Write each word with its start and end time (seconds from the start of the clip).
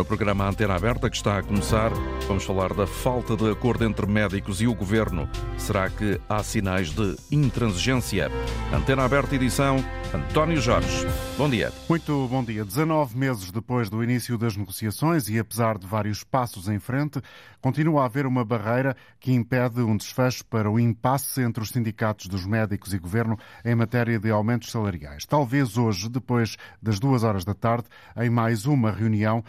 No 0.00 0.04
programa 0.06 0.48
Antena 0.48 0.76
Aberta, 0.76 1.10
que 1.10 1.16
está 1.16 1.36
a 1.36 1.42
começar, 1.42 1.92
vamos 2.26 2.42
falar 2.42 2.72
da 2.72 2.86
falta 2.86 3.36
de 3.36 3.50
acordo 3.50 3.84
entre 3.84 4.06
médicos 4.06 4.62
e 4.62 4.66
o 4.66 4.74
governo. 4.74 5.28
Será 5.58 5.90
que 5.90 6.18
há 6.26 6.42
sinais 6.42 6.88
de 6.88 7.16
intransigência? 7.30 8.30
Antena 8.72 9.04
Aberta, 9.04 9.34
edição 9.34 9.76
António 10.12 10.60
Jorge. 10.60 11.06
Bom 11.38 11.48
dia. 11.48 11.72
Muito 11.88 12.26
bom 12.26 12.42
dia. 12.42 12.64
19 12.64 13.16
meses 13.16 13.52
depois 13.52 13.88
do 13.88 14.02
início 14.02 14.36
das 14.36 14.56
negociações 14.56 15.28
e 15.28 15.38
apesar 15.38 15.78
de 15.78 15.86
vários 15.86 16.24
passos 16.24 16.68
em 16.68 16.80
frente, 16.80 17.22
continua 17.60 18.02
a 18.02 18.06
haver 18.06 18.26
uma 18.26 18.44
barreira 18.44 18.96
que 19.20 19.32
impede 19.32 19.80
um 19.80 19.96
desfecho 19.96 20.44
para 20.46 20.68
o 20.68 20.80
impasse 20.80 21.40
entre 21.40 21.62
os 21.62 21.70
sindicatos 21.70 22.26
dos 22.26 22.44
médicos 22.44 22.92
e 22.92 22.98
governo 22.98 23.38
em 23.64 23.76
matéria 23.76 24.18
de 24.18 24.32
aumentos 24.32 24.72
salariais. 24.72 25.24
Talvez 25.26 25.78
hoje, 25.78 26.08
depois 26.08 26.56
das 26.82 26.98
duas 26.98 27.22
horas 27.22 27.44
da 27.44 27.54
tarde, 27.54 27.86
em 28.16 28.28
mais 28.28 28.66
uma 28.66 28.90
reunião, 28.90 29.44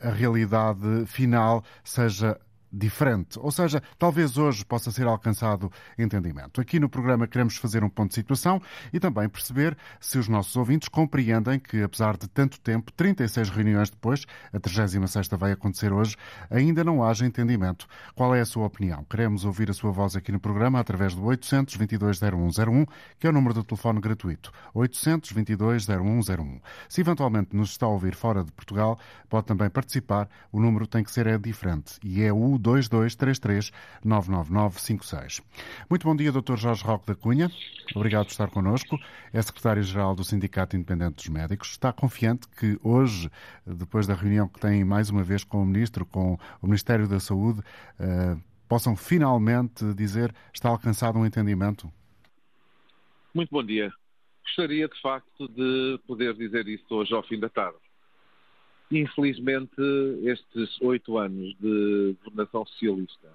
a 0.00 0.10
realidade 0.10 1.06
final 1.06 1.64
seja 1.82 2.38
diferente. 2.74 3.38
Ou 3.38 3.50
seja, 3.50 3.82
talvez 3.98 4.36
hoje 4.36 4.64
possa 4.64 4.90
ser 4.90 5.06
alcançado 5.06 5.70
entendimento. 5.96 6.60
Aqui 6.60 6.80
no 6.80 6.88
programa 6.88 7.26
queremos 7.26 7.56
fazer 7.56 7.84
um 7.84 7.88
ponto 7.88 8.08
de 8.08 8.14
situação 8.16 8.60
e 8.92 8.98
também 8.98 9.28
perceber 9.28 9.76
se 10.00 10.18
os 10.18 10.28
nossos 10.28 10.56
ouvintes 10.56 10.88
compreendem 10.88 11.58
que, 11.58 11.82
apesar 11.82 12.16
de 12.16 12.28
tanto 12.28 12.60
tempo, 12.60 12.92
36 12.92 13.48
reuniões 13.50 13.90
depois, 13.90 14.26
a 14.52 14.58
36 14.58 15.28
vai 15.38 15.52
acontecer 15.52 15.92
hoje, 15.92 16.16
ainda 16.50 16.82
não 16.82 17.04
haja 17.04 17.24
entendimento. 17.24 17.86
Qual 18.14 18.34
é 18.34 18.40
a 18.40 18.44
sua 18.44 18.66
opinião? 18.66 19.04
Queremos 19.04 19.44
ouvir 19.44 19.70
a 19.70 19.74
sua 19.74 19.92
voz 19.92 20.16
aqui 20.16 20.32
no 20.32 20.40
programa 20.40 20.80
através 20.80 21.14
do 21.14 21.22
822 21.24 22.20
0101, 22.20 22.86
que 23.18 23.26
é 23.26 23.30
o 23.30 23.32
número 23.32 23.54
do 23.54 23.64
telefone 23.64 24.00
gratuito. 24.00 24.50
822 24.74 25.86
0101. 25.86 26.60
Se 26.88 27.00
eventualmente 27.00 27.54
nos 27.54 27.70
está 27.70 27.86
a 27.86 27.90
ouvir 27.90 28.14
fora 28.14 28.42
de 28.42 28.50
Portugal, 28.52 28.98
pode 29.28 29.46
também 29.46 29.70
participar. 29.70 30.28
O 30.50 30.60
número 30.60 30.86
tem 30.86 31.04
que 31.04 31.10
ser 31.10 31.26
é 31.26 31.38
diferente 31.38 31.98
e 32.02 32.22
é 32.22 32.32
o 32.32 32.58
2233 32.64 33.70
99956. 34.02 35.42
Muito 35.88 36.06
bom 36.06 36.16
dia, 36.16 36.32
Dr. 36.32 36.56
Jorge 36.56 36.82
Roque 36.82 37.06
da 37.06 37.14
Cunha. 37.14 37.50
Obrigado 37.94 38.24
por 38.24 38.32
estar 38.32 38.48
connosco. 38.48 38.98
É 39.32 39.42
secretário-geral 39.42 40.14
do 40.14 40.24
Sindicato 40.24 40.74
Independente 40.74 41.16
dos 41.16 41.28
Médicos. 41.28 41.72
Está 41.72 41.92
confiante 41.92 42.48
que 42.48 42.78
hoje, 42.82 43.30
depois 43.66 44.06
da 44.06 44.14
reunião 44.14 44.48
que 44.48 44.58
tem 44.58 44.84
mais 44.84 45.10
uma 45.10 45.22
vez 45.22 45.44
com 45.44 45.62
o 45.62 45.66
Ministro, 45.66 46.06
com 46.06 46.38
o 46.62 46.66
Ministério 46.66 47.06
da 47.06 47.20
Saúde, 47.20 47.60
eh, 48.00 48.36
possam 48.66 48.96
finalmente 48.96 49.92
dizer 49.94 50.34
está 50.52 50.70
alcançado 50.70 51.18
um 51.18 51.26
entendimento? 51.26 51.92
Muito 53.34 53.50
bom 53.50 53.62
dia. 53.62 53.92
Gostaria, 54.44 54.88
de 54.88 55.00
facto, 55.00 55.48
de 55.48 55.98
poder 56.06 56.34
dizer 56.34 56.66
isso 56.68 56.86
hoje 56.94 57.12
ao 57.14 57.22
fim 57.22 57.38
da 57.38 57.48
tarde. 57.48 57.83
Infelizmente, 58.94 59.74
estes 60.22 60.80
oito 60.80 61.18
anos 61.18 61.52
de 61.58 62.16
governação 62.24 62.64
socialista 62.64 63.28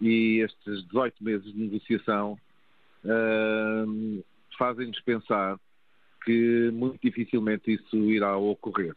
e 0.00 0.38
estes 0.38 0.84
18 0.86 1.24
meses 1.24 1.52
de 1.52 1.58
negociação 1.58 2.38
uh, 3.04 4.24
fazem-nos 4.56 5.00
pensar 5.00 5.58
que 6.24 6.70
muito 6.72 7.00
dificilmente 7.02 7.72
isso 7.72 7.96
irá 7.96 8.36
ocorrer. 8.36 8.94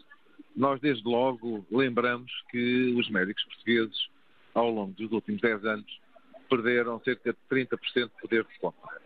Nós, 0.56 0.80
desde 0.80 1.04
logo, 1.04 1.66
lembramos 1.72 2.32
que 2.52 2.94
os 2.96 3.10
médicos 3.10 3.44
portugueses, 3.46 4.08
ao 4.54 4.70
longo 4.70 4.94
dos 4.94 5.12
últimos 5.12 5.42
10 5.42 5.66
anos, 5.66 6.00
perderam 6.48 7.00
cerca 7.00 7.34
de 7.34 7.40
30% 7.50 7.80
de 7.96 8.22
poder 8.22 8.44
de 8.44 8.60
compra. 8.60 9.02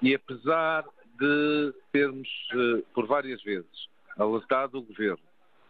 E 0.00 0.14
apesar 0.14 0.84
de 1.18 1.74
termos, 1.90 2.28
uh, 2.54 2.86
por 2.94 3.08
várias 3.08 3.42
vezes, 3.42 3.88
alertado 4.16 4.78
o 4.78 4.82
governo 4.82 5.27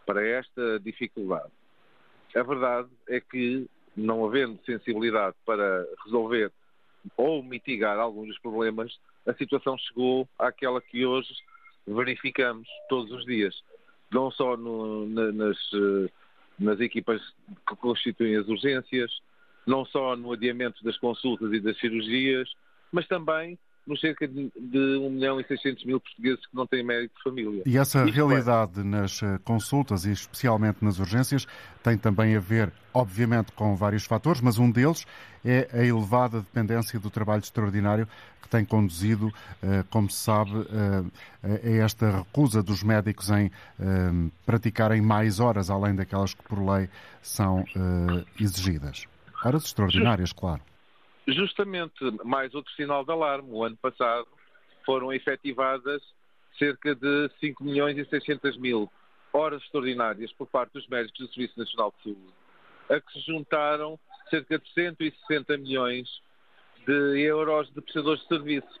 para 0.09 0.27
esta 0.27 0.79
dificuldade. 0.79 1.51
A 2.35 2.41
verdade 2.41 2.89
é 3.07 3.21
que, 3.21 3.67
não 3.95 4.25
havendo 4.25 4.59
sensibilidade 4.65 5.35
para 5.45 5.85
resolver 6.03 6.51
ou 7.15 7.43
mitigar 7.43 7.99
alguns 7.99 8.29
dos 8.29 8.39
problemas, 8.39 8.99
a 9.27 9.35
situação 9.35 9.77
chegou 9.77 10.27
àquela 10.39 10.81
que 10.81 11.05
hoje 11.05 11.31
verificamos 11.85 12.67
todos 12.89 13.11
os 13.11 13.23
dias. 13.23 13.61
Não 14.11 14.31
só 14.31 14.57
no, 14.57 15.07
na, 15.07 15.31
nas, 15.31 15.57
eh, 15.75 16.09
nas 16.57 16.79
equipas 16.79 17.21
que 17.67 17.75
constituem 17.75 18.35
as 18.35 18.47
urgências, 18.47 19.11
não 19.67 19.85
só 19.85 20.15
no 20.15 20.33
adiamento 20.33 20.83
das 20.83 20.97
consultas 20.97 21.53
e 21.53 21.59
das 21.59 21.77
cirurgias, 21.77 22.51
mas 22.91 23.07
também 23.07 23.59
nos 23.89 23.99
cerca 23.99 24.27
de, 24.27 24.51
de 24.55 24.97
1 24.97 25.09
milhão 25.09 25.41
e 25.41 25.43
600 25.43 25.83
mil 25.83 25.99
portugueses 25.99 26.45
que 26.45 26.55
não 26.55 26.67
têm 26.67 26.83
médico 26.83 27.15
de 27.17 27.23
família. 27.23 27.63
E 27.65 27.77
essa 27.77 28.05
Isto 28.05 28.15
realidade 28.15 28.79
é... 28.79 28.83
nas 28.83 29.21
eh, 29.23 29.39
consultas 29.43 30.05
e 30.05 30.11
especialmente 30.11 30.85
nas 30.85 30.99
urgências 30.99 31.47
tem 31.83 31.97
também 31.97 32.35
a 32.35 32.39
ver, 32.39 32.71
obviamente, 32.93 33.51
com 33.53 33.75
vários 33.75 34.05
fatores, 34.05 34.41
mas 34.41 34.59
um 34.59 34.69
deles 34.69 35.05
é 35.43 35.67
a 35.73 35.83
elevada 35.83 36.39
dependência 36.39 36.99
do 36.99 37.09
trabalho 37.09 37.39
extraordinário 37.39 38.07
que 38.41 38.47
tem 38.47 38.63
conduzido, 38.63 39.33
eh, 39.63 39.83
como 39.89 40.09
se 40.09 40.17
sabe, 40.17 40.51
eh, 41.43 41.81
a 41.81 41.83
esta 41.83 42.17
recusa 42.19 42.61
dos 42.61 42.83
médicos 42.83 43.29
em 43.31 43.49
praticarem 44.45 45.01
mais 45.01 45.39
horas 45.39 45.69
além 45.69 45.95
daquelas 45.95 46.33
que 46.33 46.43
por 46.43 46.59
lei 46.59 46.89
são 47.21 47.65
exigidas. 48.39 49.05
Horas 49.43 49.63
extraordinárias, 49.63 50.33
claro. 50.33 50.61
Justamente, 51.33 51.93
mais 52.23 52.53
outro 52.53 52.71
sinal 52.73 53.03
de 53.03 53.11
alarme. 53.11 53.49
O 53.51 53.63
ano 53.63 53.77
passado 53.77 54.27
foram 54.85 55.13
efetivadas 55.13 56.01
cerca 56.57 56.95
de 56.95 57.29
5 57.39 57.63
milhões 57.63 57.97
e 57.97 58.05
600 58.05 58.57
mil 58.57 58.91
horas 59.31 59.61
extraordinárias 59.63 60.31
por 60.33 60.47
parte 60.47 60.73
dos 60.73 60.87
médicos 60.87 61.19
do 61.19 61.33
Serviço 61.33 61.59
Nacional 61.59 61.93
de 61.97 62.03
Saúde, 62.03 62.33
a 62.89 62.99
que 62.99 63.13
se 63.13 63.19
juntaram 63.21 63.99
cerca 64.29 64.57
de 64.57 64.73
160 64.73 65.57
milhões 65.57 66.09
de 66.85 67.21
euros 67.21 67.71
de 67.73 67.81
prestadores 67.81 68.21
de 68.21 68.27
serviço. 68.27 68.79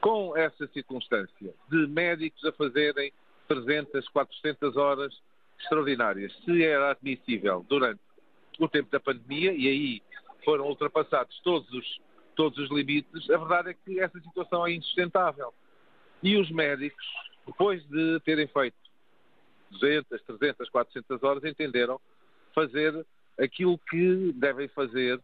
Com 0.00 0.36
essa 0.36 0.66
circunstância 0.68 1.54
de 1.70 1.86
médicos 1.86 2.44
a 2.44 2.52
fazerem 2.52 3.12
300, 3.48 4.08
400 4.08 4.76
horas 4.76 5.12
extraordinárias, 5.60 6.32
se 6.44 6.62
era 6.64 6.90
admissível 6.90 7.64
durante 7.68 8.00
o 8.58 8.68
tempo 8.68 8.90
da 8.90 9.00
pandemia, 9.00 9.52
e 9.52 9.66
aí 9.66 10.02
foram 10.44 10.66
ultrapassados 10.66 11.38
todos 11.42 11.70
os, 11.72 12.00
todos 12.34 12.58
os 12.58 12.70
limites, 12.70 13.28
a 13.30 13.36
verdade 13.36 13.70
é 13.70 13.74
que 13.74 14.00
essa 14.00 14.18
situação 14.20 14.66
é 14.66 14.72
insustentável. 14.72 15.52
E 16.22 16.36
os 16.36 16.50
médicos, 16.50 17.06
depois 17.46 17.84
de 17.88 18.20
terem 18.20 18.46
feito 18.48 18.76
200, 19.70 20.22
300, 20.22 20.70
400 20.70 21.22
horas, 21.22 21.44
entenderam 21.44 22.00
fazer 22.54 23.06
aquilo 23.38 23.78
que 23.90 24.32
devem 24.32 24.68
fazer 24.68 25.20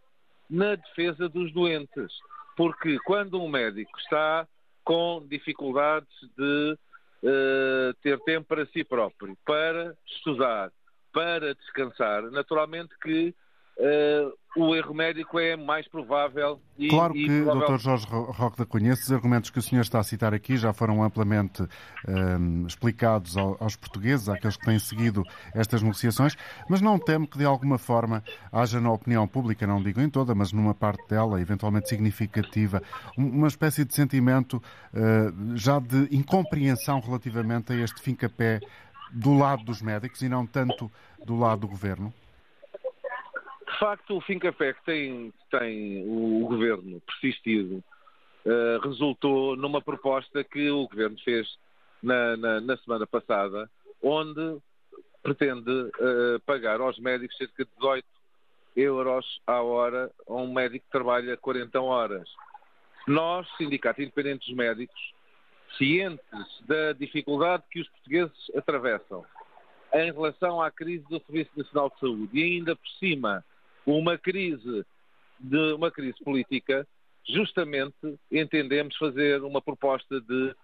na 0.48 0.74
defesa 0.76 1.28
dos 1.28 1.52
doentes. 1.52 2.12
Porque 2.56 2.98
quando 3.00 3.40
um 3.40 3.48
médico 3.48 3.98
está 3.98 4.46
com 4.84 5.26
dificuldades 5.28 6.14
de 6.36 6.78
uh, 7.22 7.94
ter 8.02 8.20
tempo 8.20 8.46
para 8.46 8.66
si 8.66 8.84
próprio, 8.84 9.36
para 9.44 9.96
estudar, 10.06 10.70
para 11.12 11.54
descansar, 11.54 12.22
naturalmente 12.30 12.96
que 13.02 13.34
uh, 13.78 14.32
o 14.56 14.74
erro 14.74 14.94
médico 14.94 15.38
é 15.38 15.56
mais 15.56 15.88
provável. 15.88 16.60
E, 16.78 16.88
claro 16.88 17.12
que, 17.12 17.26
provável... 17.26 17.76
Dr. 17.76 17.78
Jorge 17.78 18.06
Roque 18.08 18.58
da 18.58 18.64
Cunha, 18.64 18.92
esses 18.92 19.10
argumentos 19.10 19.50
que 19.50 19.58
o 19.58 19.62
senhor 19.62 19.82
está 19.82 19.98
a 19.98 20.04
citar 20.04 20.32
aqui 20.32 20.56
já 20.56 20.72
foram 20.72 21.02
amplamente 21.02 21.66
ehm, 22.06 22.64
explicados 22.66 23.36
aos 23.36 23.74
portugueses, 23.74 24.28
àqueles 24.28 24.56
que 24.56 24.64
têm 24.64 24.78
seguido 24.78 25.24
estas 25.54 25.82
negociações, 25.82 26.36
mas 26.68 26.80
não 26.80 26.98
temo 26.98 27.26
que 27.26 27.36
de 27.36 27.44
alguma 27.44 27.78
forma 27.78 28.22
haja 28.52 28.80
na 28.80 28.92
opinião 28.92 29.26
pública, 29.26 29.66
não 29.66 29.82
digo 29.82 30.00
em 30.00 30.08
toda, 30.08 30.34
mas 30.34 30.52
numa 30.52 30.74
parte 30.74 31.04
dela, 31.08 31.40
eventualmente 31.40 31.88
significativa, 31.88 32.80
uma 33.16 33.48
espécie 33.48 33.84
de 33.84 33.94
sentimento 33.94 34.62
uh, 34.92 35.56
já 35.56 35.80
de 35.80 36.08
incompreensão 36.14 37.00
relativamente 37.00 37.72
a 37.72 37.76
este 37.76 38.00
fim-capé 38.00 38.60
do 39.12 39.36
lado 39.36 39.64
dos 39.64 39.82
médicos 39.82 40.22
e 40.22 40.28
não 40.28 40.46
tanto 40.46 40.90
do 41.24 41.36
lado 41.36 41.62
do 41.62 41.68
governo? 41.68 42.12
De 43.74 43.80
facto, 43.80 44.16
o 44.16 44.20
fim-café 44.20 44.72
que 44.72 44.84
tem, 44.84 45.34
tem 45.50 46.04
o, 46.06 46.46
governo 46.46 47.00
persistido 47.00 47.82
uh, 48.46 48.78
resultou 48.80 49.56
numa 49.56 49.82
proposta 49.82 50.44
que 50.44 50.70
o 50.70 50.86
governo 50.86 51.18
fez 51.24 51.58
na, 52.00 52.36
na, 52.36 52.60
na 52.60 52.76
semana 52.76 53.04
passada, 53.04 53.68
onde 54.00 54.58
pretende 55.24 55.70
uh, 55.70 56.40
pagar 56.46 56.80
aos 56.80 56.96
médicos 57.00 57.36
cerca 57.36 57.64
de 57.64 57.70
18 57.78 58.06
euros 58.76 59.40
à 59.44 59.60
hora 59.60 60.08
a 60.28 60.34
um 60.34 60.52
médico 60.52 60.84
que 60.84 60.92
trabalha 60.92 61.36
40 61.36 61.80
horas. 61.80 62.30
Nós, 63.08 63.48
Sindicato 63.56 64.00
Independente 64.00 64.46
dos 64.46 64.56
Médicos, 64.56 65.14
cientes 65.76 66.62
da 66.62 66.92
dificuldade 66.92 67.64
que 67.72 67.80
os 67.80 67.88
portugueses 67.88 68.50
atravessam 68.56 69.24
em 69.94 70.12
relação 70.12 70.62
à 70.62 70.70
crise 70.70 71.04
do 71.08 71.20
Serviço 71.26 71.50
Nacional 71.56 71.90
de 71.90 71.98
Saúde 71.98 72.38
e 72.38 72.42
ainda 72.44 72.76
por 72.76 72.88
cima 73.00 73.44
uma 73.86 74.16
crise 74.18 74.84
de 75.38 75.72
uma 75.72 75.90
crise 75.90 76.22
política, 76.24 76.86
justamente 77.26 78.18
entendemos 78.30 78.96
fazer 78.96 79.42
uma 79.42 79.60
proposta 79.60 80.20
de, 80.20 80.54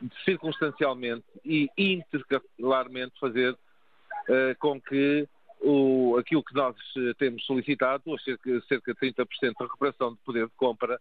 de 0.00 0.24
circunstancialmente 0.24 1.24
e 1.44 1.68
intercalarmente 1.76 3.18
fazer 3.18 3.52
uh, 3.52 4.58
com 4.58 4.80
que 4.80 5.26
o, 5.60 6.16
aquilo 6.18 6.42
que 6.42 6.54
nós 6.54 6.74
eh, 6.96 7.12
temos 7.18 7.44
solicitado, 7.44 8.02
cerca, 8.20 8.60
cerca 8.62 8.94
de 8.94 9.12
30% 9.12 9.26
de 9.40 9.54
recuperação 9.60 10.12
de 10.14 10.18
poder 10.24 10.46
de 10.46 10.52
compra, 10.56 10.98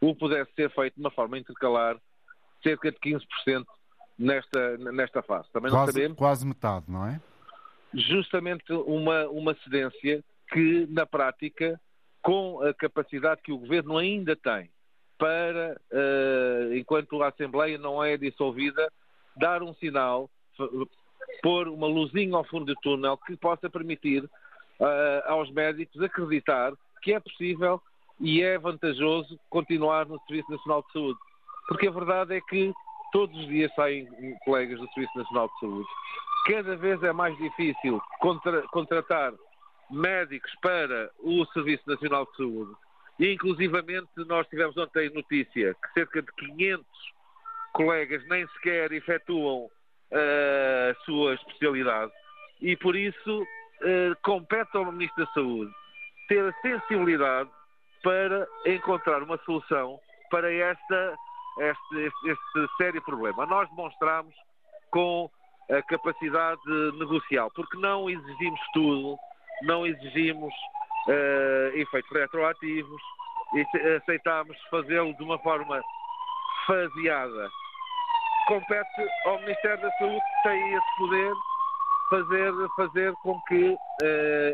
o 0.00 0.14
pudesse 0.16 0.50
ser 0.54 0.68
feito 0.70 0.94
de 0.94 1.00
uma 1.00 1.12
forma 1.12 1.38
intercalar, 1.38 1.96
cerca 2.60 2.90
de 2.90 2.98
15% 2.98 3.64
nesta, 4.18 4.76
nesta 4.78 5.22
fase. 5.22 5.48
Também 5.52 5.70
quase, 5.70 5.86
não 5.86 5.92
sabemos. 5.92 6.18
Quase 6.18 6.46
metade, 6.46 6.86
não 6.88 7.06
é? 7.06 7.20
Justamente 7.94 8.72
uma, 8.72 9.28
uma 9.28 9.54
cedência 9.62 10.24
que, 10.52 10.86
na 10.90 11.06
prática, 11.06 11.80
com 12.22 12.60
a 12.62 12.74
capacidade 12.74 13.42
que 13.42 13.52
o 13.52 13.58
Governo 13.58 13.96
ainda 13.96 14.36
tem 14.36 14.70
para, 15.18 15.78
uh, 15.92 16.74
enquanto 16.74 17.22
a 17.22 17.28
Assembleia 17.28 17.76
não 17.76 18.02
é 18.02 18.16
dissolvida, 18.16 18.90
dar 19.36 19.62
um 19.62 19.74
sinal, 19.74 20.30
pôr 21.42 21.68
uma 21.68 21.86
luzinha 21.86 22.34
ao 22.34 22.44
fundo 22.44 22.66
do 22.66 22.80
túnel 22.80 23.18
que 23.18 23.36
possa 23.36 23.68
permitir 23.68 24.24
uh, 24.24 25.28
aos 25.28 25.50
médicos 25.50 26.02
acreditar 26.02 26.72
que 27.02 27.12
é 27.12 27.20
possível 27.20 27.80
e 28.18 28.42
é 28.42 28.58
vantajoso 28.58 29.38
continuar 29.48 30.06
no 30.06 30.18
Serviço 30.20 30.50
Nacional 30.50 30.82
de 30.82 30.92
Saúde. 30.92 31.18
Porque 31.68 31.88
a 31.88 31.92
verdade 31.92 32.34
é 32.34 32.40
que 32.40 32.72
todos 33.12 33.38
os 33.38 33.46
dias 33.46 33.72
saem 33.74 34.06
colegas 34.44 34.78
do 34.78 34.88
Serviço 34.92 35.18
Nacional 35.18 35.48
de 35.48 35.60
Saúde. 35.60 35.88
Cada 36.46 36.76
vez 36.76 37.02
é 37.02 37.12
mais 37.12 37.36
difícil 37.38 38.00
contra 38.20 38.62
contratar 38.68 39.32
médicos 39.90 40.50
para 40.62 41.10
o 41.18 41.44
Serviço 41.46 41.82
Nacional 41.86 42.26
de 42.26 42.36
Saúde. 42.36 42.72
E, 43.18 43.32
inclusivamente, 43.32 44.08
nós 44.26 44.46
tivemos 44.48 44.76
ontem 44.76 45.10
notícia 45.10 45.74
que 45.74 45.92
cerca 45.92 46.22
de 46.22 46.32
500 46.32 46.86
colegas 47.72 48.26
nem 48.28 48.46
sequer 48.48 48.92
efetuam 48.92 49.64
uh, 49.64 50.90
a 50.90 51.04
sua 51.04 51.34
especialidade. 51.34 52.12
E, 52.60 52.76
por 52.76 52.96
isso, 52.96 53.42
uh, 53.42 54.16
compete 54.22 54.76
ao 54.76 54.90
Ministro 54.90 55.24
da 55.24 55.32
Saúde 55.32 55.72
ter 56.28 56.44
a 56.44 56.52
sensibilidade 56.62 57.50
para 58.02 58.46
encontrar 58.66 59.22
uma 59.22 59.36
solução 59.44 59.98
para 60.30 60.52
esta, 60.52 61.14
este, 61.58 61.96
este, 61.98 62.30
este 62.30 62.76
sério 62.76 63.02
problema. 63.02 63.44
Nós 63.46 63.68
demonstramos 63.70 64.34
com 64.90 65.30
a 65.70 65.82
capacidade 65.82 66.60
negocial, 66.98 67.50
porque 67.54 67.76
não 67.78 68.08
exigimos 68.08 68.60
tudo, 68.72 69.18
não 69.62 69.86
exigimos 69.86 70.52
uh, 71.08 71.76
efeitos 71.76 72.10
retroativos 72.10 73.02
e 73.54 73.96
aceitámos 73.96 74.56
fazê-lo 74.70 75.14
de 75.16 75.22
uma 75.22 75.38
forma 75.38 75.82
faseada. 76.66 77.50
Compete 78.46 79.08
ao 79.26 79.40
Ministério 79.40 79.80
da 79.82 79.90
Saúde, 79.92 80.20
que 80.20 80.48
tem 80.48 80.74
esse 80.74 80.96
poder, 80.98 81.32
fazer, 82.10 82.52
fazer 82.76 83.12
com 83.22 83.40
que 83.42 83.70
uh, 83.70 83.76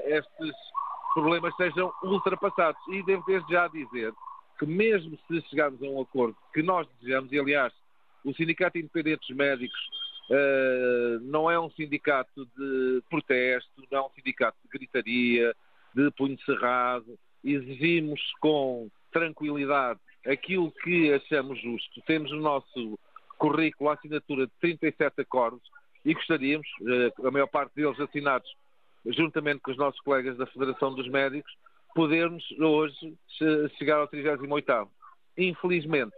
estes 0.04 0.54
problemas 1.14 1.54
sejam 1.56 1.92
ultrapassados. 2.02 2.80
E 2.88 3.02
devo 3.02 3.24
desde 3.26 3.52
já 3.52 3.68
dizer 3.68 4.12
que 4.58 4.66
mesmo 4.66 5.18
se 5.26 5.40
chegarmos 5.48 5.82
a 5.82 5.86
um 5.86 6.00
acordo 6.00 6.36
que 6.52 6.62
nós 6.62 6.86
desejamos, 7.00 7.32
e 7.32 7.38
aliás, 7.38 7.72
o 8.24 8.34
Sindicato 8.34 8.78
Independente 8.78 9.20
dos 9.28 9.36
Médicos 9.36 9.78
uh, 10.30 11.20
não 11.22 11.50
é 11.50 11.58
um 11.58 11.70
sindicato 11.70 12.46
de 12.56 13.02
protesto, 13.08 13.70
não 13.90 13.98
é 13.98 14.02
um 14.02 14.10
sindicato 14.10 14.56
de 14.62 14.68
gritaria, 14.68 15.54
de 15.94 16.10
punho 16.12 16.38
cerrado, 16.44 17.18
exigimos 17.42 18.20
com 18.40 18.88
tranquilidade 19.12 20.00
aquilo 20.26 20.70
que 20.70 21.12
achamos 21.12 21.60
justo. 21.60 22.02
Temos 22.06 22.30
no 22.30 22.40
nosso 22.40 22.98
currículo 23.38 23.90
a 23.90 23.94
assinatura 23.94 24.46
de 24.46 24.52
37 24.60 25.20
acordos 25.20 25.62
e 26.04 26.14
gostaríamos, 26.14 26.66
uh, 26.80 27.26
a 27.26 27.30
maior 27.30 27.48
parte 27.48 27.74
deles 27.74 27.98
assinados 27.98 28.50
juntamente 29.12 29.60
com 29.60 29.70
os 29.70 29.76
nossos 29.76 30.00
colegas 30.00 30.36
da 30.36 30.46
Federação 30.46 30.94
dos 30.94 31.08
Médicos, 31.08 31.52
podermos 31.94 32.44
hoje 32.58 33.16
chegar 33.78 33.98
ao 33.98 34.08
38º. 34.08 34.88
Infelizmente, 35.38 36.14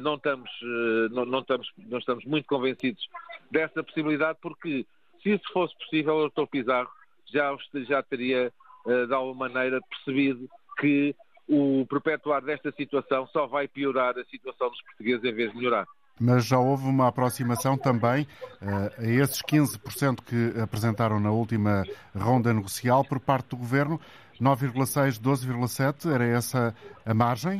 não 0.00 0.14
estamos, 0.14 0.50
eh, 0.62 1.08
não, 1.10 1.24
não, 1.24 1.40
estamos, 1.40 1.68
não 1.78 1.98
estamos 1.98 2.24
muito 2.24 2.46
convencidos 2.46 3.02
dessa 3.50 3.82
possibilidade, 3.82 4.38
porque 4.40 4.86
se 5.22 5.30
isso 5.30 5.44
fosse 5.52 5.76
possível, 5.78 6.16
o 6.16 6.28
Dr. 6.28 6.46
Pizarro 6.50 6.90
já, 7.32 7.56
já 7.88 8.02
teria, 8.02 8.52
eh, 8.86 9.06
de 9.06 9.14
alguma 9.14 9.48
maneira, 9.48 9.80
percebido 9.88 10.48
que 10.78 11.14
o 11.48 11.84
perpetuar 11.88 12.42
desta 12.42 12.72
situação 12.72 13.26
só 13.28 13.46
vai 13.46 13.66
piorar 13.68 14.16
a 14.18 14.24
situação 14.24 14.68
dos 14.70 14.82
portugueses 14.82 15.24
em 15.24 15.34
vez 15.34 15.50
de 15.50 15.56
melhorar 15.58 15.86
mas 16.20 16.44
já 16.44 16.58
houve 16.58 16.86
uma 16.86 17.08
aproximação 17.08 17.76
também 17.76 18.26
uh, 18.60 19.00
a 19.00 19.04
esses 19.04 19.42
15% 19.42 20.20
que 20.24 20.60
apresentaram 20.60 21.18
na 21.18 21.32
última 21.32 21.84
ronda 22.14 22.52
negocial 22.52 23.04
por 23.04 23.18
parte 23.18 23.48
do 23.48 23.56
governo. 23.56 24.00
9,6, 24.40 25.20
12,7, 25.20 26.12
era 26.12 26.24
essa 26.24 26.74
a 27.04 27.14
margem? 27.14 27.58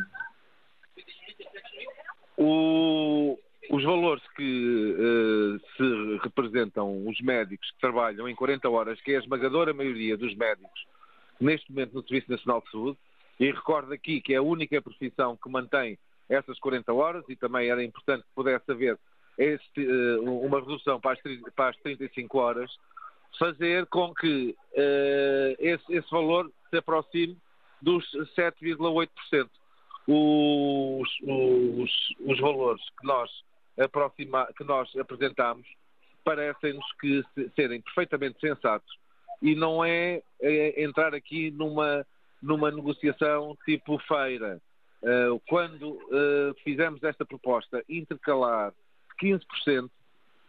O, 2.44 3.38
os 3.70 3.84
valores 3.84 4.22
que 4.34 4.96
uh, 4.98 5.60
se 5.76 6.18
representam 6.24 7.06
os 7.06 7.20
médicos 7.20 7.70
que 7.70 7.80
trabalham 7.80 8.28
em 8.28 8.34
40 8.34 8.68
horas, 8.68 9.00
que 9.00 9.12
é 9.12 9.16
a 9.16 9.20
esmagadora 9.20 9.72
maioria 9.72 10.16
dos 10.16 10.34
médicos 10.34 10.86
neste 11.40 11.70
momento 11.70 11.94
no 11.94 12.02
Serviço 12.02 12.30
Nacional 12.30 12.60
de 12.62 12.70
Saúde, 12.70 12.98
e 13.38 13.50
recordo 13.50 13.92
aqui 13.92 14.20
que 14.20 14.34
é 14.34 14.38
a 14.38 14.42
única 14.42 14.82
profissão 14.82 15.36
que 15.36 15.48
mantém 15.48 15.96
essas 16.28 16.58
40 16.58 16.92
horas 16.92 17.24
e 17.28 17.36
também 17.36 17.68
era 17.68 17.82
importante 17.82 18.22
que 18.22 18.34
pudesse 18.34 18.70
haver 18.70 18.98
este, 19.38 19.86
uh, 19.86 20.44
uma 20.44 20.60
redução 20.60 21.00
para 21.00 21.12
as, 21.12 21.52
para 21.54 21.70
as, 21.70 21.76
35 21.78 22.38
horas, 22.38 22.70
fazer 23.38 23.86
com 23.86 24.12
que 24.14 24.56
uh, 24.72 25.56
esse, 25.58 25.84
esse, 25.92 26.10
valor 26.10 26.50
se 26.70 26.76
aproxime 26.76 27.36
dos 27.80 28.04
7,8%. 28.36 29.48
Os, 30.06 31.08
os, 31.22 31.90
os, 32.26 32.40
valores 32.40 32.82
que 33.00 33.06
nós, 33.06 33.30
aproxima, 33.78 34.48
que 34.56 34.64
nós 34.64 34.94
apresentamos 34.96 35.66
parecem-nos 36.24 36.84
que 37.00 37.22
serem 37.54 37.80
perfeitamente 37.80 38.40
sensatos. 38.40 38.92
E 39.40 39.54
não 39.54 39.84
é, 39.84 40.22
é 40.40 40.82
entrar 40.82 41.14
aqui 41.14 41.50
numa, 41.50 42.06
numa 42.40 42.70
negociação 42.70 43.56
tipo 43.64 43.98
feira. 43.98 44.60
Uh, 45.02 45.40
quando 45.48 45.92
uh, 45.92 46.54
fizemos 46.62 47.02
esta 47.02 47.24
proposta 47.24 47.82
intercalar 47.88 48.72
de 49.20 49.28
15%, 49.28 49.90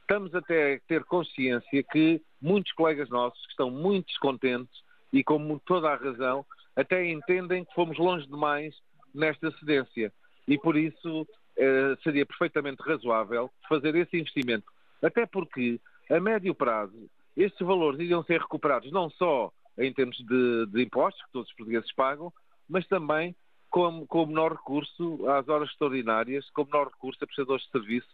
estamos 0.02 0.36
até 0.36 0.76
a 0.76 0.80
ter 0.88 1.04
consciência 1.06 1.84
que 1.92 2.22
muitos 2.40 2.72
colegas 2.74 3.10
nossos 3.10 3.42
que 3.46 3.52
estão 3.52 3.72
muito 3.72 4.08
descontentes 4.08 4.84
e 5.12 5.24
com 5.24 5.58
toda 5.60 5.90
a 5.90 5.96
razão, 5.96 6.46
até 6.76 7.06
entendem 7.06 7.64
que 7.66 7.74
fomos 7.74 7.98
longe 7.98 8.28
demais 8.28 8.76
nesta 9.14 9.52
cedência. 9.58 10.12
E 10.48 10.58
por 10.58 10.76
isso 10.76 11.22
uh, 11.22 12.02
seria 12.04 12.26
perfeitamente 12.26 12.82
razoável 12.82 13.50
fazer 13.68 13.96
esse 13.96 14.18
investimento. 14.18 14.66
Até 15.02 15.26
porque, 15.26 15.80
a 16.10 16.20
médio 16.20 16.56
prazo, 16.56 17.10
estes 17.36 17.66
valores 17.66 18.00
iriam 18.00 18.24
ser 18.24 18.42
recuperados 18.42 18.92
não 18.92 19.10
só 19.10 19.52
em 19.78 19.92
termos 19.92 20.18
de, 20.18 20.66
de 20.68 20.84
impostos, 20.84 21.24
que 21.26 21.32
todos 21.32 21.50
os 21.50 21.56
portugueses 21.56 21.92
pagam, 21.94 22.32
mas 22.70 22.88
também 22.88 23.36
com, 23.70 24.06
com 24.06 24.26
menor 24.26 24.52
recurso 24.54 25.28
às 25.30 25.48
horas 25.50 25.70
extraordinárias, 25.70 26.50
com 26.52 26.64
menor 26.66 26.90
recurso 26.90 27.24
a 27.24 27.28
prestadores 27.28 27.66
de 27.66 27.72
serviço 27.72 28.08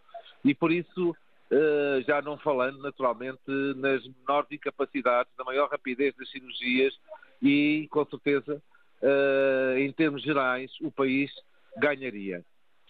e 0.43 0.55
por 0.55 0.71
isso, 0.71 1.11
uh, 1.11 2.01
já 2.07 2.21
não 2.21 2.37
falando 2.37 2.79
naturalmente 2.79 3.41
nas 3.75 4.05
menores 4.07 4.51
incapacidades, 4.51 5.31
na 5.37 5.43
maior 5.43 5.69
rapidez 5.69 6.15
das 6.15 6.29
cirurgias 6.29 6.97
e 7.41 7.87
com 7.91 8.05
certeza, 8.05 8.61
uh, 9.01 9.77
em 9.77 9.91
termos 9.91 10.21
gerais, 10.21 10.71
o 10.81 10.91
país 10.91 11.31
ganharia. 11.77 12.43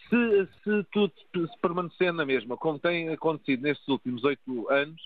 Se, 0.10 0.48
se 0.64 0.84
tudo 0.92 1.14
se 1.34 1.62
permanecer 1.62 2.12
na 2.12 2.26
mesma, 2.26 2.58
como 2.58 2.80
tem 2.80 3.10
acontecido 3.10 3.62
nestes 3.62 3.88
últimos 3.88 4.24
oito 4.24 4.70
anos, 4.70 5.02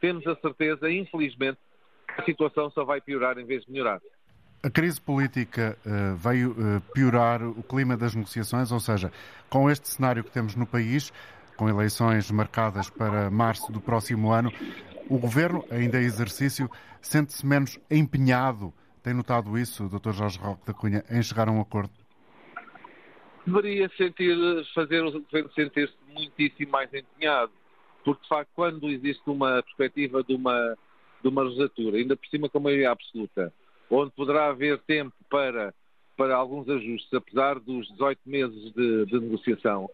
temos 0.00 0.26
a 0.26 0.34
certeza, 0.36 0.90
infelizmente, 0.90 1.58
que 2.14 2.22
a 2.22 2.24
situação 2.24 2.70
só 2.70 2.84
vai 2.84 3.00
piorar 3.00 3.38
em 3.38 3.44
vez 3.44 3.64
de 3.64 3.70
melhorar. 3.70 4.00
A 4.62 4.68
crise 4.68 5.00
política 5.00 5.78
uh, 5.86 6.16
veio 6.16 6.50
uh, 6.50 6.80
piorar 6.92 7.42
o 7.42 7.62
clima 7.62 7.96
das 7.96 8.14
negociações, 8.14 8.70
ou 8.72 8.80
seja, 8.80 9.10
com 9.48 9.70
este 9.70 9.88
cenário 9.88 10.22
que 10.22 10.30
temos 10.30 10.54
no 10.54 10.66
país, 10.66 11.12
com 11.56 11.68
eleições 11.68 12.30
marcadas 12.30 12.90
para 12.90 13.30
março 13.30 13.70
do 13.72 13.80
próximo 13.80 14.32
ano, 14.32 14.52
o 15.08 15.18
governo, 15.18 15.64
ainda 15.70 16.00
em 16.00 16.04
exercício, 16.04 16.70
sente-se 17.00 17.46
menos 17.46 17.78
empenhado. 17.90 18.72
Tem 19.02 19.14
notado 19.14 19.56
isso, 19.56 19.88
Dr. 19.88 20.12
Jorge 20.12 20.38
Roque 20.38 20.66
da 20.66 20.74
Cunha, 20.74 21.02
em 21.10 21.22
chegar 21.22 21.48
a 21.48 21.52
um 21.52 21.60
acordo? 21.60 21.90
Deveria 23.46 23.88
sentir, 23.96 24.36
fazer 24.74 25.02
o 25.02 25.12
governo 25.12 25.50
sentir-se 25.54 25.94
muitíssimo 26.12 26.70
mais 26.70 26.92
empenhado, 26.92 27.52
porque 28.04 28.22
de 28.22 28.28
facto, 28.28 28.50
quando 28.54 28.88
existe 28.90 29.22
uma 29.26 29.62
perspectiva 29.62 30.22
de 30.22 30.34
uma, 30.34 30.76
de 31.22 31.28
uma 31.28 31.42
legislatura, 31.42 31.96
ainda 31.96 32.16
por 32.16 32.26
cima 32.28 32.48
com 32.50 32.58
a 32.58 32.60
maioria 32.60 32.90
absoluta, 32.90 33.52
onde 33.90 34.10
poderá 34.12 34.48
haver 34.48 34.78
tempo 34.80 35.14
para, 35.30 35.74
para 36.16 36.36
alguns 36.36 36.68
ajustes, 36.68 37.12
apesar 37.14 37.58
dos 37.58 37.88
18 37.92 38.20
meses 38.26 38.72
de, 38.74 39.06
de 39.06 39.18
negociação, 39.18 39.88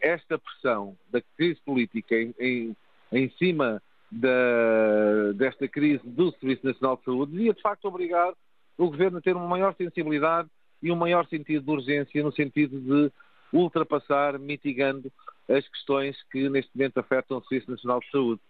esta 0.00 0.36
pressão 0.38 0.96
da 1.10 1.20
crise 1.36 1.60
política 1.64 2.16
em, 2.16 2.34
em, 2.38 2.76
em 3.12 3.30
cima 3.38 3.80
da, 4.10 5.32
desta 5.34 5.68
crise 5.68 6.02
do 6.04 6.32
Serviço 6.32 6.66
Nacional 6.66 6.96
de 6.96 7.04
Saúde 7.04 7.32
devia, 7.32 7.54
de 7.54 7.62
facto, 7.62 7.84
obrigar 7.84 8.32
o 8.78 8.86
Governo 8.86 9.18
a 9.18 9.20
ter 9.20 9.36
uma 9.36 9.46
maior 9.46 9.74
sensibilidade 9.74 10.48
e 10.80 10.90
um 10.92 10.96
maior 10.96 11.26
sentido 11.26 11.64
de 11.64 11.70
urgência, 11.70 12.22
no 12.22 12.32
sentido 12.32 12.80
de 12.80 13.12
ultrapassar, 13.52 14.38
mitigando 14.38 15.10
as 15.48 15.66
questões 15.68 16.16
que 16.30 16.48
neste 16.48 16.70
momento 16.74 16.98
afetam 16.98 17.38
o 17.38 17.44
Serviço 17.44 17.70
Nacional 17.70 18.00
de 18.00 18.10
Saúde. 18.10 18.40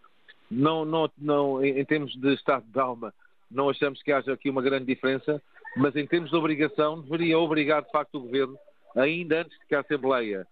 Não, 0.50 0.84
não, 0.84 1.10
não, 1.16 1.64
em 1.64 1.84
termos 1.84 2.14
de 2.14 2.34
estado 2.34 2.64
de 2.66 2.78
alma, 2.78 3.14
não 3.50 3.70
achamos 3.70 4.02
que 4.02 4.12
haja 4.12 4.32
aqui 4.32 4.50
uma 4.50 4.62
grande 4.62 4.84
diferença, 4.84 5.42
mas 5.76 5.96
em 5.96 6.06
termos 6.06 6.30
de 6.30 6.36
obrigação, 6.36 7.00
deveria 7.00 7.38
obrigar 7.38 7.82
de 7.82 7.90
facto 7.90 8.16
o 8.16 8.20
Governo, 8.20 8.58
ainda 8.96 9.40
antes 9.40 9.58
de 9.58 9.66
que 9.66 9.74
a 9.74 9.80
Assembleia 9.80 10.46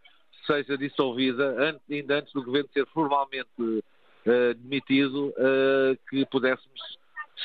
seja 0.46 0.78
dissolvida, 0.78 1.80
ainda 1.90 2.18
antes 2.18 2.32
do 2.32 2.42
Governo 2.42 2.68
ser 2.72 2.86
formalmente 2.86 3.50
uh, 3.58 4.54
demitido, 4.56 5.28
uh, 5.28 5.98
que 6.08 6.24
pudéssemos 6.26 6.80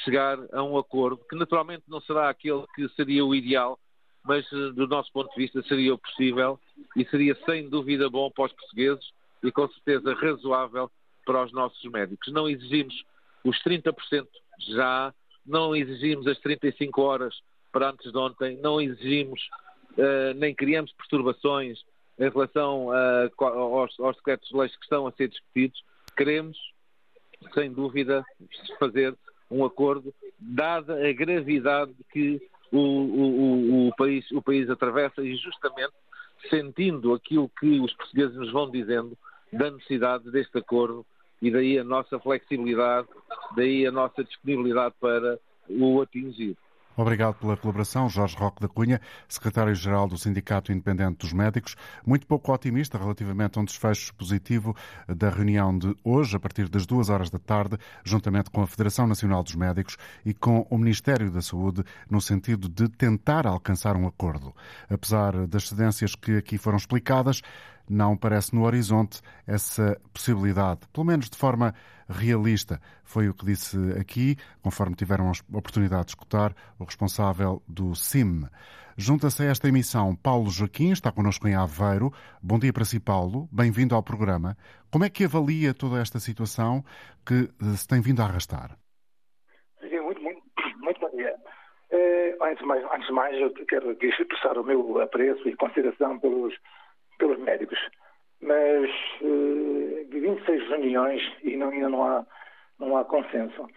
chegar 0.03 0.37
a 0.53 0.63
um 0.63 0.77
acordo, 0.77 1.21
que 1.29 1.35
naturalmente 1.35 1.83
não 1.87 2.01
será 2.01 2.29
aquele 2.29 2.65
que 2.75 2.87
seria 2.89 3.25
o 3.25 3.35
ideal, 3.35 3.79
mas 4.23 4.49
uh, 4.51 4.71
do 4.73 4.87
nosso 4.87 5.11
ponto 5.11 5.29
de 5.33 5.41
vista 5.41 5.61
seria 5.63 5.93
o 5.93 5.97
possível 5.97 6.59
e 6.95 7.05
seria 7.05 7.35
sem 7.45 7.69
dúvida 7.69 8.09
bom 8.09 8.29
para 8.31 8.45
os 8.45 8.53
portugueses 8.53 9.11
e 9.43 9.51
com 9.51 9.67
certeza 9.69 10.13
razoável 10.13 10.89
para 11.25 11.43
os 11.43 11.51
nossos 11.51 11.83
médicos. 11.91 12.31
Não 12.31 12.47
exigimos 12.47 13.03
os 13.43 13.57
30% 13.63 14.27
já, 14.69 15.13
não 15.45 15.75
exigimos 15.75 16.27
as 16.27 16.39
35 16.39 17.01
horas 17.01 17.41
para 17.71 17.89
antes 17.89 18.11
de 18.11 18.17
ontem, 18.17 18.57
não 18.57 18.79
exigimos 18.79 19.41
uh, 19.93 20.33
nem 20.35 20.53
criamos 20.53 20.91
perturbações 20.93 21.79
em 22.19 22.29
relação 22.29 22.87
uh, 22.87 23.45
aos, 23.45 23.99
aos 23.99 24.15
decretos 24.17 24.49
de 24.49 24.57
leis 24.57 24.75
que 24.75 24.83
estão 24.83 25.07
a 25.07 25.11
ser 25.13 25.29
discutidos. 25.29 25.83
Queremos, 26.15 26.57
sem 27.53 27.71
dúvida, 27.71 28.23
fazer 28.77 29.17
um 29.51 29.65
acordo, 29.65 30.13
dada 30.39 31.07
a 31.07 31.13
gravidade 31.13 31.93
que 32.11 32.41
o, 32.71 32.77
o, 32.77 33.87
o, 33.87 33.95
país, 33.95 34.31
o 34.31 34.41
país 34.41 34.69
atravessa 34.69 35.21
e 35.21 35.35
justamente 35.35 35.93
sentindo 36.49 37.13
aquilo 37.13 37.51
que 37.59 37.79
os 37.79 37.93
portugueses 37.93 38.35
nos 38.35 38.51
vão 38.51 38.69
dizendo 38.71 39.17
da 39.51 39.69
necessidade 39.69 40.31
deste 40.31 40.57
acordo 40.57 41.05
e 41.41 41.51
daí 41.51 41.77
a 41.77 41.83
nossa 41.83 42.19
flexibilidade, 42.19 43.07
daí 43.55 43.85
a 43.85 43.91
nossa 43.91 44.23
disponibilidade 44.23 44.95
para 44.99 45.39
o 45.69 46.01
atingir. 46.01 46.55
Obrigado 46.95 47.35
pela 47.35 47.55
colaboração, 47.55 48.09
Jorge 48.09 48.35
Roque 48.35 48.61
da 48.61 48.67
Cunha, 48.67 48.99
secretário-geral 49.27 50.07
do 50.07 50.17
Sindicato 50.17 50.71
Independente 50.71 51.19
dos 51.19 51.33
Médicos. 51.33 51.75
Muito 52.05 52.27
pouco 52.27 52.53
otimista 52.53 52.97
relativamente 52.97 53.57
a 53.57 53.61
um 53.61 53.65
desfecho 53.65 54.13
positivo 54.15 54.75
da 55.07 55.29
reunião 55.29 55.77
de 55.77 55.95
hoje, 56.03 56.35
a 56.35 56.39
partir 56.39 56.67
das 56.67 56.85
duas 56.85 57.09
horas 57.09 57.29
da 57.29 57.39
tarde, 57.39 57.77
juntamente 58.03 58.49
com 58.49 58.61
a 58.61 58.67
Federação 58.67 59.07
Nacional 59.07 59.41
dos 59.41 59.55
Médicos 59.55 59.97
e 60.25 60.33
com 60.33 60.67
o 60.69 60.77
Ministério 60.77 61.31
da 61.31 61.41
Saúde, 61.41 61.83
no 62.09 62.19
sentido 62.19 62.67
de 62.67 62.89
tentar 62.89 63.47
alcançar 63.47 63.95
um 63.95 64.07
acordo. 64.07 64.53
Apesar 64.89 65.47
das 65.47 65.69
cedências 65.69 66.15
que 66.15 66.37
aqui 66.37 66.57
foram 66.57 66.77
explicadas, 66.77 67.41
não 67.91 68.15
parece 68.15 68.55
no 68.55 68.63
horizonte 68.63 69.21
essa 69.45 69.99
possibilidade, 70.13 70.87
pelo 70.93 71.05
menos 71.05 71.29
de 71.29 71.37
forma 71.37 71.73
realista. 72.07 72.79
Foi 73.03 73.27
o 73.27 73.33
que 73.33 73.45
disse 73.45 73.77
aqui, 73.99 74.37
conforme 74.61 74.95
tiveram 74.95 75.29
a 75.29 75.57
oportunidade 75.57 76.05
de 76.05 76.11
escutar, 76.11 76.53
o 76.79 76.85
responsável 76.85 77.61
do 77.67 77.93
CIM. 77.93 78.45
Junta-se 78.97 79.43
a 79.43 79.47
esta 79.47 79.67
emissão 79.67 80.15
Paulo 80.15 80.49
Joaquim, 80.49 80.91
está 80.91 81.11
connosco 81.11 81.47
em 81.47 81.55
Aveiro. 81.55 82.11
Bom 82.41 82.59
dia 82.59 82.71
para 82.71 82.85
si, 82.85 82.99
Paulo. 82.99 83.49
Bem-vindo 83.51 83.95
ao 83.95 84.03
programa. 84.03 84.55
Como 84.91 85.03
é 85.03 85.09
que 85.09 85.25
avalia 85.25 85.73
toda 85.73 85.99
esta 85.99 86.19
situação 86.19 86.83
que 87.25 87.33
eh, 87.33 87.75
se 87.75 87.87
tem 87.87 88.01
vindo 88.01 88.21
a 88.21 88.25
arrastar? 88.25 88.77
Muito, 89.81 90.99
bom 90.99 91.09
dia. 91.15 91.35
Eh, 91.89 92.37
antes, 92.41 92.59
de 92.59 92.65
mais, 92.65 92.83
antes 92.85 93.07
de 93.07 93.13
mais, 93.13 93.35
eu 93.39 93.51
quero 93.65 93.91
expressar 93.91 94.57
o 94.57 94.63
meu 94.63 95.01
apreço 95.01 95.47
e 95.47 95.55
consideração 95.55 96.19
pelos 96.19 96.53
pelos 97.21 97.39
médicos. 97.39 97.79
Mas 98.41 98.89
uh, 99.21 100.07
26 100.09 100.67
reuniões 100.69 101.21
e 101.43 101.55
não, 101.55 101.69
ainda 101.69 101.89
não 101.89 102.03
há, 102.03 102.25
não 102.79 102.97
há 102.97 103.05
consenso, 103.05 103.67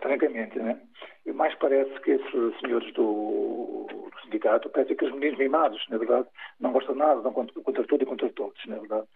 francamente. 0.00 0.58
Né? 0.58 0.80
E 1.26 1.32
mais 1.32 1.54
parece 1.56 1.92
que 2.00 2.12
esses 2.12 2.60
senhores 2.60 2.92
do, 2.94 3.86
do 3.88 4.20
sindicato 4.22 4.70
parecem 4.70 4.96
que 4.96 5.04
os 5.04 5.12
meninos 5.12 5.38
mimados, 5.38 5.84
na 5.90 5.98
verdade, 5.98 6.26
não 6.58 6.72
gostam 6.72 6.94
nada, 6.94 7.20
não 7.20 7.32
contra, 7.32 7.60
contra 7.60 7.84
tudo 7.84 8.02
e 8.02 8.06
contra 8.06 8.30
todos, 8.30 8.66
na 8.66 8.78
verdade. 8.78 9.06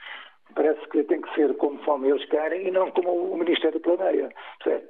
Parece 0.54 0.86
que 0.88 1.04
tem 1.04 1.20
que 1.22 1.34
ser 1.34 1.56
conforme 1.56 2.10
eles 2.10 2.24
querem 2.26 2.66
e 2.66 2.70
não 2.70 2.90
como 2.90 3.32
o 3.32 3.38
Ministério 3.38 3.80
planeia. 3.80 4.30
Percebe? 4.62 4.86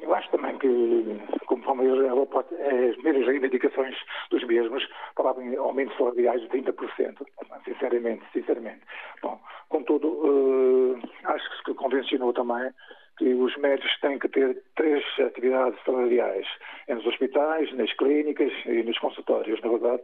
Eu 0.00 0.14
acho 0.14 0.30
também 0.30 0.58
que, 0.58 1.20
conforme 1.46 1.86
as 1.88 2.94
primeiras 2.96 3.26
reivindicações 3.26 3.96
dos 4.30 4.42
mesmos, 4.44 4.86
falavam 5.14 5.44
em 5.44 5.56
aumentos 5.56 5.96
salariais 5.96 6.40
de 6.42 6.48
30%. 6.48 7.26
Sinceramente, 7.64 8.24
sinceramente. 8.32 8.80
Bom, 9.22 9.40
contudo, 9.68 10.08
uh, 10.08 10.98
acho 11.24 11.50
que 11.50 11.70
se 11.70 11.74
convencionou 11.74 12.32
também 12.32 12.72
que 13.20 13.34
os 13.34 13.54
médicos 13.58 14.00
têm 14.00 14.18
que 14.18 14.28
ter 14.30 14.62
três 14.76 15.04
atividades 15.18 15.78
salariais 15.84 16.46
nos 16.88 17.06
hospitais, 17.06 17.70
nas 17.74 17.92
clínicas 17.92 18.50
e 18.64 18.82
nos 18.82 18.98
consultórios, 18.98 19.60
na 19.60 19.68
verdade. 19.68 20.02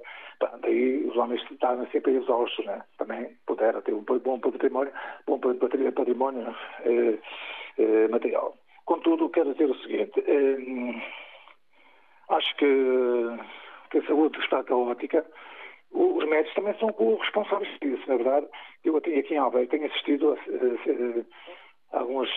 daí 0.61 1.03
os 1.07 1.17
homens 1.17 1.43
estavam 1.51 1.87
sempre 1.87 2.13
exaustos, 2.13 2.65
né? 2.67 2.83
Também 2.99 3.35
puderam 3.47 3.81
ter 3.81 3.95
um 3.95 4.03
bom 4.03 4.39
património, 4.39 4.93
bom 5.27 5.39
património 5.41 6.55
eh, 6.85 7.19
eh, 7.79 8.09
material. 8.09 8.55
Contudo, 8.87 9.29
quero 9.31 9.53
dizer 9.53 9.69
o 9.69 9.79
seguinte: 9.79 10.25
eh, 10.27 11.03
acho 12.31 12.57
que, 12.57 12.67
que, 13.91 13.99
a 13.99 14.07
saúde 14.07 14.39
está 14.39 14.63
caótica. 14.63 15.27
Os 15.91 16.25
médicos 16.25 16.55
também 16.55 16.75
são 16.79 16.95
responsáveis 17.19 17.79
disso, 17.81 18.09
na 18.09 18.17
verdade. 18.17 18.47
Eu 18.85 18.97
aqui 18.97 19.11
em 19.11 19.39
Alveia 19.39 19.67
tenho 19.67 19.87
assistido 19.87 20.33
a, 20.33 20.37
a, 20.37 21.97
a, 21.97 22.01
alguns 22.01 22.31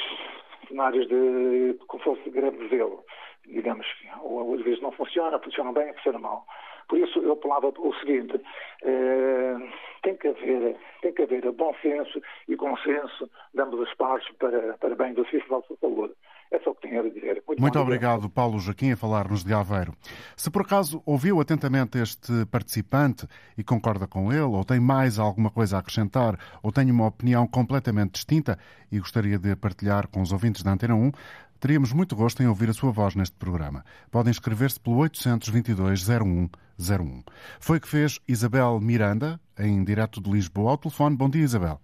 cenários 0.67 1.07
de 1.07 1.77
como 1.87 2.03
fosse 2.03 2.29
greve 2.31 2.67
zelo. 2.69 3.03
Digamos, 3.45 3.85
ou 4.21 4.55
às 4.55 4.61
vezes 4.61 4.81
não 4.81 4.91
funciona, 4.91 5.39
funciona 5.39 5.71
bem, 5.71 5.93
funciona 5.93 6.19
mal. 6.19 6.45
Por 6.87 6.97
isso 6.97 7.19
eu 7.19 7.33
apelava 7.33 7.71
o 7.77 7.93
seguinte, 7.95 8.41
eh, 8.83 9.55
tem, 10.01 10.17
que 10.17 10.27
haver, 10.27 10.75
tem 11.01 11.13
que 11.13 11.21
haver 11.21 11.51
bom 11.51 11.73
senso 11.81 12.19
e 12.47 12.55
consenso 12.55 13.29
de 13.53 13.61
ambas 13.61 13.87
as 13.87 13.93
partes 13.95 14.35
para, 14.37 14.75
para 14.79 14.95
bem 14.95 15.13
do 15.13 15.23
Sistema 15.27 15.61
de 15.61 15.77
Saúde. 15.79 16.15
É 16.51 16.59
só 16.59 16.71
o 16.71 16.75
que 16.75 16.87
tenho 16.87 16.99
a 16.99 17.09
dizer. 17.09 17.43
Muito, 17.47 17.61
Muito 17.61 17.79
obrigado, 17.79 18.21
dia. 18.21 18.29
Paulo 18.29 18.59
Joaquim, 18.59 18.91
a 18.91 18.97
falar-nos 18.97 19.43
de 19.43 19.53
Aveiro. 19.53 19.93
Se 20.35 20.49
por 20.49 20.63
acaso 20.63 21.01
ouviu 21.05 21.39
atentamente 21.41 21.97
este 21.97 22.45
participante 22.45 23.27
e 23.57 23.63
concorda 23.63 24.07
com 24.07 24.31
ele, 24.31 24.41
ou 24.41 24.63
tem 24.63 24.79
mais 24.79 25.19
alguma 25.19 25.49
coisa 25.49 25.77
a 25.77 25.79
acrescentar, 25.79 26.37
ou 26.63 26.71
tem 26.71 26.89
uma 26.89 27.07
opinião 27.07 27.45
completamente 27.47 28.13
distinta 28.13 28.57
e 28.91 28.99
gostaria 28.99 29.37
de 29.37 29.55
partilhar 29.55 30.07
com 30.07 30.21
os 30.21 30.31
ouvintes 30.31 30.63
da 30.63 30.71
Antena 30.71 30.95
1, 30.95 31.11
teríamos 31.59 31.91
muito 31.91 32.15
gosto 32.15 32.41
em 32.41 32.47
ouvir 32.47 32.69
a 32.69 32.73
sua 32.73 32.91
voz 32.91 33.15
neste 33.15 33.35
programa. 33.35 33.83
Podem 34.09 34.31
inscrever-se 34.31 34.79
pelo 34.79 34.97
822-0101. 34.97 37.23
Foi 37.59 37.77
o 37.77 37.81
que 37.81 37.87
fez 37.87 38.19
Isabel 38.27 38.79
Miranda, 38.79 39.39
em 39.57 39.83
direto 39.83 40.21
de 40.21 40.31
Lisboa, 40.31 40.71
ao 40.71 40.77
telefone. 40.77 41.15
Bom 41.15 41.29
dia, 41.29 41.43
Isabel. 41.43 41.79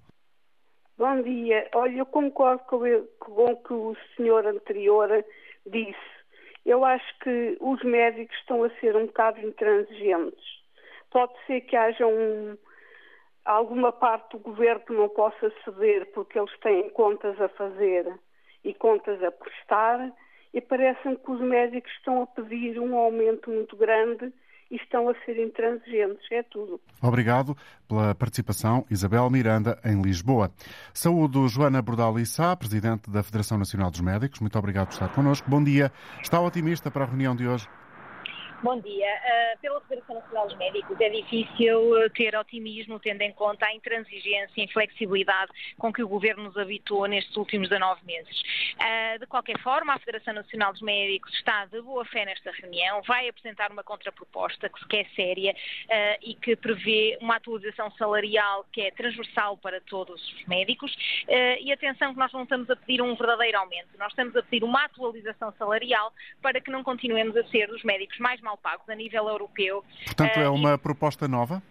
Bom 0.97 1.21
dia. 1.23 1.67
Olha, 1.75 1.97
eu 1.97 2.05
concordo 2.05 2.63
com, 2.63 2.77
o 2.77 3.55
que 3.57 3.73
o 3.73 3.97
senhor 4.15 4.47
anterior 4.47 5.25
disse. 5.65 6.15
Eu 6.65 6.85
acho 6.85 7.19
que 7.19 7.57
os 7.59 7.83
médicos 7.83 8.33
estão 8.37 8.63
a 8.63 8.69
ser 8.79 8.95
um 8.95 9.05
bocado 9.05 9.41
intransigentes. 9.45 10.45
Pode 11.11 11.33
ser 11.45 11.59
que 11.61 11.75
haja 11.75 12.07
um, 12.07 12.57
alguma 13.43 13.91
parte 13.91 14.37
do 14.37 14.39
governo 14.39 14.85
que 14.85 14.93
não 14.93 15.09
possa 15.09 15.51
ceder 15.65 16.09
porque 16.13 16.39
eles 16.39 16.57
têm 16.59 16.89
contas 16.91 17.41
a 17.41 17.49
fazer 17.49 18.17
e 18.63 18.73
contas 18.73 19.21
a 19.21 19.31
prestar 19.31 20.13
e 20.53 20.61
parece-me 20.61 21.17
que 21.17 21.29
os 21.29 21.41
médicos 21.41 21.91
estão 21.91 22.23
a 22.23 22.27
pedir 22.27 22.79
um 22.79 22.95
aumento 22.95 23.51
muito 23.51 23.75
grande 23.75 24.31
e 24.69 24.75
estão 24.75 25.09
a 25.09 25.15
ser 25.25 25.37
intransigentes. 25.37 26.25
É 26.31 26.43
tudo. 26.43 26.79
Obrigado 27.01 27.55
pela 27.87 28.15
participação, 28.15 28.85
Isabel 28.89 29.29
Miranda, 29.29 29.79
em 29.85 30.01
Lisboa. 30.01 30.51
Saúde 30.93 31.47
Joana 31.47 31.81
Bordal 31.81 32.19
Issa, 32.19 32.55
Presidente 32.55 33.09
da 33.09 33.23
Federação 33.23 33.57
Nacional 33.57 33.91
dos 33.91 34.01
Médicos. 34.01 34.39
Muito 34.39 34.57
obrigado 34.57 34.87
por 34.87 34.93
estar 34.93 35.09
connosco. 35.09 35.49
Bom 35.49 35.63
dia. 35.63 35.91
Está 36.21 36.39
otimista 36.39 36.89
para 36.89 37.03
a 37.03 37.07
reunião 37.07 37.35
de 37.35 37.47
hoje? 37.47 37.67
Bom 38.63 38.79
dia. 38.79 39.05
Uh, 39.05 39.59
pela 39.59 39.81
Federação 39.81 40.15
Nacional 40.15 40.47
dos 40.47 40.57
Médicos 40.57 40.99
é 40.99 41.09
difícil 41.09 41.95
ah, 41.97 42.09
ter 42.09 42.35
otimismo 42.35 42.99
tendo 42.99 43.21
em 43.21 43.31
conta 43.33 43.65
a 43.65 43.73
intransigência 43.73 44.53
e 44.57 44.63
inflexibilidade 44.63 45.51
com 45.77 45.91
que 45.91 46.01
o 46.01 46.07
Governo 46.07 46.45
nos 46.45 46.57
habituou 46.57 47.05
nestes 47.05 47.35
últimos 47.35 47.69
19 47.69 48.03
meses. 48.05 48.41
Uh, 48.75 49.19
de 49.19 49.27
qualquer 49.27 49.59
forma, 49.59 49.93
a 49.93 49.99
Federação 49.99 50.33
Nacional 50.33 50.71
dos 50.71 50.81
Médicos 50.81 51.33
está 51.33 51.65
de 51.65 51.81
boa 51.81 52.05
fé 52.05 52.25
nesta 52.25 52.51
reunião, 52.51 53.01
vai 53.03 53.27
apresentar 53.27 53.71
uma 53.71 53.83
contraproposta 53.83 54.69
que 54.69 54.79
se 54.79 54.87
quer 54.87 55.05
séria 55.15 55.51
uh, 55.51 56.19
e 56.21 56.33
que 56.33 56.55
prevê 56.55 57.17
uma 57.21 57.35
atualização 57.35 57.91
salarial 57.91 58.65
que 58.71 58.81
é 58.81 58.91
transversal 58.91 59.57
para 59.57 59.81
todos 59.81 60.21
os 60.33 60.45
médicos. 60.45 60.95
e 61.59 61.71
atenção 61.71 62.13
que 62.13 62.19
nós 62.19 62.31
não 62.31 62.43
estamos 62.43 62.69
a 62.69 62.75
pedir 62.75 63.01
um 63.01 63.15
verdadeiro 63.15 63.57
aumento, 63.57 63.89
nós 63.97 64.11
estamos 64.11 64.35
a 64.35 64.43
pedir 64.43 64.63
uma 64.63 64.85
atualização 64.85 65.51
salarial 65.57 66.13
para 66.41 66.61
que 66.61 66.71
não 66.71 66.83
continuemos 66.83 67.35
a 67.35 67.43
ser 67.47 67.69
os 67.69 67.83
médicos 67.83 68.17
mais 68.19 68.41
mal 68.45 68.57
pagos 68.57 68.87
a 68.87 68.95
nível 68.95 69.27
europeu. 69.27 69.83
Portanto, 70.05 70.37
é 70.37 70.47
uma 70.47 70.77
proposta 70.77 71.27
nova? 71.27 71.61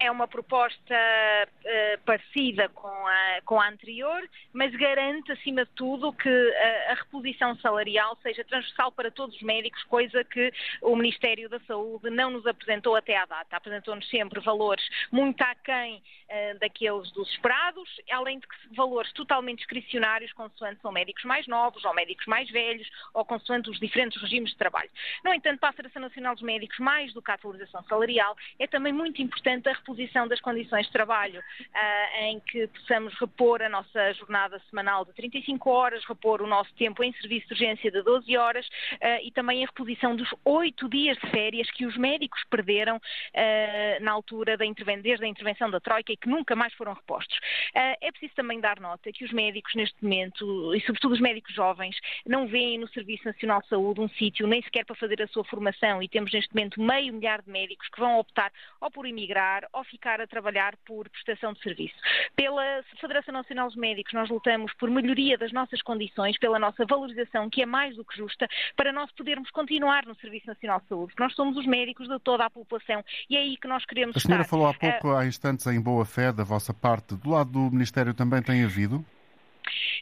É 0.00 0.10
uma 0.10 0.26
proposta 0.26 0.94
uh, 0.94 2.00
parecida 2.06 2.70
com 2.70 2.88
a, 2.88 3.42
com 3.44 3.60
a 3.60 3.68
anterior, 3.68 4.26
mas 4.50 4.74
garante, 4.74 5.30
acima 5.30 5.66
de 5.66 5.70
tudo, 5.72 6.10
que 6.14 6.28
a, 6.28 6.92
a, 6.92 6.94
reposição 6.94 7.54
salarial 7.56 8.16
seja 8.22 8.42
transversal 8.44 8.90
para 8.90 9.10
todos 9.10 9.36
os 9.36 9.42
médicos, 9.42 9.84
coisa 9.84 10.24
que 10.24 10.50
o 10.80 10.96
Ministério 10.96 11.50
da 11.50 11.60
Saúde 11.60 12.08
não 12.08 12.30
nos 12.30 12.46
apresentou 12.46 12.96
até 12.96 13.14
à 13.14 13.26
data. 13.26 13.54
Apresentou-nos 13.54 14.08
sempre 14.08 14.40
valores 14.40 14.82
muito 15.12 15.42
aquém 15.42 15.96
uh, 15.98 16.58
daqueles 16.58 17.12
dos 17.12 17.30
esperados, 17.32 17.88
além 18.10 18.38
de 18.38 18.46
que 18.46 18.74
valores 18.74 19.12
totalmente 19.12 19.58
discricionários, 19.58 20.32
consoante 20.32 20.80
são 20.80 20.90
médicos 20.90 21.24
mais 21.24 21.46
novos, 21.46 21.84
ou 21.84 21.94
médicos 21.94 22.24
mais 22.26 22.50
velhos, 22.50 22.88
ou 23.12 23.22
consoante 23.22 23.68
os 23.68 23.78
diferentes 23.78 24.20
regimes 24.22 24.52
de 24.52 24.56
trabalho. 24.56 24.90
No 25.22 25.34
entanto, 25.34 25.60
para 25.60 25.68
a 25.68 25.72
Federação 25.72 26.00
Nacional 26.00 26.34
dos 26.34 26.42
Médicos, 26.42 26.78
mais 26.78 27.12
do 27.12 27.20
que 27.20 27.30
a 27.30 27.34
atualização 27.34 27.84
salarial, 27.84 28.34
é 28.58 28.66
também 28.66 28.94
muito 28.94 29.20
importante 29.20 29.68
a 29.68 29.72
reposição 29.72 29.89
reposição 29.90 30.28
das 30.28 30.40
condições 30.40 30.86
de 30.86 30.92
trabalho, 30.92 31.40
uh, 31.40 32.22
em 32.22 32.40
que 32.40 32.66
possamos 32.68 33.12
repor 33.18 33.62
a 33.62 33.68
nossa 33.68 34.12
jornada 34.14 34.60
semanal 34.70 35.04
de 35.04 35.12
35 35.14 35.70
horas, 35.70 36.04
repor 36.04 36.40
o 36.40 36.46
nosso 36.46 36.72
tempo 36.74 37.02
em 37.02 37.12
serviço 37.14 37.48
de 37.48 37.54
urgência 37.54 37.90
de 37.90 38.02
12 38.02 38.36
horas 38.36 38.66
uh, 38.66 39.22
e 39.22 39.30
também 39.32 39.62
a 39.62 39.66
reposição 39.66 40.14
dos 40.14 40.28
8 40.44 40.88
dias 40.88 41.16
de 41.18 41.30
férias 41.30 41.70
que 41.72 41.86
os 41.86 41.96
médicos 41.96 42.42
perderam 42.48 42.96
uh, 42.96 44.02
na 44.02 44.12
altura 44.12 44.56
da 44.56 44.64
desde 45.02 45.24
a 45.24 45.28
intervenção 45.28 45.70
da 45.70 45.80
Troika 45.80 46.12
e 46.12 46.16
que 46.16 46.28
nunca 46.28 46.54
mais 46.54 46.72
foram 46.74 46.92
repostos. 46.94 47.36
é 47.74 48.10
preciso 48.12 48.34
também 48.34 48.60
dar 48.60 48.78
nota 48.80 49.10
que 49.12 49.24
os 49.24 49.32
médicos 49.32 49.74
neste 49.74 49.96
momento, 50.02 50.74
e 50.74 50.80
sobretudo 50.80 51.12
os 51.14 51.20
médicos 51.20 51.52
jovens, 51.54 51.96
não 52.26 52.46
veem 52.46 52.78
no 52.78 52.88
Serviço 52.88 53.24
Nacional 53.24 53.60
de 53.60 53.68
Saúde 53.68 54.00
um 54.00 54.08
sítio 54.10 54.46
nem 54.46 54.62
sequer 54.62 54.84
para 54.84 54.94
fazer 54.94 55.20
a 55.22 55.26
sua 55.26 55.44
formação 55.44 56.02
e 56.02 56.08
temos 56.08 56.32
neste 56.32 56.54
momento 56.54 56.80
meio 56.80 57.12
milhar 57.12 57.42
de 57.42 57.50
médicos 57.50 57.88
que 57.88 58.00
vão 58.00 58.18
optar 58.18 58.52
ou 58.80 58.90
por 58.90 59.06
emigrar 59.06 59.66
ou 59.80 59.84
ficar 59.84 60.20
a 60.20 60.26
trabalhar 60.26 60.76
por 60.86 61.08
prestação 61.08 61.52
de 61.52 61.60
serviço. 61.60 61.94
Pela 62.36 62.62
Federação 63.00 63.32
Nacional 63.32 63.66
dos 63.66 63.76
Médicos, 63.76 64.12
nós 64.12 64.28
lutamos 64.28 64.72
por 64.74 64.90
melhoria 64.90 65.36
das 65.36 65.52
nossas 65.52 65.82
condições, 65.82 66.38
pela 66.38 66.58
nossa 66.58 66.84
valorização, 66.86 67.50
que 67.50 67.62
é 67.62 67.66
mais 67.66 67.96
do 67.96 68.04
que 68.04 68.16
justa, 68.16 68.46
para 68.76 68.92
nós 68.92 69.10
podermos 69.12 69.50
continuar 69.50 70.06
no 70.06 70.14
Serviço 70.16 70.46
Nacional 70.46 70.80
de 70.80 70.88
Saúde. 70.88 71.14
Nós 71.18 71.34
somos 71.34 71.56
os 71.56 71.66
médicos 71.66 72.08
de 72.08 72.18
toda 72.20 72.44
a 72.44 72.50
população 72.50 73.02
e 73.28 73.36
é 73.36 73.40
aí 73.40 73.56
que 73.56 73.66
nós 73.66 73.84
queremos 73.84 74.16
estar. 74.16 74.26
A 74.26 74.26
senhora 74.26 74.42
estar. 74.42 74.50
falou 74.50 74.68
há 74.68 74.74
pouco, 74.74 75.08
uh... 75.08 75.16
há 75.16 75.26
instantes, 75.26 75.66
em 75.66 75.80
boa 75.80 76.04
fé 76.04 76.32
da 76.32 76.44
vossa 76.44 76.72
parte. 76.74 77.14
Do 77.16 77.30
lado 77.30 77.50
do 77.50 77.70
Ministério 77.70 78.12
também 78.14 78.42
tem 78.42 78.64
havido? 78.64 79.04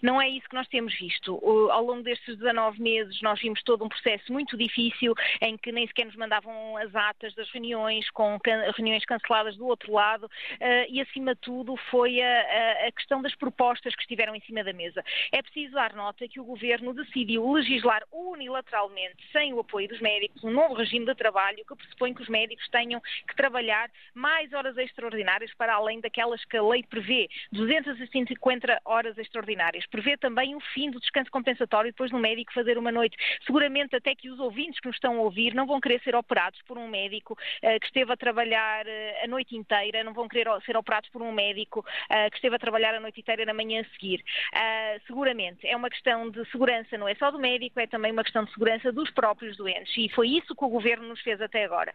Não 0.03 0.21
é 0.21 0.29
isso 0.29 0.49
que 0.49 0.55
nós 0.55 0.69
temos 0.69 0.97
visto. 0.99 1.39
Ao 1.71 1.85
longo 1.85 2.03
destes 2.03 2.37
19 2.37 2.81
meses 2.81 3.21
nós 3.23 3.41
vimos 3.41 3.63
todo 3.63 3.85
um 3.85 3.89
processo 3.89 4.33
muito 4.33 4.57
difícil 4.57 5.15
em 5.41 5.57
que 5.57 5.73
nem 5.73 5.87
sequer 5.87 6.07
nos 6.07 6.17
mandavam 6.17 6.77
as 6.77 6.95
atas 6.95 7.35
das 7.35 7.51
reuniões, 7.51 8.09
com 8.11 8.39
reuniões 8.77 9.05
canceladas 9.05 9.57
do 9.57 9.67
outro 9.67 9.93
lado 9.93 10.31
eh, 10.61 10.87
e 10.89 11.01
acima 11.01 11.35
de 11.35 11.41
tudo 11.41 11.77
foi 11.91 12.21
a, 12.21 12.89
a 12.89 12.93
questão 12.93 13.21
das 13.21 13.35
propostas 13.35 13.95
que 13.95 14.03
estiveram 14.03 14.35
em 14.35 14.41
cima 14.41 14.63
da 14.63 14.73
mesa. 14.73 15.05
É 15.33 15.43
preciso 15.43 15.75
dar 15.75 15.95
nota 15.95 16.29
que 16.29 16.41
o 16.41 16.45
Governo 16.45 16.95
decidiu 16.95 17.53
legislar 17.53 18.03
unilateralmente, 18.13 19.17
sem 19.33 19.53
o 19.53 19.61
apoio 19.61 19.89
dos 19.89 20.01
médicos, 20.01 20.43
um 20.45 20.51
novo 20.51 20.75
regime 20.75 21.07
de 21.07 21.15
trabalho 21.15 21.65
que 21.67 21.77
pressupõe 21.77 22.15
que 22.15 22.23
os 22.23 22.29
médicos 22.29 22.69
tenham 22.69 23.01
que 23.27 23.37
trabalhar 23.37 23.91
mais 24.15 24.53
horas 24.53 24.77
extraordinárias 24.77 25.53
para 25.55 25.75
além 25.75 26.01
daquelas 26.01 26.45
que 26.45 26.57
a 26.57 26.63
lei 26.63 26.83
prevê, 26.83 27.29
250 27.53 28.81
horas 28.85 29.17
extraordinárias 29.19 29.58
prevê 29.87 30.17
também 30.17 30.55
o 30.55 30.61
fim 30.61 30.91
do 30.91 31.01
descanso 31.01 31.31
compensatório 31.31 31.91
depois 31.91 32.11
do 32.11 32.19
médico 32.19 32.53
fazer 32.53 32.79
uma 32.79 32.93
noite. 32.93 33.17
Seguramente 33.45 33.97
até 33.97 34.15
que 34.15 34.31
os 34.31 34.39
ouvintes 34.39 34.81
que 34.81 34.87
nos 34.87 34.97
estão 34.97 35.19
a 35.19 35.23
ouvir 35.23 35.55
não 35.55 35.67
vão 35.67 35.81
querer 35.81 36.01
ser 36.03 36.15
operados 36.15 36.61
por 36.63 36.79
um 36.79 36.89
médico 36.89 37.33
uh, 37.35 37.81
que 37.81 37.87
esteve 37.87 38.13
a 38.13 38.17
trabalhar 38.17 38.87
uh, 38.87 39.25
a 39.25 39.27
noite 39.27 39.57
inteira, 39.57 40.05
não 40.05 40.13
vão 40.13 40.29
querer 40.29 40.49
ser 40.65 40.77
operados 40.77 41.09
por 41.11 41.23
um 41.23 41.33
médico 41.33 41.81
uh, 41.81 42.31
que 42.31 42.37
esteve 42.37 42.57
a 42.57 42.59
trabalhar 42.59 42.95
a 42.95 43.01
noite 43.01 43.21
inteira 43.21 43.45
na 43.45 43.55
manhã 43.55 43.81
a 43.81 43.85
seguir. 43.93 44.23
seguramente 45.07 45.67
é 45.67 45.77
uma 45.77 45.91
questão 45.91 46.31
de 46.31 46.45
segurança, 46.51 46.97
não 46.97 47.09
é 47.09 47.15
só 47.15 47.31
do 47.31 47.39
médico, 47.39 47.81
é 47.81 47.87
também 47.87 48.13
uma 48.13 48.23
questão 48.23 48.45
de 48.45 48.53
segurança 48.53 48.93
dos 48.93 49.11
próprios 49.11 49.57
doentes 49.57 49.97
e 49.97 50.09
foi 50.11 50.29
isso 50.29 50.55
que 50.55 50.65
o 50.65 50.69
Governo 50.69 51.09
nos 51.09 51.21
fez 51.21 51.41
até 51.41 51.65
agora. 51.65 51.93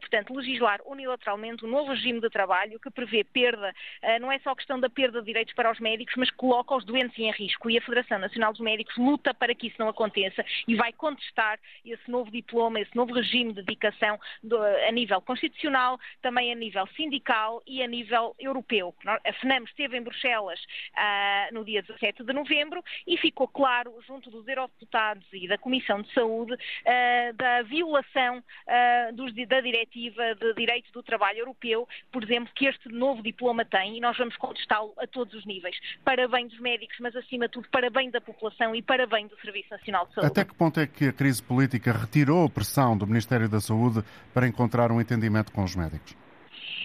portanto, 0.00 0.34
legislar 0.34 0.80
unilateralmente 0.84 1.64
um 1.64 1.68
novo 1.68 1.92
regime 1.92 2.20
de 2.20 2.30
trabalho 2.30 2.78
que 2.80 2.90
prevê 2.90 3.24
perda, 3.24 3.74
não 4.20 4.30
é 4.30 4.38
só 4.40 4.54
questão 4.54 4.78
da 4.78 4.88
perda 4.88 5.20
de 5.20 5.26
direitos 5.26 5.54
para 5.54 5.70
os 5.70 5.80
médicos, 5.80 6.14
mas 6.16 6.30
coloca 6.30 6.74
os 6.74 6.84
doentes 6.88 7.16
em 7.18 7.30
risco 7.30 7.70
e 7.70 7.78
a 7.78 7.82
Federação 7.82 8.18
Nacional 8.18 8.52
dos 8.52 8.60
Médicos 8.60 8.96
luta 8.96 9.32
para 9.32 9.54
que 9.54 9.68
isso 9.68 9.76
não 9.78 9.88
aconteça 9.88 10.44
e 10.66 10.74
vai 10.74 10.92
contestar 10.92 11.58
esse 11.84 12.10
novo 12.10 12.30
diploma, 12.30 12.80
esse 12.80 12.94
novo 12.96 13.12
regime 13.12 13.52
de 13.52 13.62
dedicação 13.62 14.18
do, 14.42 14.58
a 14.58 14.90
nível 14.90 15.20
constitucional, 15.20 15.98
também 16.22 16.50
a 16.50 16.54
nível 16.54 16.86
sindical 16.96 17.62
e 17.66 17.82
a 17.82 17.86
nível 17.86 18.34
europeu. 18.38 18.94
A 19.06 19.32
FNAM 19.34 19.64
esteve 19.64 19.96
em 19.96 20.02
Bruxelas 20.02 20.60
uh, 20.60 21.54
no 21.54 21.64
dia 21.64 21.82
17 21.82 22.24
de 22.24 22.32
novembro 22.32 22.82
e 23.06 23.16
ficou 23.18 23.46
claro, 23.46 23.94
junto 24.06 24.30
dos 24.30 24.46
eurodeputados 24.48 25.26
e 25.32 25.46
da 25.46 25.58
Comissão 25.58 26.02
de 26.02 26.12
Saúde, 26.12 26.54
uh, 26.54 27.32
da 27.34 27.62
violação 27.62 28.38
uh, 28.38 29.12
dos, 29.14 29.32
da 29.46 29.60
Diretiva 29.60 30.34
de 30.34 30.54
Direitos 30.54 30.90
do 30.92 31.02
Trabalho 31.02 31.40
Europeu, 31.40 31.86
por 32.10 32.22
exemplo, 32.22 32.52
que 32.54 32.66
este 32.66 32.88
novo 32.88 33.22
diploma 33.22 33.64
tem 33.64 33.96
e 33.96 34.00
nós 34.00 34.16
vamos 34.16 34.36
contestá-lo 34.36 34.94
a 34.98 35.06
todos 35.06 35.34
os 35.34 35.44
níveis, 35.44 35.76
para 36.04 36.26
bem 36.28 36.46
dos 36.46 36.58
médicos, 36.58 36.77
mas 37.00 37.16
acima 37.16 37.46
de 37.46 37.52
tudo, 37.52 37.68
para 37.70 37.90
bem 37.90 38.10
da 38.10 38.20
população 38.20 38.74
e 38.74 38.82
para 38.82 39.06
bem 39.06 39.26
do 39.26 39.36
Serviço 39.40 39.68
Nacional 39.70 40.06
de 40.06 40.14
Saúde. 40.14 40.30
Até 40.30 40.44
que 40.44 40.54
ponto 40.54 40.80
é 40.80 40.86
que 40.86 41.06
a 41.06 41.12
crise 41.12 41.42
política 41.42 41.92
retirou 41.92 42.46
a 42.46 42.50
pressão 42.50 42.96
do 42.96 43.06
Ministério 43.06 43.48
da 43.48 43.60
Saúde 43.60 44.04
para 44.32 44.46
encontrar 44.46 44.92
um 44.92 45.00
entendimento 45.00 45.52
com 45.52 45.64
os 45.64 45.74
médicos? 45.74 46.16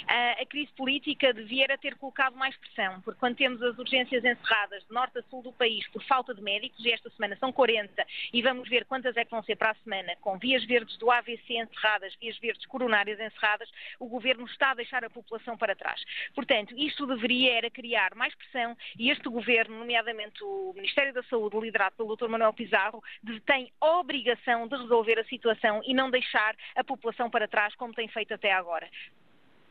A 0.08 0.46
crise 0.46 0.72
política 0.74 1.34
devia 1.34 1.68
ter 1.78 1.96
colocado 1.96 2.36
mais 2.36 2.56
pressão, 2.58 3.02
porque 3.02 3.20
quando 3.20 3.36
temos 3.36 3.62
as 3.62 3.78
urgências 3.78 4.24
encerradas 4.24 4.84
de 4.86 4.94
norte 4.94 5.20
a 5.20 5.24
sul 5.24 5.42
do 5.42 5.52
país 5.54 5.88
por 5.90 6.04
falta 6.04 6.34
de 6.34 6.42
médicos, 6.42 6.84
e 6.86 6.92
esta 6.92 7.10
semana 7.12 7.36
são 7.38 7.52
40, 7.52 8.06
e 8.32 8.42
vamos 8.42 8.70
ver 8.70 8.86
quantas 8.86 9.16
é 9.18 9.24
que 9.26 9.32
vão 9.32 9.44
ser 9.44 9.56
para 9.56 9.72
a 9.72 9.76
semana, 9.76 10.16
com 10.22 10.38
vias 10.38 10.64
verdes 10.66 10.98
do 10.98 11.10
AVC 11.12 11.54
encerradas, 11.56 12.16
vias 12.16 12.38
verdes 12.40 12.66
coronárias 12.66 13.20
encerradas, 13.20 13.70
o 14.00 14.08
Governo 14.08 14.46
está 14.46 14.72
a 14.72 14.76
deixar 14.76 15.04
a 15.04 15.10
população 15.10 15.58
para 15.58 15.76
trás. 15.76 16.02
Portanto, 16.36 16.76
isto 16.78 17.06
deveria 17.06 17.54
era 17.54 17.70
criar 17.70 18.16
mais 18.16 18.34
pressão 18.36 18.76
e 18.98 19.10
este 19.10 19.30
Governo, 19.30 19.80
nomeadamente 19.80 20.44
o 20.44 20.74
Ministério 20.76 21.14
da 21.14 21.24
Saúde, 21.24 21.60
liderado 21.60 21.96
pelo 21.96 22.16
Dr. 22.16 22.28
Manuel 22.28 22.54
Pizarro, 22.54 23.04
tem 23.46 23.72
a 23.80 24.00
obrigação 24.00 24.68
de 24.68 24.76
resolver 24.76 25.20
a 25.20 25.26
situação 25.26 25.82
e 25.86 25.94
não 25.94 26.10
deixar 26.10 26.56
a 26.76 26.84
população 26.84 27.30
para 27.30 27.48
trás 27.48 27.74
como 27.76 27.94
tem 27.94 28.08
feito 28.08 28.34
até 28.34 28.52
agora. 28.52 28.90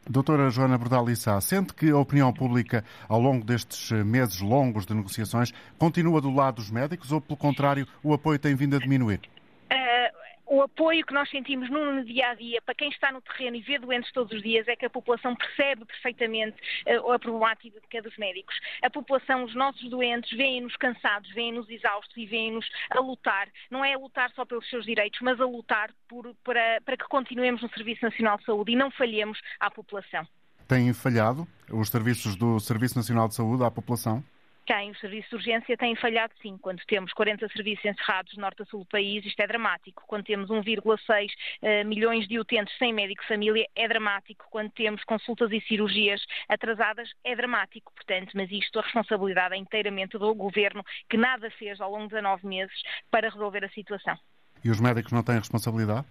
Doutora 0.09 0.51
Joana 0.51 0.77
Bordalissa, 0.77 1.41
sente 1.41 1.73
que 1.73 1.91
a 1.91 1.97
opinião 1.97 2.33
pública, 2.33 2.85
ao 3.09 3.21
longo 3.21 3.45
destes 3.45 3.93
meses 4.05 4.41
longos 4.41 4.85
de 4.85 4.93
negociações, 4.95 5.53
continua 5.79 6.21
do 6.21 6.35
lado 6.35 6.57
dos 6.57 6.73
médicos 6.73 7.12
ou, 7.12 7.21
pelo 7.21 7.37
contrário, 7.37 7.87
o 8.03 8.12
apoio 8.12 8.37
tem 8.37 8.57
vindo 8.57 8.75
a 8.75 8.81
diminuir? 8.81 9.21
O 10.53 10.61
apoio 10.61 11.05
que 11.07 11.15
nós 11.15 11.31
sentimos 11.31 11.71
no 11.71 12.05
dia 12.05 12.29
a 12.29 12.35
dia 12.35 12.61
para 12.61 12.75
quem 12.75 12.91
está 12.91 13.11
no 13.11 13.23
terreno 13.23 13.57
e 13.57 13.62
vê 13.62 13.79
doentes 13.79 14.12
todos 14.12 14.31
os 14.37 14.43
dias 14.43 14.69
é 14.69 14.77
que 14.77 14.85
a 14.85 14.91
população 14.91 15.35
percebe 15.35 15.87
perfeitamente 15.87 16.59
uh, 16.87 17.11
a 17.11 17.19
problemática 17.19 18.03
dos 18.03 18.15
médicos. 18.19 18.55
A 18.83 18.91
população, 18.91 19.45
os 19.45 19.55
nossos 19.55 19.88
doentes, 19.88 20.31
veem-nos 20.37 20.77
cansados, 20.77 21.33
veem-nos 21.33 21.71
exaustos 21.71 22.15
e 22.19 22.27
veem-nos 22.27 22.69
a 22.91 23.01
lutar. 23.01 23.49
Não 23.71 23.83
é 23.83 23.95
a 23.95 23.99
lutar 23.99 24.31
só 24.33 24.45
pelos 24.45 24.69
seus 24.69 24.85
direitos, 24.85 25.21
mas 25.23 25.41
a 25.41 25.47
lutar 25.47 25.91
por, 26.07 26.35
para, 26.45 26.83
para 26.85 26.99
que 26.99 27.09
continuemos 27.09 27.62
no 27.62 27.71
Serviço 27.71 28.05
Nacional 28.05 28.37
de 28.37 28.45
Saúde 28.45 28.73
e 28.73 28.77
não 28.77 28.91
falhemos 28.91 29.41
à 29.59 29.71
população. 29.71 30.29
Têm 30.69 30.93
falhado 30.93 31.49
os 31.71 31.88
serviços 31.88 32.37
do 32.37 32.61
Serviço 32.61 32.99
Nacional 32.99 33.27
de 33.27 33.35
Saúde 33.37 33.65
à 33.65 33.71
população? 33.71 34.23
Tem, 34.66 34.90
o 34.90 34.96
serviço 34.96 35.31
de 35.31 35.35
urgência 35.37 35.77
tem 35.77 35.96
falhado 35.96 36.33
sim. 36.40 36.57
Quando 36.59 36.81
temos 36.87 37.12
40 37.12 37.48
serviços 37.48 37.85
encerrados 37.85 38.37
norte 38.37 38.62
a 38.62 38.64
sul 38.66 38.81
do 38.81 38.87
país, 38.87 39.25
isto 39.27 39.40
é 39.40 39.46
dramático. 39.46 40.05
Quando 40.07 40.25
temos 40.25 40.48
1,6 40.48 41.27
uh, 41.27 41.31
eh, 41.62 41.85
milhões 41.85 42.29
de 42.29 42.38
utentes 42.38 42.77
sem 42.79 42.92
médico 42.92 43.22
de 43.22 43.29
família, 43.29 43.66
é 43.75 43.88
dramático. 43.88 44.46
Quando 44.51 44.70
temos 44.70 45.03
consultas 45.05 45.51
e 45.51 45.61
cirurgias 45.62 46.25
atrasadas, 46.48 47.11
é 47.25 47.35
dramático. 47.35 47.92
Portanto, 47.92 48.31
mas 48.35 48.51
isto, 48.53 48.79
a 48.79 48.83
responsabilidade 48.83 49.55
é 49.55 49.59
inteiramente 49.59 50.16
do 50.16 50.35
Governo, 50.35 50.85
que 51.11 51.16
nada 51.16 51.51
fez 51.51 51.81
ao 51.81 51.90
longo 51.90 52.09
de 52.09 52.20
nove 52.20 52.46
meses 52.46 52.83
para 53.11 53.29
resolver 53.29 53.64
a 53.64 53.68
situação. 53.70 54.16
E 54.64 54.70
os 54.70 54.81
médicos 54.81 55.11
não 55.11 55.25
têm 55.25 55.37
responsabilidade? 55.37 56.07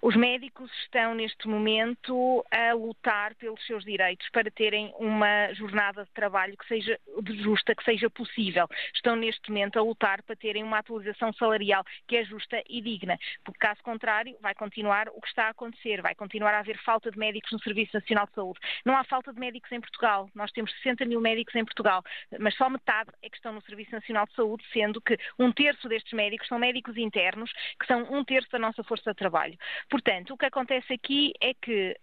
Os 0.00 0.14
médicos 0.14 0.70
estão 0.84 1.12
neste 1.12 1.48
momento 1.48 2.44
a 2.52 2.72
lutar 2.72 3.34
pelos 3.34 3.64
seus 3.66 3.84
direitos 3.84 4.28
para 4.30 4.48
terem 4.48 4.94
uma 4.96 5.52
jornada 5.54 6.04
de 6.04 6.10
trabalho 6.12 6.56
que 6.56 6.68
seja 6.68 6.96
justa, 7.42 7.74
que 7.74 7.82
seja 7.82 8.08
possível. 8.08 8.68
Estão 8.94 9.16
neste 9.16 9.50
momento 9.50 9.76
a 9.76 9.82
lutar 9.82 10.22
para 10.22 10.36
terem 10.36 10.62
uma 10.62 10.78
atualização 10.78 11.32
salarial 11.32 11.84
que 12.06 12.16
é 12.16 12.24
justa 12.24 12.62
e 12.68 12.80
digna, 12.80 13.18
porque 13.44 13.58
caso 13.58 13.82
contrário 13.82 14.36
vai 14.40 14.54
continuar 14.54 15.08
o 15.08 15.20
que 15.20 15.26
está 15.26 15.46
a 15.46 15.50
acontecer, 15.50 16.00
vai 16.00 16.14
continuar 16.14 16.54
a 16.54 16.60
haver 16.60 16.78
falta 16.78 17.10
de 17.10 17.18
médicos 17.18 17.50
no 17.50 17.60
Serviço 17.60 17.90
Nacional 17.94 18.26
de 18.26 18.34
Saúde. 18.34 18.60
Não 18.84 18.96
há 18.96 19.02
falta 19.02 19.32
de 19.32 19.40
médicos 19.40 19.72
em 19.72 19.80
Portugal, 19.80 20.30
nós 20.32 20.52
temos 20.52 20.72
60 20.76 21.06
mil 21.06 21.20
médicos 21.20 21.56
em 21.56 21.64
Portugal, 21.64 22.04
mas 22.38 22.54
só 22.54 22.70
metade 22.70 23.10
é 23.20 23.28
que 23.28 23.36
estão 23.36 23.52
no 23.52 23.62
Serviço 23.62 23.90
Nacional 23.90 24.26
de 24.26 24.34
Saúde, 24.34 24.64
sendo 24.72 25.00
que 25.00 25.18
um 25.40 25.50
terço 25.50 25.88
destes 25.88 26.12
médicos 26.12 26.46
são 26.46 26.58
médicos 26.58 26.96
internos, 26.96 27.50
que 27.80 27.86
são 27.86 28.06
um 28.12 28.24
terço 28.24 28.48
da 28.52 28.60
nossa 28.60 28.84
força 28.84 29.10
de 29.10 29.16
trabalho. 29.16 29.58
Portanto, 29.90 30.34
o 30.34 30.36
que 30.36 30.46
acontece 30.46 30.92
aqui 30.92 31.32
é 31.40 31.54
que 31.54 31.96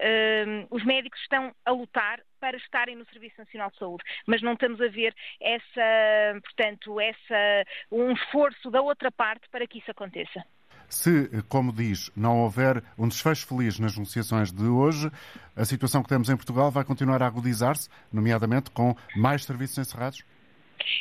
hum, 0.47 0.67
os 0.71 0.83
médicos 0.83 1.19
estão 1.21 1.53
a 1.65 1.71
lutar 1.71 2.19
para 2.39 2.57
estarem 2.57 2.95
no 2.95 3.05
Serviço 3.05 3.35
Nacional 3.37 3.71
de 3.71 3.77
Saúde, 3.77 4.03
mas 4.27 4.41
não 4.41 4.53
estamos 4.53 4.79
a 4.81 4.87
ver 4.87 5.15
essa, 5.39 6.39
portanto, 6.43 6.99
essa, 6.99 7.65
um 7.91 8.11
esforço 8.11 8.69
da 8.69 8.81
outra 8.81 9.11
parte 9.11 9.47
para 9.49 9.67
que 9.67 9.79
isso 9.79 9.91
aconteça. 9.91 10.43
Se, 10.87 11.29
como 11.49 11.73
diz, 11.73 12.11
não 12.15 12.41
houver 12.41 12.83
um 12.97 13.07
desfecho 13.07 13.47
feliz 13.47 13.79
nas 13.79 13.97
negociações 13.97 14.51
de 14.51 14.65
hoje, 14.65 15.11
a 15.55 15.65
situação 15.65 16.03
que 16.03 16.09
temos 16.09 16.29
em 16.29 16.35
Portugal 16.35 16.69
vai 16.69 16.83
continuar 16.83 17.21
a 17.23 17.27
agudizar-se, 17.27 17.89
nomeadamente 18.11 18.69
com 18.69 18.95
mais 19.15 19.43
serviços 19.43 19.77
encerrados? 19.79 20.23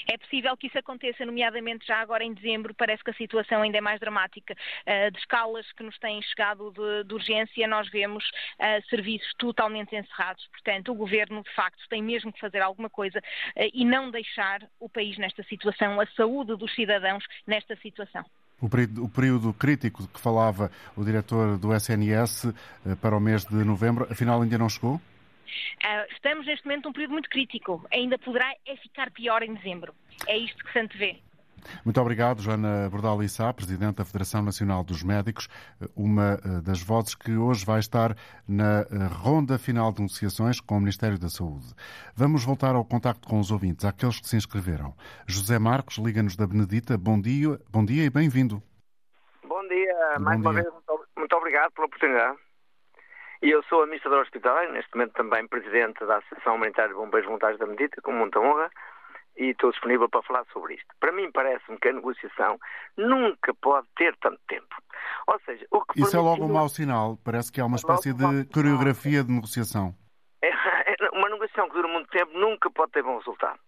É 0.09 0.16
possível 0.16 0.57
que 0.57 0.66
isso 0.66 0.79
aconteça, 0.79 1.25
nomeadamente 1.25 1.87
já 1.87 2.01
agora 2.01 2.25
em 2.25 2.33
dezembro, 2.33 2.75
parece 2.75 3.03
que 3.03 3.11
a 3.11 3.14
situação 3.14 3.62
ainda 3.62 3.79
é 3.79 3.81
mais 3.81 4.01
dramática. 4.01 4.55
Uh, 4.87 5.11
de 5.11 5.18
escalas 5.18 5.70
que 5.73 5.83
nos 5.83 5.99
têm 5.99 6.20
chegado 6.23 6.73
de, 6.73 7.05
de 7.05 7.14
urgência, 7.14 7.66
nós 7.66 7.88
vemos 7.90 8.25
uh, 8.25 8.88
serviços 8.88 9.33
totalmente 9.38 9.94
encerrados. 9.94 10.47
Portanto, 10.49 10.92
o 10.92 10.94
governo, 10.94 11.42
de 11.42 11.55
facto, 11.55 11.88
tem 11.88 12.03
mesmo 12.03 12.33
que 12.33 12.40
fazer 12.40 12.61
alguma 12.61 12.90
coisa 12.90 13.18
uh, 13.18 13.70
e 13.73 13.85
não 13.85 14.11
deixar 14.11 14.62
o 14.81 14.88
país 14.88 15.18
nesta 15.18 15.42
situação, 15.44 16.01
a 16.01 16.07
saúde 16.09 16.57
dos 16.57 16.75
cidadãos 16.75 17.25
nesta 17.47 17.77
situação. 17.77 18.25
O 18.61 18.68
período, 18.68 19.05
o 19.05 19.09
período, 19.09 19.53
crítico 19.53 20.07
que 20.09 20.20
falava 20.20 20.70
o 20.97 21.05
diretor 21.05 21.59
do 21.59 21.75
SNS 21.75 22.55
para 23.01 23.16
o 23.16 23.20
mês 23.20 23.44
de 23.44 23.57
novembro, 23.64 24.07
afinal 24.11 24.40
ainda 24.40 24.57
não 24.57 24.68
chegou? 24.68 25.01
Uh, 25.83 26.12
estamos 26.12 26.47
neste 26.47 26.64
momento 26.67 26.87
num 26.87 26.93
período 26.93 27.12
muito 27.12 27.29
crítico. 27.29 27.85
Ainda 27.93 28.19
poderá 28.19 28.53
é 28.67 28.77
ficar 28.77 29.11
pior 29.11 29.43
em 29.43 29.55
dezembro. 29.55 29.95
É 30.27 30.37
isto 30.37 30.64
que 30.64 30.73
se 30.73 30.79
antevê. 30.79 31.21
Muito 31.85 32.01
obrigado, 32.01 32.43
Joana 32.43 32.88
Bordal 32.90 33.23
Issa, 33.23 33.53
Presidente 33.53 33.97
da 33.97 34.05
Federação 34.05 34.43
Nacional 34.43 34.85
dos 34.85 35.03
Médicos, 35.03 35.49
uma 35.97 36.35
eh, 36.45 36.61
das 36.62 36.83
vozes 36.83 37.14
que 37.14 37.33
hoje 37.37 37.64
vai 37.64 37.81
estar 37.81 38.17
na 38.47 38.81
eh, 38.81 39.07
ronda 39.23 39.59
final 39.59 39.93
de 39.93 40.03
negociações 40.03 40.61
com 40.61 40.77
o 40.77 40.81
Ministério 40.81 41.19
da 41.19 41.29
Saúde. 41.29 41.75
Vamos 42.14 42.45
voltar 42.45 42.75
ao 42.75 42.85
contacto 42.85 43.27
com 43.29 43.38
os 43.38 43.51
ouvintes, 43.51 43.85
aqueles 43.85 44.21
que 44.21 44.29
se 44.29 44.37
inscreveram. 44.37 44.95
José 45.27 45.59
Marcos, 45.59 45.99
liga-nos 45.99 46.37
da 46.37 46.47
Benedita. 46.47 46.97
Bom 46.99 47.21
dia, 47.21 47.59
bom 47.71 47.85
dia 47.85 48.05
e 48.05 48.11
bem-vindo. 48.11 48.62
Bom 49.47 49.67
dia, 49.69 50.14
bom 50.19 50.25
mais 50.25 50.40
dia. 50.40 50.51
uma 50.51 50.55
vez, 50.55 50.73
muito, 50.73 51.07
muito 51.17 51.37
obrigado 51.37 51.73
pela 51.73 51.87
oportunidade. 51.87 52.44
E 53.45 53.51
eu 53.51 53.63
sou 53.65 53.83
administrador 53.83 54.23
hospitalar, 54.23 54.73
neste 54.73 54.91
momento 54.95 55.13
também 55.13 55.47
presidente 55.47 56.03
da 56.07 56.17
Associação 56.17 56.55
Humanitária 56.55 56.89
de 56.89 56.95
Bombeiros 56.95 57.27
Voluntários 57.27 57.61
da 57.61 57.67
Medita, 57.67 58.01
com 58.01 58.11
muita 58.11 58.41
honra, 58.41 58.71
e 59.37 59.51
estou 59.51 59.71
disponível 59.71 60.09
para 60.09 60.23
falar 60.23 60.47
sobre 60.51 60.77
isto. 60.77 60.87
Para 60.99 61.13
mim 61.13 61.31
parece-me 61.31 61.79
que 61.79 61.89
a 61.89 61.93
negociação 61.93 62.59
nunca 62.97 63.53
pode 63.61 63.87
ter 63.97 64.17
tanto 64.17 64.41
tempo. 64.49 64.75
Ou 65.27 65.39
seja, 65.45 65.67
o 65.71 65.85
que 65.85 66.01
Isso 66.01 66.17
é 66.17 66.21
logo 66.21 66.43
um 66.43 66.55
mau 66.55 66.71
sinal. 66.71 67.19
Parece 67.23 67.53
que 67.53 67.61
há 67.61 67.67
uma 67.67 67.77
espécie 67.77 68.15
de 68.15 68.47
coreografia 68.47 69.23
de 69.23 69.31
negociação. 69.31 69.95
É, 70.87 71.09
uma 71.15 71.31
negociação 71.31 71.67
que 71.69 71.75
dura 71.75 71.89
muito 71.89 72.11
tempo 72.11 72.39
nunca 72.39 72.71
pode 72.71 72.93
ter 72.93 73.03
bom 73.03 73.17
resultado. 73.17 73.59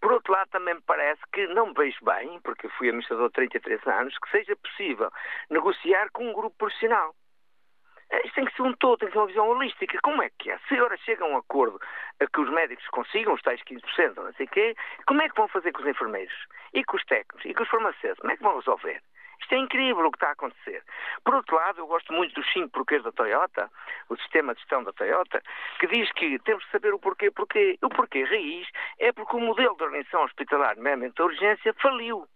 Por 0.00 0.12
outro 0.12 0.32
lado, 0.32 0.48
também 0.50 0.74
me 0.74 0.80
parece 0.80 1.20
que 1.32 1.46
não 1.48 1.66
me 1.66 1.74
vejo 1.74 1.98
bem, 2.04 2.40
porque 2.44 2.68
fui 2.70 2.88
administrador 2.88 3.26
há 3.26 3.30
33 3.30 3.86
anos, 3.88 4.16
que 4.16 4.30
seja 4.30 4.54
possível 4.56 5.10
negociar 5.50 6.08
com 6.12 6.30
um 6.30 6.32
grupo 6.32 6.56
profissional. 6.56 7.12
É, 8.10 8.26
isto 8.26 8.34
tem 8.34 8.44
que 8.44 8.56
ser 8.56 8.62
um 8.62 8.72
todo, 8.74 8.98
tem 8.98 9.08
que 9.08 9.12
ser 9.12 9.18
uma 9.20 9.26
visão 9.26 9.48
holística. 9.48 9.98
Como 10.02 10.22
é 10.22 10.30
que 10.38 10.50
é? 10.50 10.58
Se 10.68 10.74
agora 10.74 10.96
chega 10.98 11.24
a 11.24 11.28
um 11.28 11.36
acordo 11.36 11.80
a 12.20 12.26
que 12.26 12.40
os 12.40 12.50
médicos 12.50 12.86
consigam 12.88 13.34
os 13.34 13.42
tais 13.42 13.60
15%, 13.62 14.16
não 14.16 14.32
sei 14.34 14.46
o 14.46 14.50
quê, 14.50 14.74
como 15.06 15.22
é 15.22 15.28
que 15.28 15.36
vão 15.36 15.48
fazer 15.48 15.72
com 15.72 15.80
os 15.80 15.88
enfermeiros? 15.88 16.34
E 16.74 16.84
com 16.84 16.96
os 16.96 17.04
técnicos? 17.04 17.44
E 17.44 17.54
com 17.54 17.62
os 17.62 17.68
farmacêuticos? 17.68 18.20
Como 18.20 18.32
é 18.32 18.36
que 18.36 18.42
vão 18.42 18.56
resolver? 18.56 19.00
Isto 19.40 19.54
é 19.54 19.58
incrível 19.58 20.04
o 20.06 20.10
que 20.10 20.16
está 20.16 20.28
a 20.28 20.32
acontecer. 20.32 20.82
Por 21.24 21.34
outro 21.34 21.56
lado, 21.56 21.80
eu 21.80 21.86
gosto 21.86 22.12
muito 22.12 22.34
dos 22.34 22.52
cinco 22.52 22.68
porquês 22.70 23.02
da 23.02 23.10
Toyota, 23.10 23.70
o 24.08 24.16
sistema 24.16 24.54
de 24.54 24.60
gestão 24.60 24.84
da 24.84 24.92
Toyota, 24.92 25.42
que 25.78 25.86
diz 25.86 26.12
que 26.12 26.38
temos 26.40 26.64
de 26.64 26.70
saber 26.70 26.92
o 26.92 26.98
porquê. 26.98 27.30
Porquê? 27.30 27.78
O 27.82 27.88
porquê 27.88 28.24
raiz 28.24 28.68
é 28.98 29.12
porque 29.12 29.36
o 29.36 29.40
modelo 29.40 29.76
de 29.76 29.84
organização 29.84 30.24
hospitalar, 30.24 30.76
nomeadamente 30.76 31.14
da 31.14 31.24
urgência, 31.24 31.74
faliu. 31.80 32.26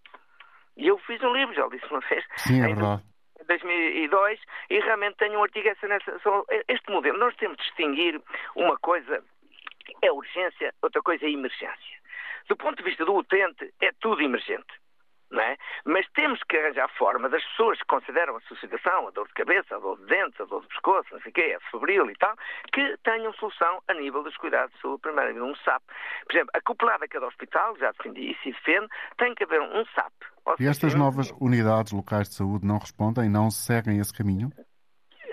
E 0.77 0.89
eu 0.89 0.99
fiz 0.99 1.23
um 1.23 1.33
livro, 1.33 1.55
já 1.55 1.69
disse 1.69 1.87
uma 1.91 2.01
vez. 2.01 2.25
Sim, 2.37 2.63
é 2.63 2.67
verdade. 2.67 3.14
2002 3.47 4.41
e 4.71 4.81
realmente 4.81 5.17
tenho 5.17 5.39
um 5.39 5.43
artigo 5.43 5.69
nessa, 5.89 6.21
este 6.69 6.91
modelo. 6.91 7.19
Nós 7.19 7.35
temos 7.37 7.57
de 7.57 7.65
distinguir 7.65 8.21
uma 8.55 8.77
coisa 8.79 9.23
é 10.03 10.11
urgência, 10.11 10.75
outra 10.83 11.03
coisa 11.03 11.25
é 11.27 11.31
emergência. 11.31 11.99
Do 12.49 12.57
ponto 12.57 12.77
de 12.77 12.85
vista 12.85 13.05
do 13.05 13.15
utente, 13.15 13.73
é 13.81 13.91
tudo 14.01 14.23
emergente. 14.23 14.84
É? 15.37 15.57
Mas 15.85 16.07
temos 16.15 16.41
que 16.49 16.57
arranjar 16.57 16.89
forma 16.97 17.29
das 17.29 17.43
pessoas 17.45 17.79
que 17.79 17.87
consideram 17.87 18.37
a 18.37 18.41
sua 18.43 18.57
situação, 18.59 19.09
a 19.09 19.11
dor 19.11 19.27
de 19.27 19.35
cabeça, 19.35 19.77
a 19.77 19.79
dor 19.79 19.99
de 19.99 20.07
dentes, 20.07 20.41
a 20.41 20.45
dor 20.45 20.63
de 20.63 20.69
pescoço, 20.69 21.09
não 21.13 21.21
sei 21.21 21.31
o 21.31 21.35
quê, 21.35 21.57
a 21.57 21.71
febril 21.71 22.11
e 22.11 22.15
tal, 22.15 22.37
que 22.73 22.97
tenham 23.03 23.33
solução 23.35 23.83
a 23.89 23.95
nível 23.95 24.23
dos 24.23 24.37
cuidados 24.37 24.75
de 24.75 24.81
saúde 24.81 25.03
primária, 25.03 25.43
um 25.43 25.55
SAP. 25.57 25.83
Por 26.27 26.35
exemplo, 26.35 26.51
acoplado 26.55 27.05
a 27.05 27.09
cada 27.09 27.27
hospital, 27.27 27.77
já 27.79 27.91
defendi 27.93 28.31
isso 28.31 28.49
e 28.49 28.53
defendo, 28.53 28.89
tem 29.17 29.35
que 29.35 29.45
haver 29.45 29.61
um 29.61 29.85
SAP. 29.95 30.13
E 30.61 30.67
estas 30.67 30.95
novas 30.95 31.33
unidades 31.41 31.93
locais 31.93 32.29
de 32.29 32.35
saúde 32.35 32.67
não 32.67 32.79
respondem, 32.79 33.31
não 33.31 33.51
seguem 33.51 33.99
esse 33.99 34.13
caminho? 34.13 34.51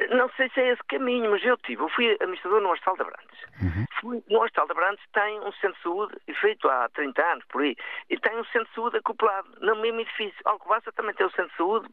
Não 0.09 0.29
sei 0.35 0.49
se 0.49 0.59
é 0.59 0.73
esse 0.73 0.83
caminho, 0.89 1.31
mas 1.31 1.43
eu 1.43 1.57
tive. 1.57 1.81
Eu 1.81 1.89
fui 1.89 2.11
administrador 2.13 2.61
no 2.61 2.71
Hospital 2.71 2.95
de 2.95 3.01
Abrantes. 3.01 3.39
Uhum. 3.61 3.85
No 4.03 4.41
Hospital 4.41 4.65
de 4.65 4.71
Abrantes 4.71 5.05
tem 5.13 5.39
um 5.39 5.51
centro 5.53 5.73
de 5.77 5.83
saúde 5.83 6.15
feito 6.39 6.67
há 6.69 6.89
30 6.89 7.21
anos, 7.23 7.45
por 7.45 7.61
aí, 7.61 7.75
e 8.09 8.17
tem 8.17 8.35
um 8.37 8.45
centro 8.45 8.67
de 8.67 8.75
saúde 8.75 8.97
acoplado 8.97 9.47
no 9.59 9.75
mesmo 9.75 9.99
edifício. 10.01 10.39
Alcobaça 10.45 10.91
também 10.93 11.13
tem 11.15 11.25
um 11.25 11.31
centro 11.31 11.49
de 11.49 11.57
saúde 11.57 11.89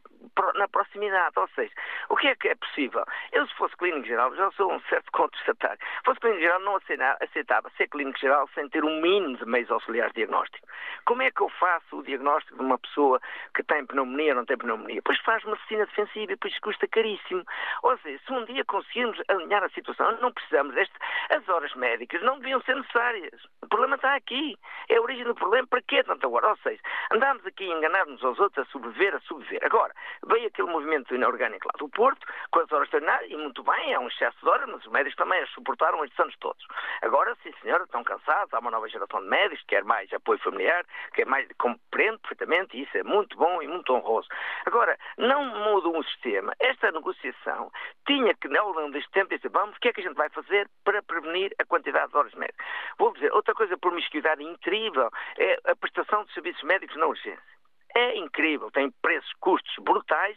na 0.55 0.69
proximidade. 0.69 1.39
Ou 1.39 1.49
seja, 1.49 1.73
o 2.09 2.17
que 2.17 2.29
é 2.29 2.35
que 2.35 2.49
é 2.49 2.55
possível? 2.55 3.05
Eu, 3.33 3.47
se 3.47 3.55
fosse 3.55 3.77
clínico 3.77 4.07
geral, 4.07 4.35
já 4.35 4.51
sou 4.53 4.73
um 4.73 4.81
certo 4.83 5.11
contestatário. 5.13 5.79
Se 5.99 6.05
fosse 6.05 6.21
clínico 6.21 6.43
geral, 6.43 6.61
não 6.61 6.77
aceitava 7.21 7.71
ser 7.77 7.89
clínico 7.89 8.19
geral 8.19 8.49
sem 8.55 8.69
ter 8.69 8.85
um 8.85 9.01
mínimo 9.01 9.37
de 9.37 9.45
meios 9.45 9.71
auxiliares 9.71 10.13
de 10.13 10.21
diagnóstico. 10.21 10.67
Como 11.05 11.23
é 11.23 11.31
que 11.31 11.41
eu 11.41 11.49
faço 11.49 11.99
o 11.99 12.03
diagnóstico 12.03 12.57
de 12.57 12.63
uma 12.63 12.79
pessoa 12.79 13.21
que 13.55 13.63
tem 13.63 13.85
pneumonia 13.87 14.33
ou 14.33 14.37
não 14.37 14.45
tem 14.45 14.57
pneumonia? 14.57 15.01
Pois 15.05 15.19
faz 15.21 15.45
medicina 15.45 15.87
defensiva 15.87 16.25
e 16.25 16.27
depois 16.27 16.59
custa 16.61 16.87
caríssimo. 16.89 17.45
Ou 17.83 17.97
seja, 17.99 18.21
se 18.25 18.33
um 18.33 18.45
dia 18.45 18.65
conseguirmos 18.65 19.21
alinhar 19.29 19.63
a 19.63 19.69
situação, 19.71 20.19
não 20.21 20.33
precisamos 20.33 20.75
deste. 20.75 20.95
As 21.31 21.49
horas 21.49 21.75
médicas 21.99 22.23
não 22.23 22.39
deviam 22.39 22.63
ser 22.63 22.77
necessárias. 22.77 23.45
O 23.61 23.67
problema 23.67 23.97
está 23.97 24.15
aqui. 24.15 24.57
É 24.89 24.97
a 24.97 25.03
origem 25.03 25.25
do 25.25 25.35
problema. 25.35 25.67
Para 25.67 25.83
quê 25.83 26.03
tanta 26.05 26.29
hora? 26.29 26.49
Ou 26.49 26.57
seja, 26.59 26.81
andamos 27.11 27.45
aqui 27.45 27.71
a 27.71 27.77
enganar-nos 27.77 28.23
aos 28.23 28.39
outros, 28.39 28.67
a 28.67 28.71
sobreviver, 28.71 29.15
a 29.15 29.21
sobreviver. 29.21 29.65
Agora, 29.65 29.93
veio 30.27 30.47
aquele 30.47 30.71
movimento 30.71 31.15
inorgânico 31.15 31.67
lá 31.67 31.79
do 31.79 31.89
Porto, 31.89 32.27
com 32.51 32.61
as 32.61 32.71
horas 32.71 32.85
extraordinárias, 32.85 33.31
e 33.31 33.37
muito 33.37 33.63
bem, 33.65 33.93
é 33.93 33.99
um 33.99 34.07
excesso 34.09 34.39
de 34.41 34.49
horas, 34.49 34.69
mas 34.69 34.87
os 34.87 34.93
médicos 34.93 35.17
também 35.17 35.43
as 35.43 35.51
suportaram 35.51 36.05
estes 36.05 36.19
anos 36.21 36.37
todos. 36.39 36.65
Agora, 37.03 37.37
sim 37.43 37.53
senhora, 37.63 37.85
estão 37.85 38.05
cansados, 38.05 38.55
há 38.55 38.61
uma 38.61 38.71
nova 38.71 38.89
geração 38.89 39.21
de 39.21 39.29
médicos, 39.29 39.65
quer 39.67 39.85
mais 39.85 40.13
apoio 40.13 40.39
familiar, 40.39 40.85
quer 41.15 41.27
mais, 41.27 41.49
compreendo 41.59 42.19
perfeitamente, 42.21 42.77
e 42.77 42.83
isso 42.83 42.97
é 42.97 43.03
muito 43.03 43.37
bom 43.37 43.61
e 43.61 43.67
muito 43.67 43.93
honroso. 43.93 44.29
Agora, 44.65 44.97
não 45.17 45.45
muda 45.45 45.89
um 45.89 46.03
sistema. 46.05 46.55
Esta 46.61 46.93
negociação 46.93 47.71
tinha 48.07 48.35
que, 48.35 48.57
ao 48.57 48.73
longo 48.73 48.93
deste 48.93 49.11
tempo, 49.11 49.35
dizer, 49.35 49.49
vamos, 49.49 49.77
o 49.77 49.81
que 49.81 49.89
é 49.89 49.93
que 49.93 50.01
a 50.01 50.05
gente 50.05 50.17
vai 50.17 50.29
fazer 50.31 50.69
para 50.85 51.03
prevenir 51.03 51.53
a 51.59 51.65
quantidade 51.65 51.88
de 51.93 52.17
horas 52.17 52.35
médicas? 52.35 52.67
Vou 52.99 53.13
dizer, 53.13 53.33
outra 53.33 53.55
coisa 53.55 53.77
promiscuidade 53.77 54.43
incrível 54.43 55.11
é 55.39 55.59
a 55.65 55.77
prestação 55.77 56.25
de 56.25 56.33
serviços 56.33 56.63
médicos 56.63 56.97
na 56.97 57.07
urgência. 57.07 57.59
É 57.95 58.17
incrível, 58.17 58.71
tem 58.71 58.91
preços, 59.03 59.33
custos 59.41 59.75
brutais 59.83 60.37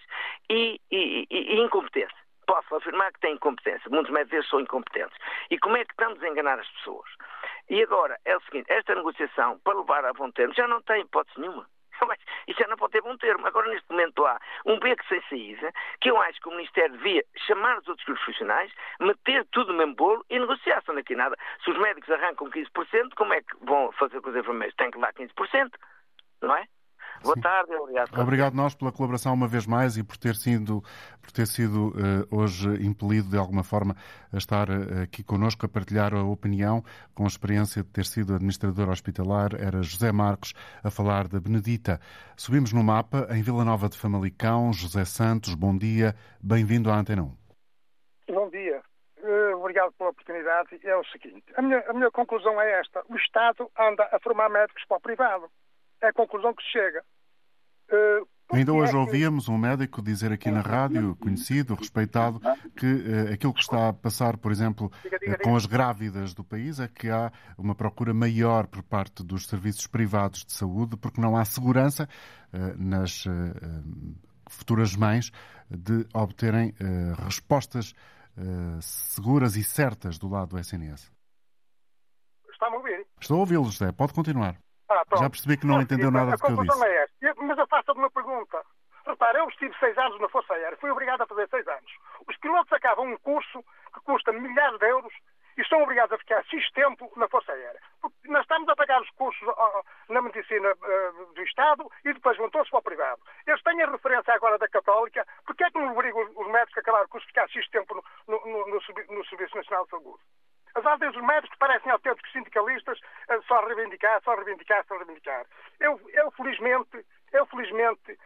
e, 0.49 0.79
e, 0.89 1.27
e, 1.29 1.55
e 1.55 1.59
incompetência 1.59 2.21
posso 2.51 2.75
afirmar 2.75 3.13
que 3.13 3.19
tem 3.21 3.35
incompetência. 3.35 3.89
Muitos 3.89 4.11
médicos 4.11 4.49
são 4.49 4.59
incompetentes. 4.59 5.17
E 5.49 5.57
como 5.57 5.77
é 5.77 5.85
que 5.85 5.93
estamos 5.93 6.21
a 6.21 6.27
enganar 6.27 6.59
as 6.59 6.67
pessoas? 6.67 7.09
E 7.69 7.81
agora, 7.81 8.19
é 8.25 8.35
o 8.35 8.41
seguinte, 8.41 8.69
esta 8.69 8.93
negociação, 8.93 9.57
para 9.63 9.77
levar 9.77 10.03
a 10.03 10.11
bom 10.11 10.29
termo, 10.31 10.53
já 10.53 10.67
não 10.67 10.81
tem 10.81 11.01
hipótese 11.01 11.39
nenhuma. 11.39 11.65
Mas 12.07 12.19
isso 12.47 12.59
já 12.59 12.67
não 12.67 12.77
pode 12.77 12.93
ter 12.93 13.01
bom 13.01 13.15
termo. 13.17 13.45
Agora, 13.45 13.69
neste 13.69 13.89
momento, 13.89 14.25
há 14.25 14.39
um 14.65 14.79
beco 14.79 15.03
sem 15.07 15.21
saída 15.29 15.71
que 15.99 16.09
eu 16.09 16.21
acho 16.21 16.39
que 16.41 16.49
o 16.49 16.51
Ministério 16.51 16.97
devia 16.97 17.23
chamar 17.47 17.77
os 17.79 17.87
outros 17.87 18.05
grupos 18.05 18.23
profissionais, 18.23 18.71
meter 18.99 19.45
tudo 19.51 19.71
no 19.71 19.77
mesmo 19.79 19.95
bolo 19.95 20.25
e 20.29 20.39
negociar. 20.39 20.81
São 20.83 20.95
daqui 20.95 21.15
nada. 21.15 21.37
Se 21.63 21.71
os 21.71 21.77
médicos 21.77 22.09
arrancam 22.09 22.49
15%, 22.49 23.13
como 23.15 23.33
é 23.33 23.41
que 23.41 23.55
vão 23.61 23.91
fazer 23.93 24.21
com 24.21 24.29
os 24.29 24.35
enfermeiros? 24.35 24.75
Têm 24.75 24.91
que 24.91 24.99
dar 24.99 25.13
15%, 25.13 25.71
não 26.41 26.55
é? 26.55 26.65
Boa 27.23 27.35
Sim. 27.35 27.41
tarde, 27.41 27.73
obrigado. 27.75 28.19
Obrigado 28.19 28.53
nós 28.55 28.73
pela 28.73 28.91
colaboração 28.91 29.33
uma 29.33 29.47
vez 29.47 29.67
mais 29.67 29.95
e 29.95 30.03
por 30.03 30.17
ter 30.17 30.35
sido, 30.35 30.81
por 31.21 31.31
ter 31.31 31.45
sido 31.45 31.89
uh, 31.89 32.35
hoje 32.35 32.67
impelido 32.83 33.29
de 33.29 33.37
alguma 33.37 33.63
forma 33.63 33.95
a 34.33 34.37
estar 34.37 34.69
uh, 34.69 35.03
aqui 35.03 35.23
connosco, 35.23 35.65
a 35.65 35.69
partilhar 35.69 36.13
a 36.15 36.23
opinião 36.23 36.83
com 37.13 37.23
a 37.23 37.27
experiência 37.27 37.83
de 37.83 37.89
ter 37.89 38.05
sido 38.05 38.33
administrador 38.33 38.89
hospitalar. 38.89 39.53
Era 39.53 39.83
José 39.83 40.11
Marcos 40.11 40.53
a 40.83 40.89
falar 40.89 41.27
da 41.27 41.39
Benedita. 41.39 41.99
Subimos 42.35 42.73
no 42.73 42.83
mapa 42.83 43.27
em 43.29 43.43
Vila 43.43 43.63
Nova 43.63 43.87
de 43.87 43.97
Famalicão. 43.97 44.73
José 44.73 45.05
Santos, 45.05 45.53
bom 45.53 45.77
dia. 45.77 46.15
Bem-vindo 46.41 46.89
à 46.89 46.95
Antena 46.95 47.21
1. 47.21 48.33
Bom 48.33 48.49
dia. 48.49 48.81
Uh, 49.21 49.57
obrigado 49.57 49.91
pela 49.91 50.09
oportunidade. 50.09 50.79
É 50.83 50.95
o 50.95 51.03
seguinte, 51.05 51.45
a 51.55 51.61
minha, 51.61 51.83
a 51.87 51.93
minha 51.93 52.09
conclusão 52.09 52.59
é 52.59 52.79
esta. 52.79 53.03
O 53.07 53.15
Estado 53.15 53.69
anda 53.77 54.09
a 54.11 54.19
formar 54.19 54.49
médicos 54.49 54.83
para 54.87 54.97
o 54.97 55.01
privado 55.01 55.51
é 56.01 56.07
a 56.07 56.13
conclusão 56.13 56.53
que 56.53 56.63
se 56.63 56.71
chega. 56.71 57.03
Uh, 57.91 58.27
Ainda 58.53 58.73
hoje 58.73 58.89
é 58.89 58.91
que... 58.91 58.97
ouvíamos 58.97 59.47
um 59.47 59.57
médico 59.57 60.01
dizer 60.01 60.31
aqui 60.31 60.51
na 60.51 60.61
rádio, 60.61 61.15
conhecido, 61.17 61.75
respeitado, 61.75 62.39
que 62.75 62.85
uh, 62.85 63.33
aquilo 63.33 63.53
que 63.53 63.61
está 63.61 63.89
a 63.89 63.93
passar, 63.93 64.37
por 64.37 64.51
exemplo, 64.51 64.91
diga. 65.03 65.37
com 65.39 65.55
as 65.55 65.65
grávidas 65.65 66.33
do 66.33 66.43
país 66.43 66.79
é 66.79 66.87
que 66.87 67.09
há 67.09 67.31
uma 67.57 67.75
procura 67.75 68.13
maior 68.13 68.67
por 68.67 68.83
parte 68.83 69.23
dos 69.23 69.47
serviços 69.47 69.87
privados 69.87 70.43
de 70.43 70.51
saúde, 70.51 70.97
porque 70.97 71.21
não 71.21 71.37
há 71.37 71.45
segurança 71.45 72.09
uh, 72.53 72.77
nas 72.77 73.23
futuras 74.49 74.95
mães 74.95 75.31
de 75.69 76.05
obterem 76.13 76.73
respostas 77.23 77.93
seguras 78.81 79.55
e 79.55 79.63
certas 79.63 80.17
do 80.17 80.27
lado 80.27 80.49
do 80.49 80.59
SNS. 80.59 81.09
Está-me 82.51 82.75
a 82.75 82.77
ouvir? 82.79 83.07
Estou 83.21 83.37
a 83.37 83.39
ouvi-lo, 83.39 83.63
José. 83.65 83.93
Pode 83.93 84.13
continuar. 84.13 84.57
Ah, 84.91 85.17
Já 85.17 85.29
percebi 85.29 85.57
que 85.57 85.65
não 85.65 85.79
é, 85.79 85.83
entendeu 85.83 86.11
nada 86.11 86.31
do 86.31 86.37
que 86.37 86.51
eu 86.51 86.63
disse. 86.63 86.85
É 86.85 87.03
esta. 87.03 87.43
Mas 87.43 87.57
afasta 87.57 87.93
de 87.93 87.99
uma 87.99 88.09
pergunta. 88.09 88.61
Repara, 89.05 89.39
eu 89.39 89.49
estive 89.49 89.75
seis 89.79 89.97
anos 89.97 90.19
na 90.19 90.29
Força 90.29 90.53
Aérea, 90.53 90.77
fui 90.77 90.91
obrigado 90.91 91.21
a 91.21 91.25
fazer 91.25 91.47
seis 91.49 91.67
anos. 91.67 91.91
Os 92.27 92.37
pilotos 92.37 92.71
acabam 92.71 93.11
um 93.11 93.17
curso 93.17 93.63
que 93.93 93.99
custa 94.01 94.31
milhares 94.31 94.77
de 94.79 94.85
euros 94.87 95.13
e 95.57 95.61
estão 95.61 95.81
obrigados 95.81 96.13
a 96.13 96.17
ficar 96.17 96.43
X 96.45 96.71
tempo 96.71 97.11
na 97.15 97.27
Força 97.27 97.51
Aérea. 97.51 97.81
Porque 98.01 98.27
nós 98.29 98.41
estamos 98.41 98.69
a 98.69 98.75
pagar 98.75 99.01
os 99.01 99.09
cursos 99.11 99.41
na 100.07 100.21
medicina 100.21 100.71
uh, 100.71 101.33
do 101.33 101.41
Estado 101.43 101.89
e 102.05 102.13
depois 102.13 102.37
vão 102.37 102.49
todos 102.49 102.69
para 102.69 102.79
o 102.79 102.83
privado. 102.83 103.21
Eles 103.47 103.61
têm 103.63 103.81
a 103.81 103.89
referência 103.89 104.33
agora 104.33 104.57
da 104.57 104.67
Católica, 104.67 105.25
porque 105.45 105.63
é 105.63 105.71
que 105.71 105.79
não 105.79 105.91
obrigam 105.91 106.21
os 106.21 106.47
médicos 106.47 106.77
a 106.77 106.81
acabar 106.81 107.05
o 107.05 107.09
curso 107.09 107.27
ficar 107.27 107.49
X 107.49 107.67
tempo 107.69 107.95
no, 108.27 108.39
no, 108.39 108.67
no, 108.67 108.75
no 108.75 109.25
Serviço 109.25 109.55
Nacional 109.55 109.85
de 109.85 109.89
Saúde? 109.89 110.23
As 110.75 110.85
ordens 110.85 111.13
dos 111.13 111.23
médicos 111.23 111.57
parecem 111.57 111.91
autênticos 111.91 112.31
sindicalistas, 112.31 112.99
eh, 113.29 113.39
só 113.47 113.65
reivindicar, 113.65 114.21
só 114.23 114.35
reivindicar, 114.35 114.85
só 114.87 114.97
reivindicar. 114.97 115.45
Eu, 115.79 115.99
eu 116.13 116.31
felizmente, 116.31 117.05
eu 117.33 117.45
felizmente 117.47 118.17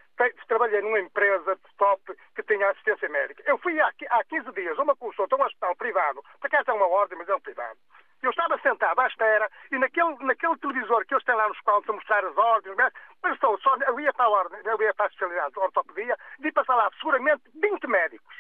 trabalhei 0.48 0.82
numa 0.82 1.00
empresa 1.00 1.58
top 1.78 2.02
que 2.36 2.44
tinha 2.44 2.70
assistência 2.70 3.10
médica. 3.10 3.44
Eu 3.46 3.58
fui 3.58 3.80
há, 3.80 3.92
há 4.10 4.24
15 4.24 4.52
dias 4.54 4.78
a 4.78 4.84
uma 4.84 4.96
consulta 4.96 5.36
a 5.36 5.40
um 5.40 5.44
hospital 5.44 5.76
privado, 5.76 6.24
por 6.40 6.48
acaso 6.48 6.72
é 6.72 6.74
uma 6.74 6.88
ordem, 6.88 7.18
mas 7.18 7.30
é 7.30 7.36
um 7.36 7.42
privado. 7.42 7.78
Eu 8.22 8.30
estava 8.30 8.58
sentado 8.60 9.00
à 9.00 9.08
espera 9.08 9.50
e 9.72 9.78
naquele, 9.78 10.16
naquele 10.22 10.58
televisor 10.58 11.06
que 11.06 11.14
eles 11.14 11.26
têm 11.26 11.36
lá 11.36 11.48
nos 11.48 11.60
quadros 11.62 11.90
a 11.90 11.94
mostrar 11.94 12.26
as 12.26 12.38
ordens, 12.38 12.76
mas 13.22 13.34
estou 13.34 13.60
só, 13.60 13.76
eu 13.88 14.00
ia 14.00 14.14
para 14.14 14.26
a 14.26 14.30
ordem, 14.30 14.60
eu 14.64 14.82
ia 14.82 14.94
para 14.94 15.06
a 15.06 15.08
especialidade 15.08 15.54
de 15.54 15.60
ortopedia, 15.60 16.18
vi 16.40 16.52
passar 16.52 16.76
lá 16.76 16.90
seguramente 16.98 17.44
20 17.54 17.88
médicos. 17.88 18.36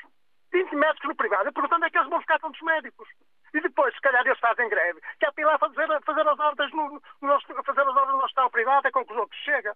20 0.51 0.75
médicos 0.75 1.09
no 1.09 1.15
privado. 1.15 1.51
Perguntando 1.51 1.75
onde 1.75 1.87
é 1.87 1.89
que 1.89 1.97
eles 1.97 2.09
vão 2.09 2.21
ficar 2.21 2.39
tantos 2.39 2.61
médicos. 2.61 3.07
E 3.55 3.61
depois, 3.61 3.95
se 3.95 4.01
calhar, 4.01 4.21
eles 4.25 4.39
fazem 4.39 4.67
greve, 4.67 4.99
que 5.17 5.25
é 5.25 5.31
para 5.31 5.41
ir 5.41 5.45
lá 5.45 5.57
fazer, 5.57 5.87
fazer 6.05 6.27
as 6.27 6.39
ordens 6.39 6.71
no, 6.73 7.01
no, 7.21 7.63
fazer 7.63 7.81
as 7.81 7.95
ordens 7.95 8.17
no 8.17 8.23
hospital 8.23 8.49
privado, 8.51 8.87
é 8.87 8.91
conclusão 8.91 9.25
que 9.29 9.37
chega. 9.37 9.73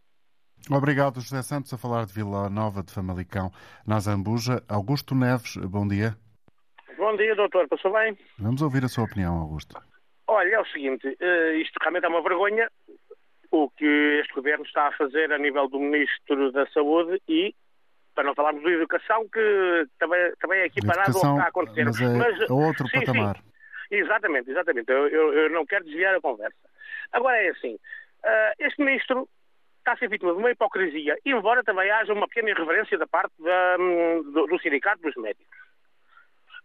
Obrigado, 0.70 1.22
José 1.22 1.42
Santos, 1.42 1.74
a 1.74 1.78
falar 1.78 2.06
de 2.06 2.14
Vila 2.14 2.50
Nova 2.50 2.84
de 2.84 2.94
Famalicão, 2.94 3.50
na 3.88 4.00
Zambuja. 4.02 4.62
Augusto 4.68 5.16
Neves, 5.16 5.56
bom 5.56 5.88
dia. 5.88 6.14
Bom 6.98 7.16
dia, 7.16 7.34
doutor. 7.34 7.70
Passou 7.70 7.94
bem? 7.94 8.18
Vamos 8.38 8.62
ouvir 8.62 8.84
a 8.84 8.90
sua 8.90 9.06
opinião, 9.06 9.38
Augusto. 9.38 9.82
Olha, 10.28 10.56
é 10.56 10.60
o 10.60 10.66
seguinte, 10.66 11.18
eh, 11.18 11.56
isto 11.56 11.80
realmente 11.82 12.06
é 12.06 12.10
uma 12.10 12.22
vergonha 12.22 12.70
o 13.52 13.70
que 13.72 14.20
este 14.22 14.34
governo 14.34 14.64
está 14.66 14.88
a 14.90 14.92
fazer 14.92 15.32
a 15.32 15.38
nível 15.38 15.68
do 15.68 15.80
Ministro 15.80 16.52
da 16.52 16.68
Saúde 16.68 17.22
e 17.28 17.56
para 18.14 18.24
não 18.24 18.36
falarmos 18.36 18.62
de 18.64 18.74
educação, 18.74 19.28
que 19.30 19.88
também, 19.98 20.34
também 20.40 20.60
é 20.60 20.66
aqui 20.66 20.86
parado 20.86 21.12
o 21.12 21.22
que 21.22 21.28
está 21.28 21.44
a 21.44 21.48
acontecer. 21.48 21.86
Mas 21.86 22.02
é 22.02 22.18
mas, 22.18 22.50
outro 22.50 22.88
sim, 22.90 23.00
patamar. 23.00 23.38
Sim. 23.38 23.44
Exatamente, 23.92 24.52
exatamente. 24.52 24.92
Eu, 24.92 25.08
eu, 25.08 25.34
eu, 25.34 25.50
não 25.50 25.66
quero 25.66 25.86
desviar 25.86 26.16
a 26.16 26.22
conversa. 26.22 26.58
Agora 27.12 27.38
é 27.42 27.50
assim, 27.50 27.76
uh, 27.76 28.54
este 28.60 28.82
ministro 28.82 29.28
está 29.80 29.94
a 29.94 29.98
ser 29.98 30.10
vítima 30.10 30.34
de 30.34 30.40
uma 30.40 30.52
hipocrisia, 30.52 31.18
embora 31.26 31.64
também 31.64 31.90
haja 31.90 32.14
uma 32.14 32.28
pequena 32.28 32.52
irreverência 32.52 32.98
da 32.98 33.08
parte 33.08 33.34
da, 33.40 33.78
do, 33.78 34.48
do 34.48 34.60
sindicato 34.60 35.02
dos 35.02 35.16
médicos. 35.16 35.58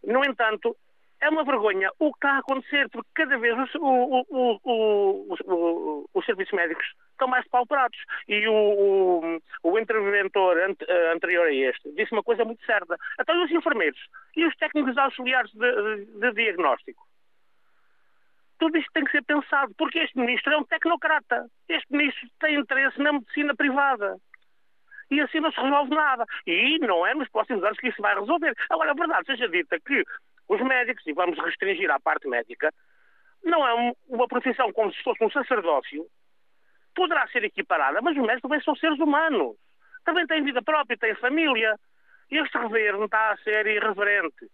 No 0.03 0.23
entanto, 0.23 0.75
é 1.21 1.29
uma 1.29 1.43
vergonha 1.43 1.89
o 1.97 2.11
que 2.11 2.17
está 2.17 2.33
a 2.33 2.39
acontecer, 2.39 2.89
porque 2.89 3.09
cada 3.15 3.37
vez 3.37 3.57
os, 3.57 3.75
o, 3.75 4.25
o, 4.29 6.09
os 6.13 6.25
serviços 6.25 6.53
médicos 6.53 6.85
estão 7.11 7.27
mais 7.27 7.47
pauperados. 7.47 7.97
E 8.27 8.47
o, 8.47 9.39
o 9.63 9.79
interventor 9.79 10.57
eh, 10.57 11.13
anterior 11.13 11.47
a 11.47 11.53
este 11.53 11.91
disse 11.93 12.11
uma 12.11 12.21
coisa 12.21 12.45
muito 12.45 12.63
certa. 12.65 12.97
Então, 13.19 13.43
os 13.43 13.49
enfermeiros 13.49 13.99
e 14.35 14.45
os 14.45 14.55
técnicos 14.57 14.97
auxiliares 14.97 15.51
de, 15.51 16.05
de, 16.05 16.19
de 16.19 16.31
diagnóstico 16.33 17.03
tudo 18.57 18.77
isto 18.77 18.91
tem 18.93 19.03
que 19.03 19.11
ser 19.11 19.23
pensado, 19.23 19.73
porque 19.77 19.99
este 19.99 20.17
ministro 20.17 20.53
é 20.53 20.57
um 20.57 20.63
tecnocrata. 20.63 21.47
Este 21.67 21.91
ministro 21.91 22.27
tem 22.39 22.55
interesse 22.55 22.99
na 23.01 23.13
medicina 23.13 23.55
privada. 23.55 24.17
E 25.11 25.21
assim 25.21 25.39
não 25.39 25.51
se 25.51 25.59
resolve 25.59 25.93
nada. 25.93 26.25
E 26.47 26.79
não 26.79 27.05
é 27.05 27.13
nos 27.13 27.29
próximos 27.29 27.63
anos 27.63 27.77
que 27.77 27.89
isso 27.89 28.01
vai 28.01 28.17
resolver. 28.17 28.53
Agora, 28.69 28.91
a 28.91 28.95
verdade 28.95 29.25
seja 29.25 29.47
dita 29.47 29.79
que 29.79 30.03
os 30.47 30.61
médicos, 30.61 31.05
e 31.05 31.13
vamos 31.13 31.37
restringir 31.39 31.89
à 31.91 31.99
parte 31.99 32.27
médica, 32.27 32.71
não 33.43 33.67
é 33.67 33.93
uma 34.07 34.27
profissão 34.27 34.71
como 34.73 34.91
se 34.93 35.03
fosse 35.03 35.23
um 35.23 35.29
sacerdócio, 35.29 36.05
poderá 36.95 37.27
ser 37.27 37.43
equiparada, 37.43 38.01
mas 38.01 38.15
os 38.15 38.23
médicos 38.23 38.41
também 38.41 38.61
são 38.61 38.75
seres 38.75 38.99
humanos. 38.99 39.55
Também 40.03 40.25
têm 40.27 40.43
vida 40.43 40.61
própria, 40.61 40.97
têm 40.97 41.15
família. 41.15 41.75
Este 42.31 42.57
governo 42.57 43.05
está 43.05 43.31
a 43.31 43.37
ser 43.37 43.67
irreverente. 43.67 44.49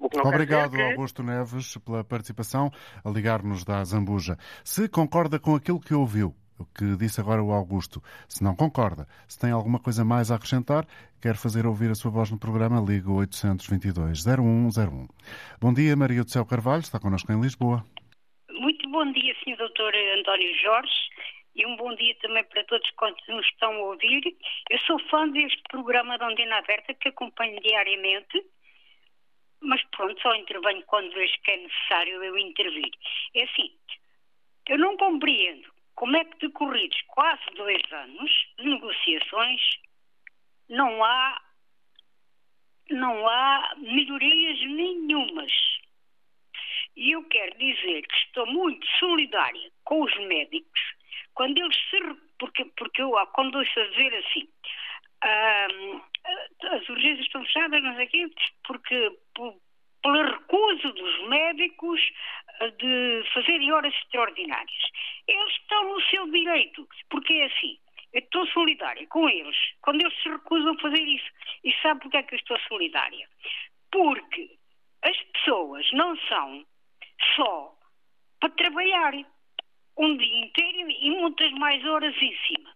Obrigado, 0.00 0.72
que... 0.72 0.82
Augusto 0.82 1.22
Neves, 1.22 1.76
pela 1.78 2.04
participação 2.04 2.70
a 3.04 3.10
ligar-nos 3.10 3.64
da 3.64 3.82
Zambuja. 3.84 4.36
Se 4.64 4.88
concorda 4.88 5.38
com 5.38 5.54
aquilo 5.54 5.80
que 5.80 5.94
ouviu, 5.94 6.34
o 6.58 6.64
que 6.64 6.96
disse 6.96 7.20
agora 7.20 7.42
o 7.42 7.52
Augusto, 7.52 8.02
se 8.28 8.42
não 8.42 8.54
concorda, 8.54 9.06
se 9.28 9.38
tem 9.38 9.50
alguma 9.50 9.78
coisa 9.78 10.04
mais 10.04 10.30
a 10.30 10.36
acrescentar, 10.36 10.86
quer 11.20 11.36
fazer 11.36 11.66
ouvir 11.66 11.90
a 11.90 11.94
sua 11.94 12.10
voz 12.10 12.30
no 12.30 12.38
programa, 12.38 12.80
liga 12.80 13.08
822-0101. 13.08 15.08
Bom 15.60 15.72
dia, 15.72 15.96
Maria 15.96 16.24
do 16.24 16.30
Céu 16.30 16.46
Carvalho, 16.46 16.80
está 16.80 16.98
connosco 16.98 17.30
em 17.32 17.40
Lisboa. 17.40 17.84
Muito 18.50 18.88
bom 18.90 19.10
dia, 19.12 19.34
Sr. 19.44 19.56
Dr. 19.56 19.94
António 20.18 20.54
Jorge, 20.62 21.10
e 21.54 21.66
um 21.66 21.76
bom 21.76 21.94
dia 21.94 22.14
também 22.22 22.44
para 22.44 22.64
todos 22.64 22.90
quantos 22.92 23.26
nos 23.28 23.46
estão 23.46 23.72
a 23.72 23.90
ouvir. 23.90 24.22
Eu 24.70 24.78
sou 24.80 24.98
fã 25.10 25.28
deste 25.28 25.62
programa 25.70 26.18
da 26.18 26.28
Ondina 26.28 26.58
Aberta, 26.58 26.94
que 26.94 27.08
acompanho 27.08 27.60
diariamente 27.60 28.42
mas 29.60 29.82
pronto, 29.90 30.20
só 30.20 30.34
intervenho 30.34 30.82
quando 30.86 31.12
vejo 31.12 31.40
que 31.42 31.50
é 31.50 31.56
necessário 31.56 32.22
eu 32.22 32.38
intervir. 32.38 32.90
É 33.34 33.42
assim, 33.44 33.72
eu 34.68 34.78
não 34.78 34.96
compreendo 34.96 35.70
como 35.94 36.16
é 36.16 36.24
que 36.24 36.46
decorridos 36.46 37.00
quase 37.08 37.44
dois 37.54 37.82
anos 37.92 38.30
de 38.58 38.64
negociações 38.64 39.60
não 40.68 41.02
há 41.02 41.42
não 42.90 43.28
há 43.28 43.74
melhorias 43.78 44.60
nenhumas. 44.60 45.52
E 46.94 47.10
eu 47.10 47.24
quero 47.24 47.58
dizer 47.58 48.06
que 48.06 48.14
estou 48.14 48.46
muito 48.46 48.86
solidária 48.98 49.72
com 49.84 50.02
os 50.02 50.16
médicos 50.28 50.80
quando 51.34 51.58
eles 51.58 51.76
se 51.90 51.98
porque 52.38 52.64
porque 52.76 53.02
eu 53.02 53.12
quando 53.32 53.58
ouço 53.58 53.90
dizer 53.90 54.14
assim 54.14 54.48
as 55.26 56.88
urgências 56.88 57.26
estão 57.26 57.44
fechadas, 57.44 57.82
não 57.82 57.96
sei 57.96 58.06
quê, 58.06 58.30
porque 58.66 59.12
pela 60.02 60.30
recusa 60.30 60.92
dos 60.92 61.28
médicos 61.28 62.00
eh, 62.60 62.70
de 62.70 63.22
fazerem 63.34 63.72
horas 63.72 63.94
extraordinárias. 63.94 64.90
Eles 65.26 65.52
estão 65.52 65.92
no 65.92 66.00
seu 66.02 66.30
direito, 66.30 66.88
porque 67.10 67.32
é 67.32 67.46
assim. 67.46 67.78
Eu 68.12 68.20
estou 68.20 68.46
solidária 68.46 69.06
com 69.08 69.28
eles 69.28 69.56
quando 69.82 70.00
eles 70.00 70.22
se 70.22 70.28
recusam 70.28 70.72
a 70.72 70.80
fazer 70.80 71.02
isso. 71.02 71.30
E 71.64 71.72
sabe 71.82 72.00
porquê 72.00 72.18
é 72.18 72.22
que 72.22 72.34
eu 72.34 72.38
estou 72.38 72.58
solidária? 72.60 73.28
Porque 73.90 74.50
as 75.02 75.16
pessoas 75.32 75.86
não 75.92 76.16
são 76.28 76.64
só 77.34 77.74
para 78.40 78.50
trabalhar 78.50 79.12
um 79.98 80.16
dia 80.16 80.38
inteiro 80.38 80.90
e 80.90 81.10
muitas 81.10 81.50
mais 81.52 81.84
horas 81.84 82.14
em 82.22 82.36
cima. 82.46 82.70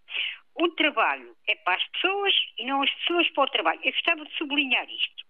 O 0.60 0.68
trabalho 0.72 1.34
é 1.48 1.54
para 1.54 1.74
as 1.74 1.88
pessoas 1.88 2.34
e 2.58 2.66
não 2.66 2.82
as 2.82 2.90
pessoas 2.96 3.30
para 3.30 3.44
o 3.44 3.50
trabalho. 3.50 3.80
Eu 3.82 3.92
gostava 3.92 4.26
de 4.26 4.36
sublinhar 4.36 4.86
isto. 4.90 5.24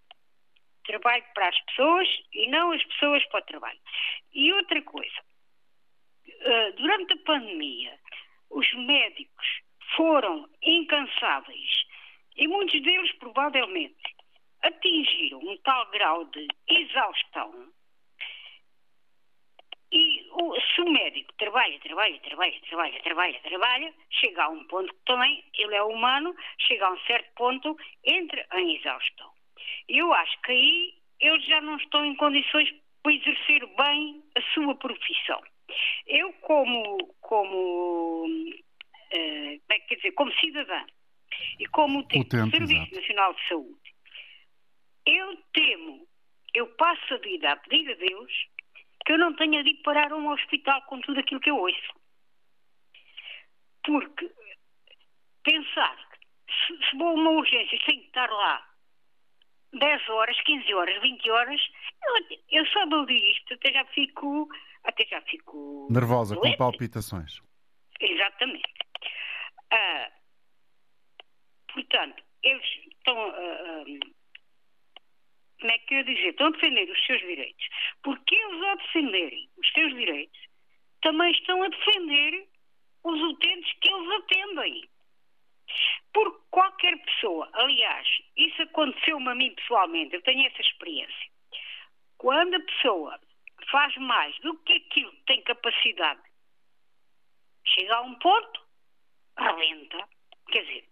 Trabalho 0.84 1.24
para 1.34 1.48
as 1.48 1.60
pessoas 1.66 2.08
e 2.32 2.48
não 2.48 2.72
as 2.72 2.82
pessoas 2.82 3.24
para 3.26 3.38
o 3.38 3.46
trabalho. 3.46 3.78
E 4.34 4.52
outra 4.52 4.82
coisa, 4.82 5.22
eh, 6.26 6.72
durante 6.72 7.12
a 7.12 7.16
pandemia, 7.18 7.96
os 8.50 8.72
médicos 8.74 9.46
foram 9.94 10.48
incansáveis 10.62 11.84
e 12.36 12.48
muitos 12.48 12.82
deles 12.82 13.12
provavelmente 13.18 14.16
atingiram 14.62 15.38
um 15.38 15.56
tal 15.58 15.88
grau 15.92 16.24
de 16.24 16.48
exaustão 16.68 17.72
e 19.92 20.28
o, 20.30 20.54
se 20.60 20.80
o 20.82 20.90
médico 20.90 21.32
trabalha, 21.34 21.78
trabalha, 21.80 22.18
trabalha, 22.20 22.60
trabalha, 22.60 23.00
trabalha, 23.02 23.40
trabalha, 23.40 23.94
chega 24.10 24.44
a 24.44 24.48
um 24.48 24.64
ponto 24.64 24.92
que 24.94 25.04
também 25.04 25.44
ele 25.58 25.74
é 25.74 25.82
humano, 25.82 26.34
chega 26.58 26.86
a 26.86 26.92
um 26.92 26.98
certo 27.00 27.28
ponto, 27.34 27.76
entra 28.04 28.46
em 28.54 28.76
exaustão. 28.76 29.30
Eu 29.88 30.12
acho 30.12 30.40
que 30.42 30.52
aí 30.52 30.94
eles 31.18 31.44
já 31.44 31.60
não 31.60 31.76
estão 31.76 32.04
em 32.04 32.14
condições 32.14 32.72
para 33.02 33.12
exercer 33.12 33.66
bem 33.76 34.22
a 34.36 34.42
sua 34.54 34.74
profissão. 34.76 35.42
Eu, 36.06 36.32
como, 36.34 37.14
como, 37.20 38.26
uh, 38.26 39.60
quer 39.88 39.96
dizer, 39.96 40.12
como 40.12 40.32
cidadã 40.34 40.84
e 41.58 41.66
como 41.66 42.00
utente 42.00 42.36
do 42.36 42.50
Serviço 42.50 42.72
exato. 42.72 42.94
Nacional 42.94 43.34
de 43.34 43.48
Saúde, 43.48 43.94
eu 45.06 45.36
temo, 45.52 46.06
eu 46.54 46.66
passo 46.76 47.14
a 47.14 47.18
vida 47.18 47.52
a 47.52 47.56
pedir 47.56 47.90
a 47.90 47.94
Deus 47.94 48.32
que 49.10 49.14
eu 49.14 49.18
não 49.18 49.34
tenha 49.34 49.64
de 49.64 49.74
parar 49.82 50.12
a 50.12 50.16
um 50.16 50.30
hospital 50.30 50.82
com 50.82 51.00
tudo 51.00 51.18
aquilo 51.18 51.40
que 51.40 51.50
eu 51.50 51.56
ouço. 51.56 51.92
Porque 53.82 54.30
pensar 55.42 55.96
que 55.96 56.76
se, 56.76 56.90
se 56.90 56.96
vou 56.96 57.08
a 57.08 57.14
uma 57.14 57.30
urgência 57.30 57.76
sem 57.84 58.02
estar 58.02 58.30
lá 58.30 58.64
10 59.72 60.08
horas, 60.10 60.40
15 60.42 60.74
horas, 60.74 61.02
20 61.02 61.28
horas, 61.28 61.60
eu, 62.06 62.38
eu 62.50 62.66
só 62.66 62.86
me 62.86 63.32
isto, 63.32 63.54
até 63.54 63.72
já 63.72 63.84
fico. 63.86 64.48
Até 64.84 65.04
já 65.06 65.20
fico. 65.22 65.88
Nervosa, 65.90 66.36
doente. 66.36 66.52
com 66.52 66.58
palpitações. 66.58 67.40
Exatamente. 68.00 68.72
Ah, 69.72 70.10
portanto, 71.74 72.22
eles 72.44 72.64
estão. 72.92 73.18
Ah, 73.18 73.82
ah 73.82 74.19
como 75.60 75.72
é 75.72 75.78
que 75.78 75.94
eu 75.94 75.98
ia 75.98 76.04
dizer? 76.04 76.28
Estão 76.30 76.46
a 76.46 76.50
defender 76.50 76.90
os 76.90 77.06
seus 77.06 77.20
direitos. 77.20 77.68
Porque 78.02 78.34
eles, 78.34 78.62
ao 78.62 78.76
defenderem 78.76 79.48
os 79.58 79.72
seus 79.72 79.94
direitos, 79.94 80.40
também 81.02 81.30
estão 81.32 81.62
a 81.62 81.68
defender 81.68 82.48
os 83.04 83.20
utentes 83.20 83.72
que 83.80 83.88
eles 83.88 84.10
atendem. 84.10 84.90
Porque 86.12 86.40
qualquer 86.50 86.96
pessoa, 87.04 87.48
aliás, 87.52 88.08
isso 88.36 88.62
aconteceu-me 88.62 89.28
a 89.28 89.34
mim 89.34 89.54
pessoalmente, 89.54 90.14
eu 90.14 90.22
tenho 90.22 90.46
essa 90.46 90.60
experiência. 90.60 91.30
Quando 92.18 92.54
a 92.54 92.60
pessoa 92.60 93.20
faz 93.70 93.94
mais 93.96 94.36
do 94.40 94.56
que 94.58 94.72
aquilo 94.72 95.12
que 95.12 95.24
tem 95.26 95.42
capacidade, 95.42 96.20
chega 97.64 97.94
a 97.94 98.02
um 98.02 98.14
ponto, 98.16 98.60
rebenta. 99.38 100.08
Quer 100.50 100.62
dizer, 100.62 100.89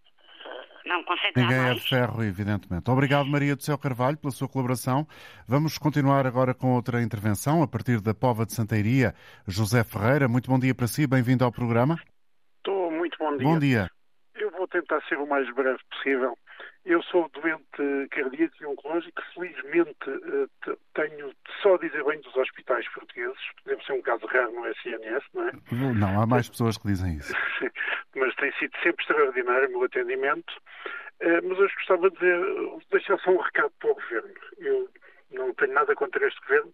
não 0.88 1.04
consegue 1.04 1.40
Ninguém 1.40 1.70
é 1.70 1.74
de 1.74 1.80
ferro, 1.80 2.24
evidentemente. 2.24 2.90
Obrigado, 2.90 3.26
Maria 3.26 3.54
do 3.54 3.62
Céu 3.62 3.76
Carvalho, 3.76 4.16
pela 4.16 4.32
sua 4.32 4.48
colaboração. 4.48 5.06
Vamos 5.46 5.76
continuar 5.76 6.26
agora 6.26 6.54
com 6.54 6.74
outra 6.74 7.02
intervenção, 7.02 7.62
a 7.62 7.68
partir 7.68 8.00
da 8.00 8.14
Pova 8.14 8.46
de 8.46 8.54
Santeiria. 8.54 9.14
José 9.46 9.84
Ferreira, 9.84 10.28
muito 10.28 10.50
bom 10.50 10.58
dia 10.58 10.74
para 10.74 10.86
si, 10.86 11.06
bem-vindo 11.06 11.44
ao 11.44 11.52
programa. 11.52 11.96
Estou 12.56 12.90
muito 12.90 13.18
bom 13.18 13.36
dia. 13.36 13.46
Bom 13.46 13.58
dia. 13.58 13.90
Eu 14.36 14.50
vou 14.52 14.66
tentar 14.68 15.00
ser 15.08 15.16
o 15.18 15.26
mais 15.26 15.52
breve 15.54 15.78
possível. 15.90 16.36
Eu 16.88 17.02
sou 17.02 17.28
doente 17.34 18.08
cardíaco 18.10 18.54
e 18.62 18.64
oncológico. 18.64 19.22
Felizmente 19.34 20.08
eh, 20.08 20.74
tenho 20.94 21.34
só 21.60 21.74
a 21.74 21.78
dizer 21.78 22.02
bem 22.02 22.18
dos 22.22 22.34
hospitais 22.34 22.88
portugueses. 22.94 23.38
Deve 23.66 23.84
ser 23.84 23.92
um 23.92 24.00
caso 24.00 24.24
raro 24.24 24.50
no 24.52 24.66
SNS, 24.66 25.24
não 25.34 25.48
é? 25.48 25.52
Não, 25.70 26.22
há 26.22 26.26
mais 26.26 26.48
pessoas 26.48 26.78
que 26.78 26.88
dizem 26.88 27.16
isso. 27.16 27.34
Mas 28.16 28.34
tem 28.36 28.50
sido 28.52 28.72
sempre 28.82 29.02
extraordinário 29.02 29.68
o 29.68 29.72
meu 29.72 29.82
atendimento. 29.84 30.50
Eh, 31.20 31.40
mas 31.42 31.58
hoje 31.58 31.74
gostava 31.74 32.08
de 32.08 32.16
dizer, 32.16 32.40
deixar 32.90 33.18
só 33.18 33.32
um 33.32 33.36
recado 33.36 33.72
para 33.80 33.90
o 33.90 33.94
Governo. 33.94 34.34
Eu 34.56 34.88
não 35.32 35.52
tenho 35.54 35.74
nada 35.74 35.94
contra 35.94 36.26
este 36.26 36.40
Governo, 36.40 36.72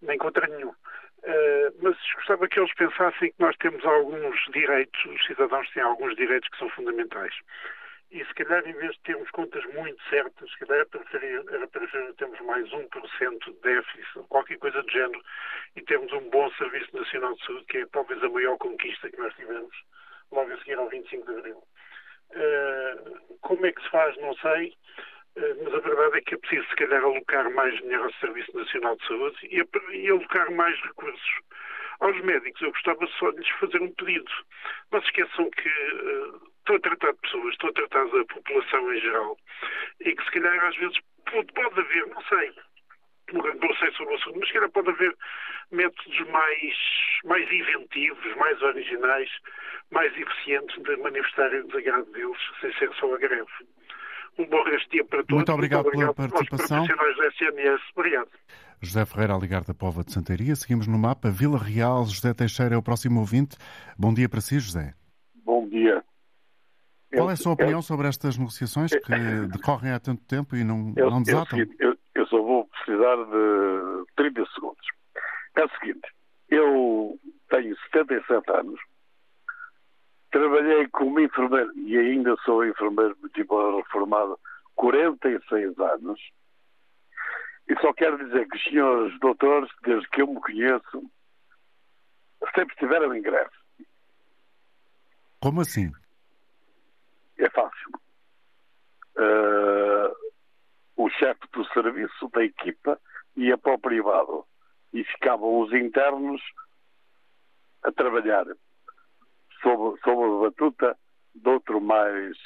nem 0.00 0.16
contra 0.16 0.46
nenhum. 0.46 0.70
Uh, 0.70 1.70
mas 1.80 1.96
gostava 2.16 2.48
que 2.48 2.58
eles 2.58 2.74
pensassem 2.74 3.30
que 3.30 3.40
nós 3.40 3.56
temos 3.58 3.84
alguns 3.84 4.36
direitos, 4.52 5.04
os 5.04 5.24
cidadãos 5.26 5.70
têm 5.70 5.82
alguns 5.82 6.16
direitos 6.16 6.48
que 6.48 6.58
são 6.58 6.68
fundamentais 6.70 7.34
e 8.12 8.24
se 8.26 8.34
calhar 8.34 8.62
em 8.68 8.74
vez 8.74 8.92
de 8.92 9.00
termos 9.00 9.30
contas 9.30 9.64
muito 9.72 10.00
certas, 10.10 10.50
se 10.50 10.58
calhar 10.58 10.86
era 11.50 11.66
preferível 11.66 12.14
termos 12.14 12.40
mais 12.42 12.68
1% 12.68 13.44
de 13.44 13.60
déficit, 13.60 14.28
qualquer 14.28 14.58
coisa 14.58 14.82
do 14.82 14.90
género, 14.90 15.20
e 15.76 15.82
termos 15.82 16.12
um 16.12 16.28
bom 16.28 16.50
Serviço 16.52 16.94
Nacional 16.94 17.34
de 17.34 17.46
Saúde, 17.46 17.64
que 17.66 17.78
é 17.78 17.86
talvez 17.86 18.22
a 18.22 18.28
maior 18.28 18.58
conquista 18.58 19.10
que 19.10 19.18
nós 19.18 19.34
tivemos 19.34 19.74
logo 20.30 20.52
a 20.52 20.58
seguir 20.58 20.78
ao 20.78 20.88
25 20.90 21.32
de 21.32 21.38
Abril. 21.38 21.62
Uh, 22.34 23.38
como 23.40 23.64
é 23.64 23.72
que 23.72 23.82
se 23.82 23.90
faz, 23.90 24.16
não 24.18 24.34
sei, 24.36 24.74
uh, 25.36 25.64
mas 25.64 25.74
a 25.74 25.78
verdade 25.78 26.18
é 26.18 26.20
que 26.20 26.34
é 26.34 26.38
preciso, 26.38 26.68
se 26.68 26.76
calhar, 26.76 27.02
alocar 27.02 27.50
mais 27.50 27.74
dinheiro 27.78 28.04
ao 28.04 28.12
Serviço 28.14 28.54
Nacional 28.54 28.96
de 28.96 29.06
Saúde 29.06 29.38
e, 29.44 29.96
e 29.96 30.10
alocar 30.10 30.50
mais 30.50 30.78
recursos. 30.82 31.40
Aos 32.00 32.20
médicos, 32.22 32.60
eu 32.60 32.72
gostava 32.72 33.06
só 33.18 33.30
de 33.30 33.38
lhes 33.38 33.48
fazer 33.60 33.80
um 33.80 33.92
pedido. 33.92 34.30
Não 34.90 35.00
se 35.00 35.06
esqueçam 35.06 35.48
que 35.50 35.68
uh, 35.68 36.51
estou 36.62 36.76
a 36.76 36.80
tratar 36.80 37.12
de 37.12 37.18
pessoas, 37.20 37.52
estou 37.52 37.70
a 37.70 37.72
tratar 37.72 38.04
da 38.04 38.24
população 38.24 38.94
em 38.94 39.00
geral, 39.00 39.36
e 40.00 40.14
que 40.14 40.24
se 40.24 40.30
calhar 40.30 40.64
às 40.64 40.76
vezes 40.76 40.98
pode, 41.30 41.80
haver, 41.80 42.06
não 42.06 42.22
sei, 42.22 42.52
não 43.32 43.74
sei 43.76 43.92
sobre 43.92 44.14
o 44.14 44.16
assunto, 44.16 44.38
mas 44.38 44.48
se 44.48 44.54
calhar 44.54 44.70
pode 44.70 44.90
haver 44.90 45.16
métodos 45.70 46.28
mais, 46.28 46.76
mais 47.24 47.50
inventivos, 47.50 48.36
mais 48.36 48.60
originais, 48.62 49.30
mais 49.90 50.12
eficientes 50.16 50.82
de 50.82 50.96
manifestar 50.96 51.52
o 51.52 51.66
desagrado 51.66 52.10
deles, 52.12 52.38
sem 52.60 52.72
ser 52.74 52.92
só 52.94 53.14
a 53.14 53.18
greve. 53.18 53.46
Um 54.38 54.46
bom 54.46 54.62
resto 54.64 54.84
de 54.90 54.96
dia 54.96 55.04
para 55.04 55.18
todos. 55.18 55.36
Muito 55.36 55.52
obrigado, 55.52 55.84
Muito 55.84 55.96
obrigado 55.96 56.14
pela 56.14 56.30
participação. 56.30 56.86
profissionais 56.86 57.16
da 57.18 57.26
SNS. 57.26 57.82
Obrigado. 57.94 58.30
José 58.80 59.04
Ferreira 59.04 59.34
a 59.34 59.38
ligar 59.38 59.62
da 59.62 59.74
Pova 59.74 60.02
de 60.02 60.12
Santaria. 60.12 60.56
Seguimos 60.56 60.86
no 60.86 60.98
mapa. 60.98 61.30
Vila 61.30 61.58
Real, 61.58 62.04
José 62.06 62.32
Teixeira 62.32 62.74
é 62.74 62.78
o 62.78 62.82
próximo 62.82 63.20
ouvinte. 63.20 63.56
Bom 63.96 64.12
dia 64.12 64.28
para 64.28 64.40
si, 64.40 64.58
José. 64.58 64.94
Bom 65.44 65.68
dia. 65.68 66.01
Qual 67.14 67.30
é 67.30 67.34
a 67.34 67.36
sua 67.36 67.52
opinião 67.52 67.82
sobre 67.82 68.08
estas 68.08 68.38
negociações 68.38 68.90
que 68.90 69.12
decorrem 69.52 69.92
há 69.92 70.00
tanto 70.00 70.24
tempo 70.24 70.56
e 70.56 70.64
não, 70.64 70.92
eu, 70.96 71.10
não 71.10 71.22
desatam? 71.22 71.58
Eu, 71.78 71.96
eu, 72.14 72.26
só 72.26 72.40
vou 72.40 72.66
precisar 72.66 73.16
de 73.16 74.04
30 74.16 74.46
segundos. 74.54 74.86
É 75.54 75.64
o 75.64 75.70
seguinte, 75.78 76.08
eu 76.48 77.18
tenho 77.50 77.76
77 77.92 78.50
anos, 78.50 78.80
trabalhei 80.30 80.88
como 80.88 81.20
enfermeiro 81.20 81.70
e 81.76 81.98
ainda 81.98 82.34
sou 82.44 82.66
enfermeiro 82.66 83.16
tipo 83.34 83.76
reformado 83.76 84.38
46 84.76 85.78
anos 85.78 86.18
e 87.68 87.80
só 87.80 87.92
quero 87.92 88.18
dizer 88.24 88.48
que 88.48 88.56
os 88.56 88.64
senhores 88.64 89.20
doutores, 89.20 89.70
desde 89.82 90.08
que 90.08 90.22
eu 90.22 90.26
me 90.26 90.40
conheço, 90.40 91.10
sempre 92.54 92.74
estiveram 92.74 93.14
em 93.14 93.22
greve. 93.22 93.50
Como 95.40 95.60
assim? 95.60 95.90
É 97.38 97.50
fácil. 97.50 97.90
Uh, 99.16 100.14
o 100.96 101.08
chefe 101.10 101.40
do 101.52 101.64
serviço 101.66 102.28
da 102.28 102.44
equipa 102.44 103.00
ia 103.36 103.56
para 103.58 103.74
o 103.74 103.78
privado 103.78 104.46
e 104.92 105.04
ficavam 105.04 105.60
os 105.60 105.72
internos 105.72 106.40
a 107.82 107.90
trabalhar 107.92 108.44
sob, 109.62 109.98
sob 110.02 110.22
a 110.22 110.50
batuta 110.50 110.98
de 111.34 111.48
outro 111.48 111.80
mais, 111.80 112.36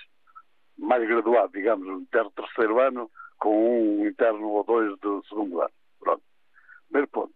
mais 0.79 1.07
graduado, 1.07 1.53
digamos, 1.53 1.87
um 1.87 2.01
interno 2.01 2.31
terceiro 2.31 2.81
ano, 2.81 3.11
com 3.39 4.01
um 4.01 4.07
interno 4.07 4.49
ou 4.49 4.65
dois 4.65 4.99
do 5.01 5.25
segundo 5.27 5.61
ano. 5.61 5.73
Pronto. 5.99 6.23
Primeiro 6.89 7.09
ponto. 7.09 7.35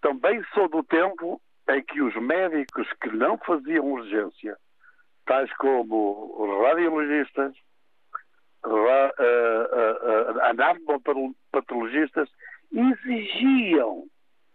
Também 0.00 0.42
sou 0.54 0.68
do 0.68 0.82
tempo 0.84 1.40
em 1.68 1.82
que 1.82 2.00
os 2.00 2.14
médicos 2.16 2.86
que 3.00 3.10
não 3.10 3.38
faziam 3.38 3.92
urgência 3.92 4.56
tais 5.26 5.52
como 5.56 6.62
radiologistas, 6.62 7.54
ra, 8.64 9.14
uh, 9.18 9.34
uh, 9.72 10.38
uh, 10.38 10.40
exigiam 12.72 14.06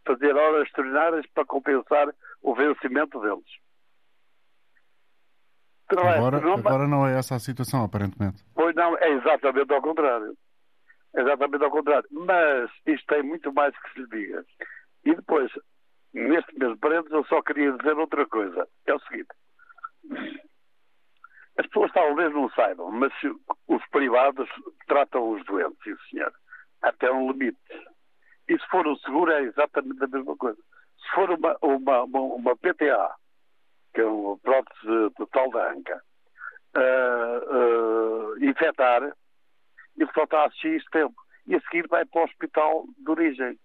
fazer 0.06 0.36
horas 0.36 0.68
extraordinárias 0.68 1.26
para 1.34 1.46
compensar 1.46 2.14
o 2.42 2.56
vencimento 2.56 3.20
deles. 3.20 3.46
Agora 5.90 6.40
não, 6.40 6.54
agora 6.54 6.88
não 6.88 7.08
é 7.08 7.18
essa 7.18 7.36
a 7.36 7.40
situação, 7.40 7.84
aparentemente. 7.84 8.44
Pois 8.54 8.76
não, 8.76 8.96
é 8.98 9.10
exatamente 9.10 9.74
ao 9.74 9.82
contrário. 9.82 10.36
É 11.16 11.22
exatamente 11.22 11.64
ao 11.64 11.72
contrário. 11.72 12.08
Mas 12.12 12.70
isto 12.86 13.06
tem 13.08 13.24
muito 13.24 13.52
mais 13.52 13.76
que 13.80 13.94
se 13.94 14.00
lhe 14.02 14.08
diga. 14.10 14.46
E 15.06 15.16
depois, 15.16 15.52
neste 16.14 16.60
mesmo 16.60 16.78
parênteses, 16.78 17.12
eu 17.12 17.26
só 17.26 17.42
queria 17.42 17.72
dizer 17.72 17.98
outra 17.98 18.26
coisa. 18.28 18.68
É 18.86 18.94
o 18.94 19.00
seguinte. 19.00 19.30
As 21.60 21.68
pessoas 21.68 21.92
talvez 21.92 22.34
não 22.34 22.50
saibam, 22.52 22.90
mas 22.90 23.12
os 23.68 23.86
privados 23.90 24.50
tratam 24.88 25.32
os 25.32 25.44
doentes, 25.44 25.78
sim 25.84 25.96
senhor, 26.10 26.34
até 26.82 27.12
um 27.12 27.30
limite. 27.34 27.60
E 28.48 28.58
se 28.58 28.66
for 28.68 28.88
um 28.88 28.96
seguro 28.96 29.30
é 29.30 29.42
exatamente 29.42 30.02
a 30.02 30.08
mesma 30.08 30.38
coisa. 30.38 30.58
Se 31.02 31.10
for 31.14 31.30
uma, 31.32 31.58
uma, 31.62 32.04
uma, 32.04 32.20
uma 32.22 32.56
PTA, 32.56 33.14
que 33.94 34.00
é 34.00 34.06
uma 34.06 34.38
prótese 34.38 35.14
total 35.18 35.50
da 35.52 35.74
anca, 35.74 36.02
uh, 36.78 37.56
uh, 37.58 38.46
infectar 38.46 39.14
e 39.98 40.06
só 40.14 40.24
está 40.24 40.46
a 40.46 40.52
X 40.52 40.82
tempo. 40.92 41.16
E 41.46 41.56
a 41.56 41.62
seguir 41.62 41.90
vai 41.90 42.06
para 42.06 42.22
o 42.22 42.24
hospital 42.24 42.86
de 42.98 43.12
origem, 43.12 43.60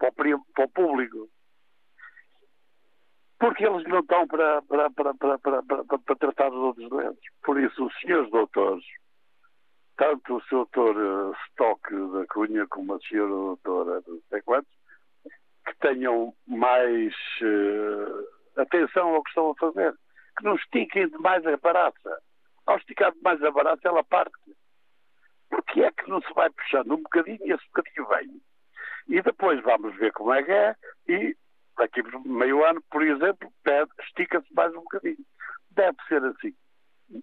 para 0.00 0.08
o, 0.08 0.44
para 0.52 0.64
o 0.64 0.68
público. 0.68 1.28
Porque 3.38 3.66
eles 3.66 3.84
não 3.86 4.00
estão 4.00 4.26
para, 4.26 4.62
para, 4.62 4.90
para, 4.90 5.14
para, 5.14 5.38
para, 5.38 5.62
para, 5.62 5.84
para 5.84 6.16
tratar 6.16 6.48
os 6.48 6.56
outros 6.56 6.88
doentes. 6.88 7.22
Por 7.42 7.60
isso, 7.60 7.84
os 7.84 8.00
senhores 8.00 8.30
doutores, 8.30 8.84
tanto 9.96 10.36
o 10.36 10.40
Sr. 10.42 10.50
Doutor 10.50 10.96
uh, 10.96 11.36
Stock 11.48 11.82
da 12.12 12.26
Cunha 12.26 12.66
como 12.68 12.94
a 12.94 12.98
Sra. 12.98 13.26
Doutora 13.26 14.02
não 14.06 14.20
sei 14.30 14.40
quantos, 14.42 14.72
que 15.66 15.76
tenham 15.80 16.34
mais 16.46 17.14
uh, 17.42 18.60
atenção 18.60 19.14
ao 19.14 19.22
que 19.22 19.30
estão 19.30 19.50
a 19.50 19.54
fazer. 19.56 19.94
Que 20.38 20.44
não 20.44 20.54
estiquem 20.54 21.08
demais 21.08 21.46
a 21.46 21.56
barata. 21.56 22.22
Ao 22.66 22.76
esticar 22.78 23.12
demais 23.12 23.42
a 23.42 23.50
barata, 23.50 23.88
ela 23.88 24.04
parte. 24.04 24.34
Porque 25.50 25.82
é 25.82 25.90
que 25.92 26.08
não 26.08 26.20
se 26.22 26.32
vai 26.34 26.50
puxando 26.50 26.92
um 26.92 27.02
bocadinho 27.02 27.38
e 27.42 27.52
esse 27.52 27.64
bocadinho 27.66 28.06
vem? 28.08 28.40
E 29.08 29.22
depois 29.22 29.62
vamos 29.62 29.94
ver 29.96 30.12
como 30.12 30.32
é 30.32 30.42
que 30.42 30.50
é 30.50 30.74
e 31.08 31.36
daqui 31.76 32.02
por 32.02 32.24
meio 32.24 32.64
ano, 32.64 32.82
por 32.90 33.02
exemplo, 33.02 33.50
estica-se 34.00 34.52
mais 34.54 34.72
um 34.72 34.80
bocadinho. 34.80 35.24
Deve 35.70 35.96
ser 36.08 36.24
assim. 36.24 36.54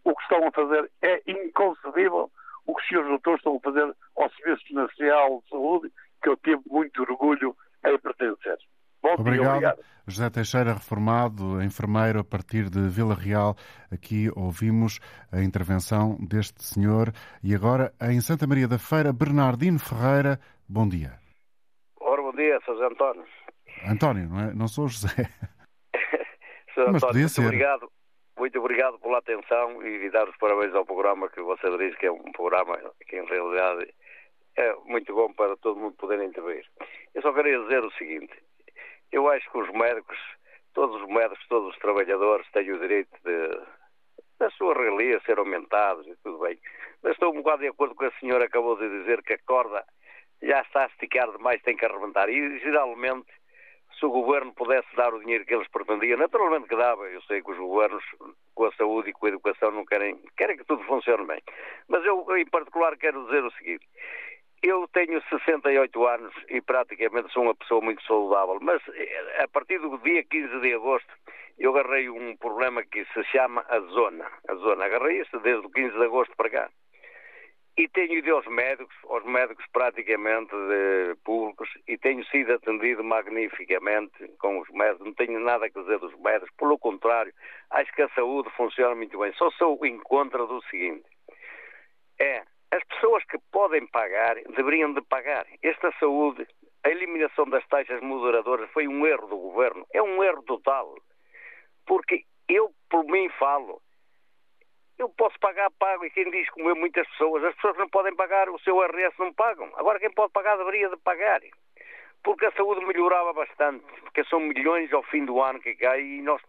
O 0.03 0.15
que 0.15 0.21
estão 0.23 0.47
a 0.47 0.51
fazer 0.51 0.89
é 1.01 1.21
inconcebível 1.27 2.31
o 2.65 2.75
que 2.75 2.81
os 2.81 2.87
senhores 2.87 3.09
doutores 3.09 3.39
estão 3.39 3.57
a 3.57 3.59
fazer 3.59 3.95
ao 4.15 4.29
Serviço 4.31 4.73
Nacional 4.73 5.41
de 5.43 5.49
Saúde, 5.49 5.91
que 6.21 6.29
eu 6.29 6.37
tive 6.37 6.61
muito 6.69 7.01
orgulho 7.01 7.55
em 7.85 7.99
pertencer. 7.99 8.57
Bom 9.01 9.15
obrigado. 9.19 9.41
Dia, 9.41 9.51
obrigado. 9.51 9.79
José 10.07 10.29
Teixeira, 10.29 10.73
reformado, 10.73 11.61
enfermeiro 11.61 12.19
a 12.19 12.23
partir 12.23 12.69
de 12.69 12.87
Vila 12.87 13.15
Real. 13.15 13.55
Aqui 13.91 14.29
ouvimos 14.35 14.99
a 15.31 15.41
intervenção 15.41 16.17
deste 16.19 16.63
senhor. 16.63 17.11
E 17.43 17.53
agora, 17.53 17.93
em 18.01 18.21
Santa 18.21 18.47
Maria 18.47 18.67
da 18.67 18.77
Feira, 18.77 19.11
Bernardino 19.11 19.79
Ferreira. 19.79 20.39
Bom 20.67 20.87
dia. 20.87 21.19
Ora, 21.99 22.21
bom 22.21 22.31
dia, 22.31 22.59
Sr. 22.65 22.91
António. 22.91 23.25
António, 23.87 24.29
não, 24.29 24.39
é? 24.39 24.53
não 24.53 24.67
sou 24.67 24.87
José. 24.87 25.07
Sr. 26.73 26.91
Mas 26.91 27.03
António, 27.03 27.19
muito 27.19 27.29
ser. 27.29 27.45
obrigado. 27.45 27.91
Muito 28.37 28.59
obrigado 28.59 28.99
pela 28.99 29.19
atenção 29.19 29.85
e 29.85 30.09
dar 30.09 30.27
os 30.27 30.35
parabéns 30.37 30.73
ao 30.73 30.85
programa 30.85 31.29
que 31.29 31.41
você 31.41 31.77
diz 31.77 31.95
que 31.97 32.07
é 32.07 32.11
um 32.11 32.31
programa 32.31 32.77
que 33.07 33.15
em 33.15 33.25
realidade 33.25 33.93
é 34.57 34.73
muito 34.85 35.13
bom 35.13 35.31
para 35.33 35.55
todo 35.57 35.79
mundo 35.79 35.95
poder 35.95 36.21
intervir. 36.23 36.65
Eu 37.13 37.21
só 37.21 37.31
queria 37.31 37.59
dizer 37.59 37.83
o 37.83 37.91
seguinte, 37.91 38.33
eu 39.11 39.29
acho 39.29 39.49
que 39.51 39.57
os 39.59 39.69
médicos, 39.71 40.17
todos 40.73 40.99
os 41.01 41.07
médicos, 41.07 41.45
todos 41.47 41.69
os 41.73 41.79
trabalhadores 41.79 42.49
têm 42.51 42.71
o 42.71 42.79
direito 42.79 43.11
de 43.23 43.61
da 44.39 44.49
sua 44.51 44.73
relia 44.73 45.21
ser 45.25 45.37
aumentados 45.37 46.05
e 46.07 46.15
tudo 46.23 46.39
bem. 46.39 46.57
Mas 47.01 47.13
estou 47.13 47.31
um 47.31 47.37
bocado 47.41 47.61
de 47.61 47.69
acordo 47.69 47.95
com 47.95 48.05
a 48.05 48.11
senhora 48.19 48.45
acabou 48.45 48.77
de 48.77 48.89
dizer 48.89 49.21
que 49.23 49.33
a 49.33 49.39
corda 49.45 49.85
já 50.41 50.61
está 50.61 50.83
a 50.83 50.87
esticar 50.87 51.31
demais, 51.31 51.61
tem 51.61 51.77
que 51.77 51.85
arrebentar. 51.85 52.29
E 52.29 52.59
geralmente 52.59 53.31
se 54.03 54.07
o 54.07 54.09
governo 54.09 54.53
pudesse 54.53 54.93
dar 54.97 55.13
o 55.13 55.19
dinheiro 55.21 55.45
que 55.45 55.55
eles 55.55 55.67
pretendiam, 55.69 56.17
naturalmente 56.17 56.67
que 56.67 56.75
dava. 56.75 57.07
Eu 57.07 57.21
sei 57.21 57.41
que 57.41 57.51
os 57.51 57.57
governos, 57.57 58.03
com 58.53 58.65
a 58.65 58.71
saúde 58.73 59.09
e 59.09 59.13
com 59.13 59.27
a 59.27 59.29
educação, 59.29 59.71
não 59.71 59.85
querem, 59.85 60.19
querem 60.35 60.57
que 60.57 60.65
tudo 60.65 60.83
funcione 60.83 61.25
bem. 61.25 61.41
Mas 61.87 62.03
eu, 62.05 62.25
em 62.35 62.45
particular, 62.45 62.97
quero 62.97 63.23
dizer 63.25 63.45
o 63.45 63.51
seguinte: 63.51 63.87
eu 64.61 64.89
tenho 64.89 65.23
68 65.29 66.05
anos 66.05 66.33
e 66.49 66.59
praticamente 66.59 67.31
sou 67.31 67.43
uma 67.43 67.55
pessoa 67.55 67.79
muito 67.79 68.03
saudável, 68.03 68.59
mas 68.61 68.81
eh, 68.89 69.41
a 69.41 69.47
partir 69.47 69.79
do 69.79 69.97
dia 69.99 70.21
15 70.25 70.59
de 70.59 70.73
agosto 70.73 71.13
eu 71.57 71.71
agarrei 71.71 72.09
um 72.09 72.35
problema 72.35 72.83
que 72.83 73.05
se 73.13 73.23
chama 73.25 73.63
a 73.69 73.79
zona. 73.79 74.29
A 74.49 74.55
zona, 74.55 74.83
agarrei 74.83 75.21
isso 75.21 75.39
desde 75.39 75.65
o 75.65 75.69
15 75.69 75.97
de 75.97 76.03
agosto 76.03 76.35
para 76.35 76.49
cá. 76.49 76.69
E 77.75 77.87
tenho 77.87 78.13
ido 78.13 78.35
aos 78.35 78.45
médicos, 78.45 78.95
aos 79.05 79.25
médicos 79.25 79.65
praticamente 79.73 80.51
de, 80.51 81.15
públicos, 81.23 81.67
e 81.87 81.97
tenho 81.97 82.23
sido 82.27 82.53
atendido 82.53 83.03
magnificamente 83.03 84.27
com 84.39 84.59
os 84.59 84.69
médicos. 84.69 85.07
Não 85.07 85.13
tenho 85.13 85.39
nada 85.39 85.65
a 85.65 85.69
dizer 85.69 85.97
dos 85.97 86.15
médicos, 86.19 86.51
pelo 86.57 86.77
contrário, 86.77 87.33
acho 87.71 87.91
que 87.93 88.03
a 88.03 88.09
saúde 88.09 88.49
funciona 88.55 88.93
muito 88.93 89.17
bem. 89.17 89.33
Só 89.33 89.49
sou 89.51 89.83
em 89.85 89.97
contra 89.99 90.45
do 90.45 90.61
seguinte: 90.69 91.05
é 92.19 92.43
as 92.71 92.83
pessoas 92.85 93.23
que 93.25 93.37
podem 93.51 93.85
pagar 93.87 94.35
deveriam 94.55 94.93
de 94.93 95.01
pagar. 95.01 95.45
Esta 95.61 95.91
saúde, 95.99 96.47
a 96.83 96.89
eliminação 96.89 97.47
das 97.49 97.65
taxas 97.67 98.01
moderadoras 98.01 98.69
foi 98.71 98.87
um 98.87 99.05
erro 99.05 99.27
do 99.27 99.37
governo, 99.37 99.85
é 99.93 100.01
um 100.01 100.23
erro 100.23 100.43
total. 100.43 100.95
Porque 101.85 102.23
eu, 102.47 102.71
por 102.89 103.03
mim, 103.05 103.29
falo 103.39 103.81
eu 104.97 105.09
posso 105.09 105.37
pagar, 105.39 105.69
pago. 105.71 106.05
E 106.05 106.09
quem 106.09 106.29
diz, 106.29 106.49
como 106.49 106.69
eu, 106.69 106.75
muitas 106.75 107.07
pessoas, 107.09 107.43
as 107.43 107.55
pessoas 107.55 107.77
não 107.77 107.89
podem 107.89 108.15
pagar, 108.15 108.49
o 108.49 108.59
seu 108.59 108.79
RS 108.81 109.13
não 109.19 109.33
pagam. 109.33 109.69
Agora, 109.75 109.99
quem 109.99 110.11
pode 110.11 110.31
pagar 110.31 110.57
deveria 110.57 110.89
de 110.89 110.97
pagar. 110.97 111.41
Porque 112.23 112.45
a 112.45 112.51
saúde 112.53 112.85
melhorava 112.85 113.33
bastante, 113.33 113.83
porque 114.01 114.23
são 114.25 114.39
milhões 114.39 114.91
ao 114.93 115.03
fim 115.03 115.25
do 115.25 115.41
ano 115.41 115.59
que 115.59 115.75
cai 115.75 116.01
e 116.01 116.21
nós, 116.21 116.41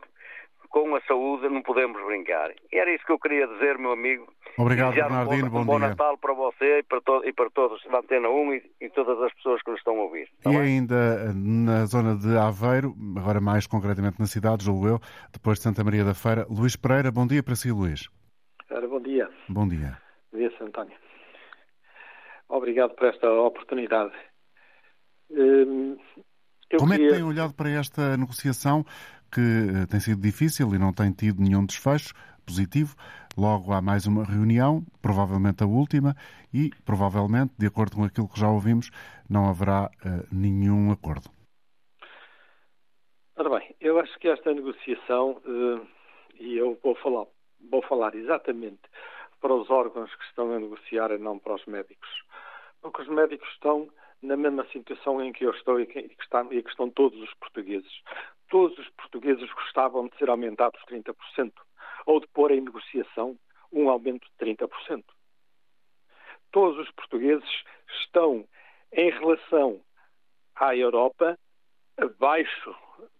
com 0.68 0.94
a 0.94 1.00
saúde, 1.02 1.48
não 1.48 1.62
podemos 1.62 2.00
brincar. 2.04 2.52
E 2.72 2.78
era 2.78 2.94
isso 2.94 3.04
que 3.04 3.10
eu 3.10 3.18
queria 3.18 3.46
dizer, 3.48 3.76
meu 3.78 3.90
amigo. 3.90 4.32
Obrigado, 4.56 4.94
Bernardino. 4.94 5.46
Um 5.46 5.50
bom, 5.50 5.60
um 5.60 5.64
bom 5.64 5.78
dia. 5.78 5.88
Natal 5.88 6.16
para 6.16 6.32
você 6.32 6.78
e 6.78 6.82
para, 6.84 7.00
to 7.00 7.22
e 7.24 7.32
para 7.32 7.50
todos 7.50 7.82
da 7.90 7.98
Antena 7.98 8.28
1 8.28 8.54
e, 8.54 8.62
e, 8.82 8.90
todas 8.90 9.20
as 9.20 9.32
pessoas 9.34 9.60
que 9.62 9.70
nos 9.70 9.80
estão 9.80 9.98
a 9.98 10.02
ouvir. 10.04 10.28
Tá 10.42 10.50
e 10.50 10.52
bem? 10.52 10.62
ainda 10.62 11.32
na 11.34 11.86
zona 11.86 12.16
de 12.16 12.36
Aveiro, 12.36 12.94
agora 13.16 13.40
mais 13.40 13.66
concretamente 13.66 14.20
na 14.20 14.26
cidade, 14.26 14.64
julgo 14.64 14.86
eu, 14.86 15.00
depois 15.32 15.58
de 15.58 15.64
Santa 15.64 15.82
Maria 15.82 16.04
da 16.04 16.14
Feira, 16.14 16.46
Luís 16.48 16.76
Pereira. 16.76 17.10
Bom 17.10 17.26
dia 17.26 17.42
para 17.42 17.56
si, 17.56 17.72
Luís. 17.72 18.08
Ora, 18.74 18.88
bom 18.88 19.00
dia. 19.00 19.30
Bom 19.48 19.68
dia. 19.68 19.96
Bom 20.32 20.38
dia, 20.38 20.50
António. 20.60 20.96
Obrigado 22.48 22.92
por 22.96 23.06
esta 23.06 23.30
oportunidade. 23.30 24.12
Hum, 25.30 25.96
Como 26.76 26.90
queria... 26.90 27.06
é 27.06 27.08
que 27.08 27.14
tem 27.14 27.22
olhado 27.22 27.54
para 27.54 27.70
esta 27.70 28.16
negociação 28.16 28.84
que 29.32 29.40
eh, 29.40 29.86
tem 29.88 30.00
sido 30.00 30.20
difícil 30.20 30.74
e 30.74 30.78
não 30.78 30.92
tem 30.92 31.12
tido 31.12 31.40
nenhum 31.40 31.64
desfecho 31.64 32.12
positivo? 32.44 32.96
Logo 33.38 33.72
há 33.72 33.80
mais 33.80 34.08
uma 34.08 34.24
reunião, 34.24 34.84
provavelmente 35.00 35.62
a 35.62 35.66
última, 35.66 36.16
e 36.52 36.70
provavelmente, 36.84 37.54
de 37.56 37.68
acordo 37.68 37.94
com 37.94 38.02
aquilo 38.02 38.28
que 38.28 38.40
já 38.40 38.48
ouvimos, 38.48 38.90
não 39.30 39.48
haverá 39.48 39.88
uh, 40.04 40.26
nenhum 40.34 40.90
acordo. 40.90 41.30
Ora 43.36 43.50
bem, 43.50 43.76
eu 43.80 44.00
acho 44.00 44.18
que 44.18 44.26
esta 44.26 44.52
negociação, 44.52 45.40
uh, 45.46 45.86
e 46.40 46.58
eu 46.58 46.76
vou 46.82 46.96
falar 46.96 47.26
vou 47.70 47.82
falar 47.82 48.14
exatamente 48.14 48.82
para 49.40 49.54
os 49.54 49.68
órgãos 49.70 50.14
que 50.14 50.24
estão 50.24 50.52
a 50.52 50.58
negociar 50.58 51.10
e 51.10 51.18
não 51.18 51.38
para 51.38 51.54
os 51.54 51.66
médicos. 51.66 52.08
Porque 52.80 53.02
os 53.02 53.08
médicos 53.08 53.48
estão 53.50 53.90
na 54.22 54.36
mesma 54.36 54.66
situação 54.68 55.22
em 55.22 55.32
que 55.32 55.44
eu 55.44 55.50
estou 55.50 55.80
e 55.80 55.86
que, 55.86 55.98
está, 56.20 56.46
e 56.50 56.62
que 56.62 56.70
estão 56.70 56.90
todos 56.90 57.20
os 57.20 57.32
portugueses. 57.34 57.92
Todos 58.48 58.78
os 58.78 58.88
portugueses 58.90 59.52
gostavam 59.52 60.08
de 60.08 60.16
ser 60.16 60.30
aumentados 60.30 60.80
30% 60.88 61.52
ou 62.06 62.20
de 62.20 62.26
pôr 62.28 62.52
em 62.52 62.62
negociação 62.62 63.38
um 63.72 63.90
aumento 63.90 64.26
de 64.26 64.46
30%. 64.46 65.04
Todos 66.50 66.78
os 66.78 66.90
portugueses 66.92 67.48
estão, 68.00 68.46
em 68.92 69.10
relação 69.10 69.80
à 70.54 70.74
Europa, 70.76 71.38
abaixo 71.96 72.74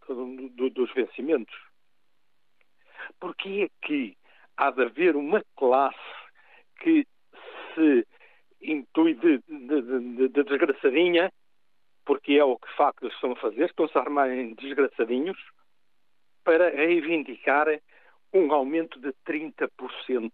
do, 0.09 0.49
do, 0.51 0.71
dos 0.71 0.93
vencimentos. 0.95 1.55
Porque 3.21 3.69
é 3.69 3.87
que 3.87 4.17
há 4.57 4.71
de 4.71 4.83
haver 4.83 5.17
uma 5.17 5.43
classe 5.57 5.99
que 6.81 7.07
se 7.75 8.07
intui 8.63 9.15
de, 9.15 9.39
de, 9.49 9.83
de, 9.83 10.29
de 10.29 10.43
desgraçadinha, 10.45 11.33
porque 12.05 12.35
é 12.35 12.45
o 12.45 12.59
que 12.59 12.69
de 12.69 12.77
facto 12.77 13.07
estão 13.09 13.33
a 13.33 13.37
fazer, 13.37 13.67
estão-se 13.67 13.97
a 13.97 14.01
armar 14.01 14.31
em 14.31 14.55
desgraçadinhos, 14.55 15.39
para 16.45 16.71
reivindicar 16.71 17.67
um 18.33 18.53
aumento 18.53 19.01
de 19.01 19.13
30%. 19.27 20.31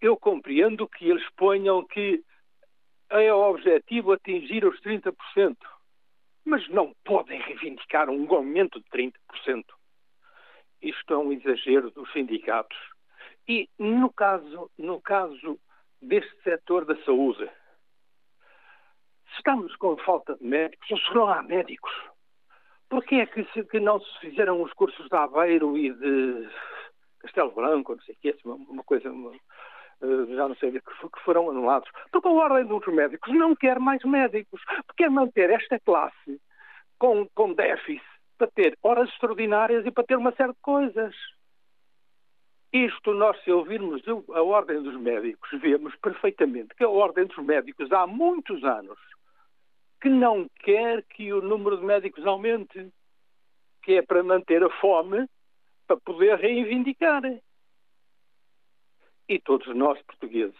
Eu 0.00 0.16
compreendo 0.16 0.88
que 0.88 1.08
eles 1.08 1.26
ponham 1.36 1.84
que 1.86 2.22
é 3.10 3.32
o 3.32 3.50
objetivo 3.50 4.12
atingir 4.12 4.64
os 4.64 4.80
30%, 4.80 5.56
mas 6.44 6.66
não 6.68 6.94
podem 7.04 7.40
reivindicar 7.40 8.08
um 8.08 8.32
aumento 8.34 8.80
de 8.80 8.86
30%. 8.90 9.64
Isto 10.82 11.14
é 11.14 11.18
um 11.18 11.32
exagero 11.32 11.90
dos 11.90 12.10
sindicatos. 12.12 12.78
E 13.48 13.68
no 13.78 14.12
caso, 14.12 14.70
no 14.78 15.00
caso 15.00 15.58
deste 16.00 16.42
setor 16.42 16.84
da 16.84 16.96
saúde, 17.04 17.50
se 19.28 19.36
estamos 19.36 19.74
com 19.76 19.96
falta 19.98 20.36
de 20.36 20.44
médicos, 20.44 20.90
ou 20.90 20.98
se 20.98 21.14
não 21.14 21.28
há 21.28 21.42
médicos, 21.42 21.92
porquê 22.88 23.16
é 23.16 23.26
que, 23.26 23.44
se, 23.52 23.64
que 23.64 23.80
não 23.80 24.00
se 24.00 24.20
fizeram 24.20 24.62
os 24.62 24.72
cursos 24.72 25.08
de 25.08 25.16
Aveiro 25.16 25.76
e 25.76 25.92
de 25.92 26.48
Castelo 27.20 27.52
Branco, 27.52 27.94
não 27.94 28.02
sei 28.02 28.14
o 28.14 28.18
que, 28.18 28.36
uma, 28.44 28.82
coisa, 28.84 29.10
uma, 29.10 29.34
eh, 29.34 30.34
já 30.34 30.48
não 30.48 30.56
sei, 30.56 30.72
que, 30.72 30.80
que 30.80 31.20
foram 31.24 31.50
anulados? 31.50 31.90
Porque 32.10 32.28
a 32.28 32.30
Ordem 32.30 32.66
dos 32.66 32.86
Médicos 32.86 33.32
não 33.34 33.54
quer 33.54 33.78
mais 33.78 34.02
médicos, 34.04 34.62
quer 34.96 35.10
manter 35.10 35.50
esta 35.50 35.78
classe 35.80 36.40
com, 36.98 37.28
com 37.34 37.52
déficit 37.52 38.09
para 38.40 38.50
ter 38.52 38.78
horas 38.82 39.10
extraordinárias 39.10 39.84
e 39.84 39.90
para 39.90 40.04
ter 40.04 40.16
uma 40.16 40.32
série 40.32 40.54
de 40.54 40.60
coisas. 40.62 41.14
Isto, 42.72 43.12
nós, 43.12 43.38
se 43.44 43.50
ouvirmos 43.50 44.02
a 44.32 44.42
Ordem 44.42 44.82
dos 44.82 44.98
Médicos, 44.98 45.50
vemos 45.60 45.94
perfeitamente 45.96 46.74
que 46.74 46.82
a 46.82 46.88
Ordem 46.88 47.26
dos 47.26 47.36
Médicos, 47.44 47.92
há 47.92 48.06
muitos 48.06 48.64
anos, 48.64 48.98
que 50.00 50.08
não 50.08 50.48
quer 50.60 51.02
que 51.02 51.30
o 51.34 51.42
número 51.42 51.76
de 51.76 51.84
médicos 51.84 52.24
aumente, 52.24 52.90
que 53.82 53.92
é 53.92 54.02
para 54.02 54.22
manter 54.22 54.64
a 54.64 54.70
fome, 54.80 55.28
para 55.86 55.98
poder 55.98 56.38
reivindicar. 56.38 57.22
E 59.28 59.38
todos 59.40 59.66
nós, 59.76 60.00
portugueses, 60.02 60.56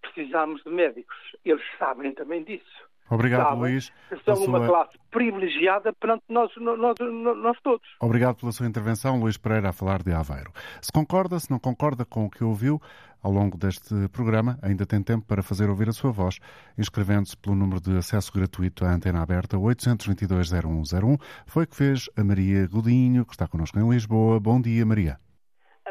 precisamos 0.00 0.62
de 0.64 0.70
médicos. 0.70 1.18
Eles 1.44 1.64
sabem 1.78 2.14
também 2.14 2.42
disso. 2.42 2.89
Obrigado, 3.10 3.42
sabem 3.42 3.58
Luís. 3.58 3.92
São 4.24 4.36
sua... 4.36 4.46
uma 4.46 4.66
classe 4.66 4.98
privilegiada 5.10 5.92
perante 5.92 6.22
nós, 6.28 6.50
nós, 6.56 6.96
nós, 7.42 7.58
todos. 7.60 7.86
Obrigado 8.00 8.36
pela 8.36 8.52
sua 8.52 8.66
intervenção, 8.66 9.18
Luís 9.18 9.36
Pereira, 9.36 9.70
a 9.70 9.72
falar 9.72 10.02
de 10.02 10.12
Aveiro. 10.12 10.52
Se 10.80 10.92
concorda, 10.92 11.38
se 11.40 11.50
não 11.50 11.58
concorda 11.58 12.04
com 12.04 12.26
o 12.26 12.30
que 12.30 12.44
ouviu 12.44 12.80
ao 13.22 13.32
longo 13.32 13.58
deste 13.58 14.08
programa, 14.08 14.58
ainda 14.62 14.86
tem 14.86 15.02
tempo 15.02 15.26
para 15.26 15.42
fazer 15.42 15.68
ouvir 15.68 15.88
a 15.88 15.92
sua 15.92 16.10
voz, 16.10 16.38
inscrevendo-se 16.78 17.36
pelo 17.36 17.54
número 17.54 17.80
de 17.80 17.96
acesso 17.98 18.32
gratuito 18.32 18.84
à 18.84 18.92
antena 18.92 19.22
aberta 19.22 19.56
822-0101. 19.56 21.20
Foi 21.46 21.64
o 21.64 21.66
que 21.66 21.76
fez 21.76 22.08
a 22.16 22.24
Maria 22.24 22.66
Godinho, 22.66 23.26
que 23.26 23.32
está 23.32 23.46
connosco 23.46 23.78
em 23.78 23.90
Lisboa. 23.90 24.40
Bom 24.40 24.60
dia, 24.60 24.86
Maria. 24.86 25.18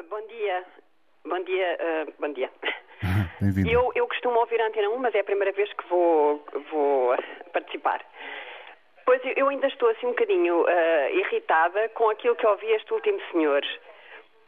Bom 0.10 0.28
dia. 0.28 0.66
Bom 1.26 1.44
dia. 1.44 1.78
Uh, 1.80 2.14
bom 2.20 2.34
dia. 2.34 2.50
Bem-vindo. 3.40 3.70
Eu, 3.70 3.92
eu 3.96 4.08
costumo 4.08 4.40
ouvir 4.40 4.62
a 4.62 4.68
Antena 4.68 4.90
1, 4.90 4.98
mas 4.98 5.16
é 5.16 5.20
a 5.20 5.24
primeira 5.24 5.52
vez 5.52 5.72
que 5.74 5.88
vou, 5.88 6.44
vou 6.72 7.16
participar. 7.54 8.04
Pois 9.06 9.22
eu 9.36 9.48
ainda 9.50 9.68
estou 9.68 9.90
assim 9.90 10.06
um 10.06 10.12
bocadinho 10.12 10.62
uh, 10.62 11.10
irritada 11.14 11.90
com 11.90 12.10
aquilo 12.10 12.36
que 12.36 12.46
ouvi 12.46 12.68
este 12.74 12.94
último 12.94 13.20
senhor, 13.32 13.62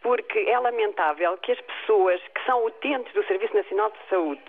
porque 0.02 0.40
é 0.40 0.60
lamentável 0.60 1.38
que 1.38 1.52
as 1.52 1.62
pessoas 1.62 2.22
que 2.36 2.46
são 2.46 2.66
utentes 2.66 3.12
do 3.14 3.26
Serviço 3.26 3.56
Nacional 3.56 3.90
de 3.90 4.10
Saúde, 4.10 4.44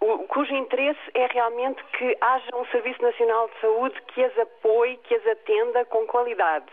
o, 0.00 0.18
cujo 0.26 0.52
interesse 0.54 1.00
é 1.14 1.26
realmente 1.26 1.82
que 1.96 2.16
haja 2.20 2.56
um 2.56 2.66
Serviço 2.66 3.02
Nacional 3.02 3.48
de 3.48 3.60
Saúde 3.60 4.02
que 4.08 4.24
as 4.24 4.38
apoie, 4.38 4.96
que 5.04 5.14
as 5.14 5.26
atenda 5.26 5.84
com 5.84 6.06
qualidade. 6.06 6.66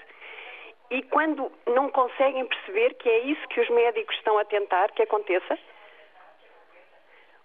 E 0.89 1.03
quando 1.03 1.51
não 1.67 1.89
conseguem 1.89 2.45
perceber 2.45 2.95
que 2.95 3.09
é 3.09 3.19
isso 3.19 3.47
que 3.49 3.61
os 3.61 3.69
médicos 3.69 4.15
estão 4.15 4.37
a 4.37 4.45
tentar 4.45 4.91
que 4.91 5.03
aconteça, 5.03 5.57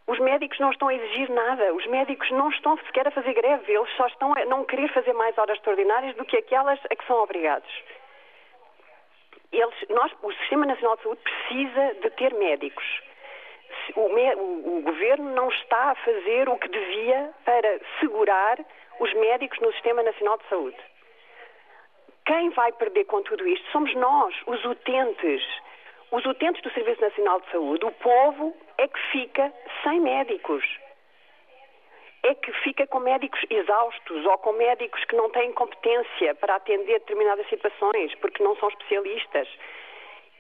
os 0.06 0.18
médicos 0.20 0.58
não 0.60 0.70
estão 0.70 0.88
a 0.88 0.94
exigir 0.94 1.28
nada, 1.30 1.74
os 1.74 1.84
médicos 1.86 2.30
não 2.30 2.48
estão 2.50 2.76
sequer 2.78 3.08
a 3.08 3.10
fazer 3.10 3.34
greve, 3.34 3.72
eles 3.72 3.90
só 3.96 4.06
estão 4.06 4.32
a 4.34 4.44
não 4.44 4.64
querer 4.64 4.88
fazer 4.92 5.12
mais 5.12 5.36
horas 5.36 5.56
extraordinárias 5.56 6.14
do 6.14 6.24
que 6.24 6.36
aquelas 6.36 6.78
a 6.84 6.94
que 6.94 7.06
são 7.06 7.16
obrigados. 7.16 7.68
Eles, 9.52 9.74
nós, 9.88 10.12
o 10.22 10.32
Sistema 10.34 10.66
Nacional 10.66 10.96
de 10.96 11.02
Saúde 11.02 11.20
precisa 11.22 11.94
de 12.02 12.10
ter 12.10 12.34
médicos. 12.34 12.84
O, 13.96 14.00
o, 14.00 14.78
o 14.78 14.82
governo 14.82 15.30
não 15.34 15.48
está 15.48 15.90
a 15.90 15.94
fazer 15.96 16.48
o 16.48 16.56
que 16.56 16.68
devia 16.68 17.30
para 17.44 17.80
segurar 18.00 18.58
os 19.00 19.12
médicos 19.14 19.58
no 19.60 19.72
Sistema 19.72 20.02
Nacional 20.02 20.38
de 20.38 20.48
Saúde. 20.48 20.78
Quem 22.26 22.50
vai 22.50 22.72
perder 22.72 23.04
com 23.04 23.22
tudo 23.22 23.46
isto 23.46 23.70
somos 23.70 23.94
nós, 23.94 24.34
os 24.46 24.64
utentes 24.64 25.42
os 26.10 26.24
utentes 26.24 26.62
do 26.62 26.70
Serviço 26.70 27.00
Nacional 27.00 27.40
de 27.40 27.50
Saúde, 27.50 27.84
o 27.84 27.92
povo, 27.92 28.56
é 28.78 28.86
que 28.86 28.98
fica 29.10 29.52
sem 29.82 30.00
médicos. 30.00 30.64
É 32.22 32.34
que 32.34 32.52
fica 32.64 32.86
com 32.86 33.00
médicos 33.00 33.40
exaustos 33.50 34.24
ou 34.24 34.38
com 34.38 34.52
médicos 34.52 35.04
que 35.04 35.16
não 35.16 35.30
têm 35.30 35.52
competência 35.52 36.34
para 36.36 36.56
atender 36.56 37.00
determinadas 37.00 37.48
situações 37.48 38.14
porque 38.16 38.42
não 38.42 38.56
são 38.56 38.68
especialistas. 38.68 39.48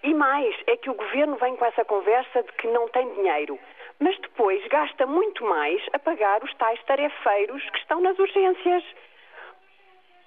E 0.02 0.14
mais, 0.14 0.54
é 0.66 0.76
que 0.76 0.90
o 0.90 0.94
governo 0.94 1.36
vem 1.36 1.56
com 1.56 1.64
essa 1.64 1.84
conversa 1.84 2.42
de 2.42 2.52
que 2.52 2.68
não 2.68 2.88
tem 2.88 3.08
dinheiro, 3.14 3.58
mas 3.98 4.18
depois 4.18 4.64
gasta 4.68 5.06
muito 5.06 5.44
mais 5.44 5.82
a 5.92 5.98
pagar 5.98 6.42
os 6.44 6.54
tais 6.54 6.82
tarefeiros 6.84 7.62
que 7.70 7.78
estão 7.78 8.00
nas 8.00 8.18
urgências. 8.18 8.84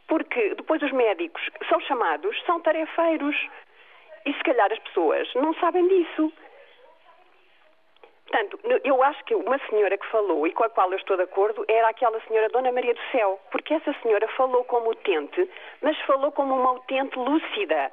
Porque 0.07 0.55
depois 0.55 0.81
os 0.81 0.91
médicos 0.91 1.41
são 1.69 1.79
chamados, 1.81 2.41
são 2.45 2.59
tarefeiros. 2.59 3.35
E 4.25 4.33
se 4.33 4.43
calhar 4.43 4.71
as 4.71 4.79
pessoas 4.79 5.33
não 5.35 5.53
sabem 5.55 5.87
disso. 5.87 6.31
Portanto, 8.29 8.59
eu 8.83 9.01
acho 9.01 9.25
que 9.25 9.33
uma 9.33 9.57
senhora 9.69 9.97
que 9.97 10.05
falou 10.07 10.45
e 10.45 10.51
com 10.53 10.63
a 10.63 10.69
qual 10.69 10.91
eu 10.91 10.99
estou 10.99 11.17
de 11.17 11.23
acordo 11.23 11.65
era 11.67 11.89
aquela 11.89 12.21
senhora 12.27 12.47
Dona 12.49 12.71
Maria 12.71 12.93
do 12.93 13.01
Céu, 13.11 13.39
porque 13.49 13.73
essa 13.73 13.91
senhora 14.03 14.27
falou 14.29 14.63
como 14.65 14.91
utente, 14.91 15.49
mas 15.81 15.99
falou 16.01 16.31
como 16.31 16.55
uma 16.55 16.73
utente 16.73 17.17
lúcida, 17.17 17.91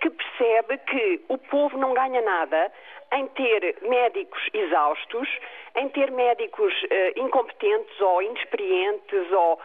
que 0.00 0.10
percebe 0.10 0.78
que 0.78 1.24
o 1.28 1.38
povo 1.38 1.78
não 1.78 1.94
ganha 1.94 2.20
nada 2.20 2.72
em 3.12 3.28
ter 3.28 3.76
médicos 3.82 4.42
exaustos, 4.52 5.28
em 5.76 5.88
ter 5.90 6.10
médicos 6.10 6.74
uh, 6.82 7.20
incompetentes 7.20 8.00
ou 8.00 8.22
inexperientes 8.22 9.32
ou, 9.32 9.60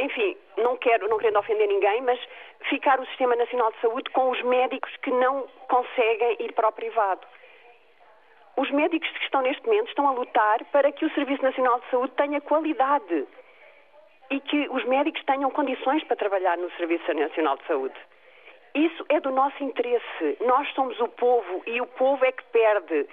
enfim, 0.00 0.36
não 0.56 0.76
quero, 0.76 1.08
não 1.08 1.18
querendo 1.18 1.38
ofender 1.38 1.68
ninguém, 1.68 2.00
mas 2.02 2.20
ficar 2.68 3.00
o 3.00 3.06
Sistema 3.06 3.36
Nacional 3.36 3.70
de 3.72 3.80
Saúde 3.80 4.10
com 4.10 4.30
os 4.30 4.42
médicos 4.42 4.94
que 4.98 5.10
não 5.10 5.46
conseguem 5.68 6.36
ir 6.40 6.52
para 6.52 6.68
o 6.68 6.72
privado. 6.72 7.26
Os 8.56 8.70
médicos 8.70 9.08
que 9.10 9.24
estão 9.24 9.42
neste 9.42 9.64
momento 9.66 9.88
estão 9.88 10.08
a 10.08 10.12
lutar 10.12 10.64
para 10.66 10.92
que 10.92 11.04
o 11.04 11.14
Serviço 11.14 11.42
Nacional 11.42 11.80
de 11.80 11.90
Saúde 11.90 12.12
tenha 12.16 12.40
qualidade 12.40 13.26
e 14.30 14.40
que 14.40 14.68
os 14.70 14.84
médicos 14.84 15.22
tenham 15.24 15.50
condições 15.50 16.04
para 16.04 16.16
trabalhar 16.16 16.56
no 16.56 16.70
Serviço 16.72 17.12
Nacional 17.14 17.56
de 17.56 17.66
Saúde. 17.66 17.94
Isso 18.74 19.04
é 19.08 19.18
do 19.20 19.30
nosso 19.30 19.62
interesse. 19.64 20.36
Nós 20.40 20.68
somos 20.74 20.98
o 21.00 21.08
povo 21.08 21.62
e 21.66 21.80
o 21.80 21.86
povo 21.86 22.24
é 22.24 22.30
que 22.30 22.44
perde. 22.44 23.06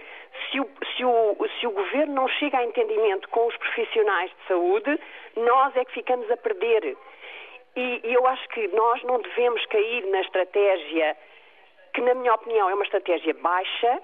Se 0.52 0.60
o, 0.60 0.70
se, 0.96 1.04
o, 1.04 1.48
se 1.60 1.68
o 1.68 1.72
governo 1.72 2.14
não 2.14 2.28
chega 2.28 2.60
a 2.60 2.64
entendimento 2.64 3.28
com 3.30 3.48
os 3.48 3.58
profissionais 3.58 4.30
de 4.30 4.48
saúde, 4.48 5.00
nós 5.36 5.76
é 5.76 5.84
que 5.84 5.94
ficamos 5.94 6.30
a 6.30 6.38
perder. 6.38 6.96
E, 7.76 8.02
e 8.04 8.14
eu 8.14 8.28
acho 8.28 8.48
que 8.50 8.68
nós 8.70 9.02
não 9.04 9.20
devemos 9.20 9.66
cair 9.66 10.06
na 10.08 10.22
estratégia 10.22 11.18
que, 11.94 12.02
na 12.02 12.14
minha 12.14 12.34
opinião, 12.34 12.70
é 12.70 12.74
uma 12.76 12.84
estratégia 12.84 13.34
baixa 13.34 14.02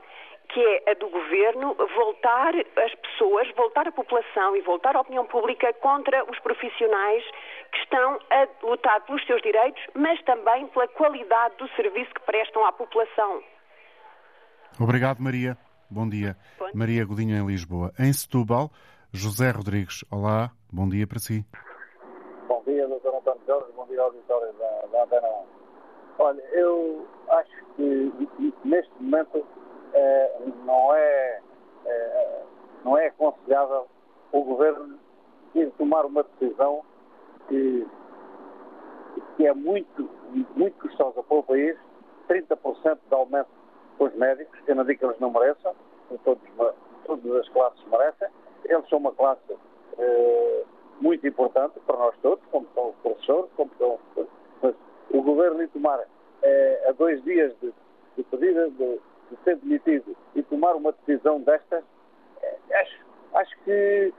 que 0.50 0.60
é 0.60 0.92
a 0.92 0.94
do 0.96 1.08
governo 1.10 1.76
voltar 1.96 2.54
as 2.56 2.96
pessoas, 2.96 3.50
voltar 3.56 3.88
a 3.88 3.92
população 3.92 4.56
e 4.56 4.62
voltar 4.62 4.96
a 4.96 5.02
opinião 5.02 5.26
pública 5.26 5.74
contra 5.74 6.24
os 6.30 6.38
profissionais 6.40 7.24
que 7.74 7.80
estão 7.80 8.20
a 8.30 8.48
lutar 8.66 9.02
pelos 9.02 9.26
seus 9.26 9.42
direitos, 9.42 9.82
mas 9.96 10.22
também 10.24 10.68
pela 10.68 10.88
qualidade 10.90 11.56
do 11.58 11.68
serviço 11.70 12.14
que 12.14 12.22
prestam 12.22 12.66
à 12.66 12.72
população. 12.72 13.42
Obrigado, 14.80 15.20
Maria. 15.20 15.58
Bom 15.90 16.08
dia. 16.08 16.38
Bom. 16.60 16.70
Maria 16.74 17.06
Godinho, 17.06 17.36
em 17.36 17.46
Lisboa. 17.46 17.92
Em 18.00 18.14
Setúbal, 18.14 18.70
José 19.12 19.50
Rodrigues. 19.50 20.06
Olá, 20.12 20.52
bom 20.72 20.88
dia 20.88 21.08
para 21.08 21.20
si. 21.20 21.46
Bom 22.48 22.62
dia, 22.66 22.88
doutor 22.88 23.16
António 23.16 23.42
Jorge. 23.48 23.72
Bom 23.76 23.88
dia, 23.88 24.02
auditório 24.02 24.54
da, 24.54 24.88
da 24.92 25.04
Antena 25.04 25.28
1. 25.28 25.44
Olha, 26.20 26.42
eu 26.52 27.08
acho 27.30 27.66
que 27.76 28.12
neste 28.64 28.92
momento 29.00 29.46
é, 29.94 30.38
não, 30.64 30.96
é, 30.96 31.42
é, 31.86 32.42
não 32.86 32.98
é 32.98 33.08
aconselhável 33.08 33.88
o 34.32 34.44
governo 34.44 35.00
ir 35.56 35.72
tomar 35.78 36.06
uma 36.06 36.24
decisão 36.24 36.84
que, 37.48 37.88
que 39.38 39.48
é 39.48 39.54
muito, 39.54 40.10
muito 40.56 40.80
custosa 40.80 41.22
para 41.24 41.38
o 41.38 41.44
país, 41.44 41.78
30% 42.30 42.98
de 43.08 43.16
aumento 43.16 43.50
para 43.98 44.08
os 44.08 44.16
médicos, 44.16 44.60
eu 44.68 44.76
não 44.76 44.86
digo 44.86 45.00
que 45.00 45.06
eles 45.06 45.20
não 45.20 45.32
mereçam, 45.32 45.74
todos, 46.24 46.44
todas 47.06 47.36
as 47.36 47.50
classes 47.50 47.84
merecem, 47.88 48.28
eles 48.66 48.88
são 48.90 49.00
uma 49.00 49.12
classe 49.14 49.42
eh, 49.98 50.64
muito 51.02 51.28
importante 51.28 51.80
para 51.82 51.98
nós 51.98 52.16
todos, 52.22 52.44
como 52.52 52.68
são 52.74 52.90
os 52.90 52.96
professores, 52.98 53.52
como 53.56 53.72
são 53.78 54.00
mas 54.62 54.76
o 55.12 55.22
governo 55.22 55.62
ir 55.62 55.68
tomar 55.70 56.04
eh, 56.42 56.86
a 56.88 56.92
dois 56.94 57.22
dias 57.24 57.54
de, 57.62 57.74
de 58.18 58.24
pedida 58.24 58.70
de, 58.72 59.00
de 59.30 59.38
ser 59.44 59.58
demitido 59.58 60.16
e 60.36 60.44
tomar 60.44 60.76
uma 60.76 60.94
decisão 60.94 61.42
destas, 61.42 61.84
eh, 62.42 62.58
acho, 62.74 63.06
acho 63.34 63.60
que 63.64 64.14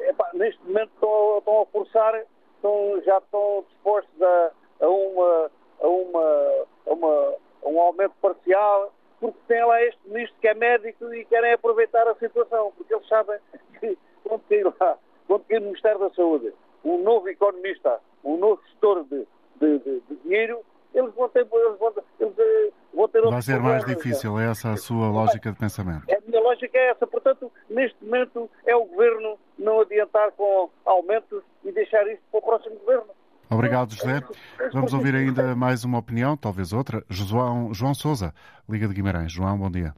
epá, 0.00 0.30
neste 0.34 0.62
momento 0.66 0.90
estão, 0.94 1.62
a 1.62 1.66
forçar, 1.66 2.24
estão, 2.60 3.00
já 3.04 3.18
estão 3.18 3.64
dispostos 3.68 4.22
a, 4.22 4.50
a, 4.80 4.88
uma, 4.88 5.50
a, 5.80 5.88
uma, 5.88 6.66
a, 6.86 6.92
uma, 6.92 7.34
a 7.64 7.68
um 7.68 7.80
aumento 7.80 8.14
parcial, 8.20 8.92
porque 9.18 9.38
tem 9.48 9.64
lá 9.64 9.82
este 9.82 10.00
ministro 10.06 10.36
que 10.40 10.48
é 10.48 10.54
médico 10.54 11.12
e 11.14 11.24
querem 11.24 11.52
aproveitar 11.52 12.06
a 12.06 12.14
situação, 12.16 12.72
porque 12.76 12.94
eles 12.94 13.08
sabem 13.08 13.38
que 13.80 13.98
quando 14.22 14.42
cair 14.48 14.64
lá, 14.64 14.98
quando 15.26 15.44
cair 15.44 15.60
no 15.60 15.66
Ministério 15.66 15.98
da 15.98 16.10
Saúde, 16.10 16.52
um 16.84 16.98
novo 16.98 17.28
economista, 17.28 18.00
um 18.24 18.36
novo 18.36 18.62
gestor 18.66 19.04
de, 19.04 19.26
de, 19.56 19.78
de, 19.78 20.00
de 20.00 20.16
dinheiro, 20.22 20.60
eles 20.94 21.14
vão 21.14 21.28
ter, 21.28 21.40
eles 21.40 21.78
vão, 21.78 21.92
eles 22.20 22.38
eh, 22.38 22.70
vão 22.94 23.08
ter 23.08 23.22
Vai 23.22 23.42
ser 23.42 23.60
mais 23.60 23.84
difícil, 23.84 24.38
é 24.38 24.50
essa 24.50 24.72
a 24.72 24.76
sua 24.76 25.08
lógica 25.08 25.52
de 25.52 25.58
pensamento. 25.58 26.04
A 26.10 26.20
minha 26.26 26.40
lógica 26.42 26.76
é 26.76 26.90
essa. 26.90 27.06
Portanto, 27.06 27.50
neste 27.68 28.02
momento 28.04 28.50
é 28.66 28.74
o 28.74 28.84
Governo 28.84 29.38
não 29.58 29.80
adiantar 29.80 30.32
com 30.32 30.70
aumentos 30.84 31.42
e 31.64 31.72
deixar 31.72 32.06
isto 32.08 32.22
para 32.30 32.38
o 32.38 32.42
próximo 32.42 32.76
Governo. 32.76 33.10
Obrigado, 33.50 33.92
José. 33.92 34.20
Vamos 34.72 34.92
ouvir 34.92 35.14
ainda 35.14 35.56
mais 35.56 35.84
uma 35.84 35.98
opinião, 35.98 36.36
talvez 36.36 36.72
outra. 36.72 37.04
João, 37.10 37.74
João 37.74 37.94
Souza, 37.94 38.32
Liga 38.68 38.86
de 38.86 38.94
Guimarães. 38.94 39.32
João, 39.32 39.58
bom 39.58 39.70
dia. 39.70 39.92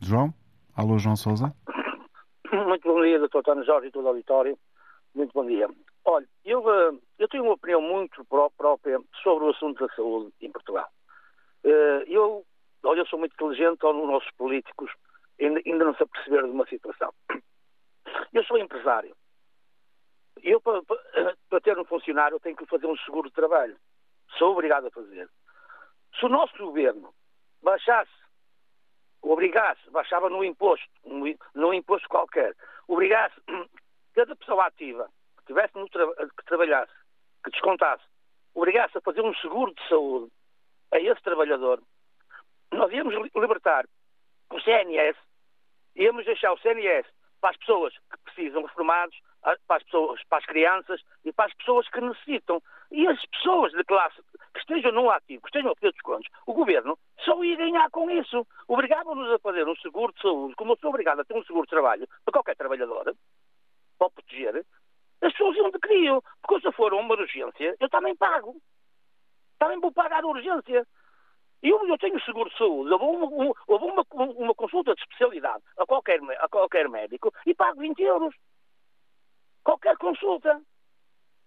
João? 0.00 0.32
Alô, 0.74 0.98
João 0.98 1.16
Souza? 1.16 1.52
Muito 2.50 2.88
bom 2.88 3.02
dia, 3.02 3.18
doutor 3.18 3.40
António 3.40 3.64
Jorge 3.64 3.88
e 3.88 3.90
todo 3.90 4.04
o 4.04 4.08
auditório. 4.08 4.58
Muito 5.14 5.32
bom 5.34 5.44
dia. 5.44 5.68
Olha, 6.04 6.26
eu, 6.44 6.68
eh, 6.70 6.98
eu 7.18 7.28
tenho 7.28 7.44
uma 7.44 7.54
opinião 7.54 7.80
muito 7.80 8.24
própria 8.24 8.98
sobre 9.22 9.44
o 9.44 9.50
assunto 9.50 9.86
da 9.86 9.94
saúde 9.94 10.32
em 10.40 10.50
Portugal. 10.50 10.88
Eh, 11.64 12.04
eu, 12.06 12.44
olha, 12.84 13.00
eu 13.00 13.06
sou 13.06 13.18
muito 13.18 13.34
inteligente, 13.34 13.84
ou 13.84 14.02
os 14.02 14.08
nossos 14.08 14.30
políticos 14.32 14.90
ainda, 15.40 15.60
ainda 15.66 15.84
não 15.84 15.94
se 15.94 16.02
aperceberam 16.02 16.48
de 16.48 16.54
uma 16.54 16.66
situação. 16.66 17.12
Eu 18.32 18.44
sou 18.44 18.58
empresário. 18.58 19.14
Eu, 20.42 20.60
para, 20.60 20.82
para 21.48 21.60
ter 21.60 21.78
um 21.78 21.84
funcionário, 21.84 22.36
eu 22.36 22.40
tenho 22.40 22.56
que 22.56 22.66
fazer 22.66 22.86
um 22.86 22.96
seguro 22.98 23.28
de 23.28 23.34
trabalho. 23.34 23.76
Sou 24.38 24.52
obrigado 24.52 24.86
a 24.86 24.90
fazer. 24.90 25.28
Se 26.18 26.24
o 26.24 26.28
nosso 26.28 26.56
governo 26.56 27.12
baixasse, 27.62 28.10
obrigasse, 29.22 29.90
baixava 29.90 30.30
no 30.30 30.44
imposto, 30.44 30.88
num 31.54 31.74
imposto 31.74 32.08
qualquer, 32.08 32.54
obrigasse 32.86 33.36
cada 34.14 34.34
pessoa 34.36 34.66
ativa 34.66 35.08
tivesse 35.48 35.72
tra 35.90 36.06
que 36.06 36.44
trabalhasse, 36.46 36.92
que 37.44 37.50
descontasse, 37.50 38.04
obrigasse 38.54 38.96
a 38.96 39.00
fazer 39.00 39.22
um 39.22 39.34
seguro 39.36 39.74
de 39.74 39.88
saúde 39.88 40.30
a 40.92 40.98
esse 40.98 41.20
trabalhador, 41.22 41.82
nós 42.72 42.92
íamos 42.92 43.14
libertar 43.34 43.86
o 44.50 44.60
CNS, 44.60 45.18
íamos 45.96 46.24
deixar 46.24 46.52
o 46.52 46.58
CNS 46.58 47.06
para 47.40 47.50
as 47.50 47.56
pessoas 47.56 47.94
que 47.94 48.18
precisam 48.24 48.62
reformados, 48.62 49.16
para 49.42 49.76
as 49.76 49.82
pessoas, 49.84 50.20
para 50.28 50.38
as 50.38 50.46
crianças 50.46 51.00
e 51.24 51.32
para 51.32 51.46
as 51.46 51.54
pessoas 51.54 51.88
que 51.88 52.00
necessitam. 52.00 52.62
E 52.90 53.06
as 53.06 53.24
pessoas 53.26 53.72
de 53.72 53.84
classe 53.84 54.16
que 54.52 54.60
estejam 54.60 54.92
no 54.92 55.10
ativo, 55.10 55.42
que 55.42 55.48
estejam 55.48 55.70
a 55.70 55.74
pedir 55.74 55.92
descontos, 55.92 56.28
o 56.46 56.52
governo 56.52 56.98
só 57.20 57.42
ia 57.44 57.56
ganhar 57.56 57.90
com 57.90 58.10
isso. 58.10 58.46
Obrigavam-nos 58.66 59.30
a 59.32 59.38
fazer 59.38 59.66
um 59.68 59.76
seguro 59.76 60.12
de 60.12 60.20
saúde, 60.20 60.54
como 60.56 60.72
eu 60.72 60.78
sou 60.78 60.90
obrigado 60.90 61.20
a 61.20 61.24
ter 61.24 61.34
um 61.34 61.44
seguro 61.44 61.64
de 61.64 61.70
trabalho 61.70 62.08
para 62.24 62.32
qualquer 62.32 62.56
trabalhador, 62.56 63.14
para 63.98 64.10
proteger, 64.10 64.64
as 65.20 65.32
pessoas 65.32 65.56
iam 65.56 65.70
de 65.70 65.78
crio. 65.78 66.22
Porque 66.42 66.66
se 66.66 66.76
for 66.76 66.92
uma 66.94 67.14
urgência, 67.14 67.76
eu 67.78 67.88
também 67.88 68.16
pago. 68.16 68.56
Também 69.58 69.80
vou 69.80 69.92
pagar 69.92 70.22
a 70.22 70.26
urgência. 70.26 70.86
Eu, 71.62 71.88
eu 71.88 71.98
tenho 71.98 72.20
seguro 72.24 72.48
de 72.50 72.56
saúde, 72.56 72.88
eu 72.88 72.98
vou 72.98 73.16
uma, 73.16 74.04
uma, 74.12 74.24
uma 74.30 74.54
consulta 74.54 74.94
de 74.94 75.00
especialidade 75.02 75.62
a 75.76 75.84
qualquer, 75.84 76.20
a 76.38 76.48
qualquer 76.48 76.88
médico 76.88 77.32
e 77.44 77.52
pago 77.52 77.80
20 77.80 78.00
euros. 78.00 78.34
Qualquer 79.64 79.96
consulta. 79.96 80.60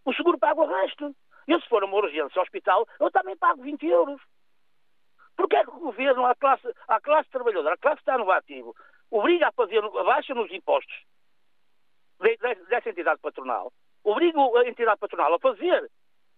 O 0.03 0.13
seguro 0.13 0.37
paga 0.37 0.61
o 0.61 0.67
resto. 0.67 1.15
Eu, 1.47 1.61
se 1.61 1.69
for 1.69 1.83
uma 1.83 1.95
urgência 1.95 2.39
ao 2.39 2.43
hospital, 2.43 2.85
eu 2.99 3.09
também 3.09 3.37
pago 3.37 3.63
20 3.63 3.85
euros. 3.87 4.21
Porquê 5.37 5.55
é 5.55 5.63
que 5.63 5.69
o 5.69 5.79
governo, 5.79 6.25
a 6.25 6.35
classe, 6.35 6.67
classe 7.03 7.29
trabalhadora, 7.29 7.75
a 7.75 7.77
classe 7.77 8.03
que 8.03 8.11
está 8.11 8.17
no 8.17 8.29
ativo, 8.29 8.75
obriga 9.09 9.47
a 9.47 9.51
fazer 9.53 9.83
a 9.83 10.03
baixa 10.03 10.33
nos 10.33 10.51
impostos 10.51 10.93
dessa 12.69 12.89
entidade 12.89 13.19
patronal, 13.21 13.71
obriga 14.03 14.39
a 14.39 14.67
entidade 14.67 14.99
patronal 14.99 15.33
a 15.33 15.39
fazer 15.39 15.89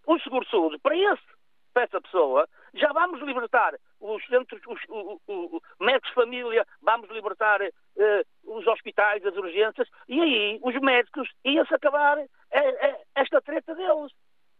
um 0.06 0.18
seguro 0.20 0.44
de 0.44 0.50
saúde 0.50 0.78
para 0.78 0.96
esse 0.96 1.34
para 1.74 1.82
essa 1.82 2.00
pessoa, 2.00 2.48
já 2.72 2.92
vamos 2.92 3.20
libertar 3.20 3.74
os 4.00 4.24
centros, 4.26 4.62
os, 4.66 4.80
os, 4.88 5.20
os 5.26 5.60
médicos 5.80 6.08
de 6.08 6.14
família, 6.14 6.66
vamos 6.80 7.10
libertar 7.10 7.60
uh, 7.60 8.24
os 8.44 8.64
hospitais, 8.68 9.26
as 9.26 9.36
urgências, 9.36 9.88
e 10.08 10.20
aí 10.20 10.60
os 10.62 10.80
médicos 10.80 11.28
iam-se 11.44 11.74
acabar 11.74 12.16
uh, 12.16 12.22
uh, 12.22 13.04
esta 13.16 13.42
treta 13.42 13.74
deles. 13.74 14.12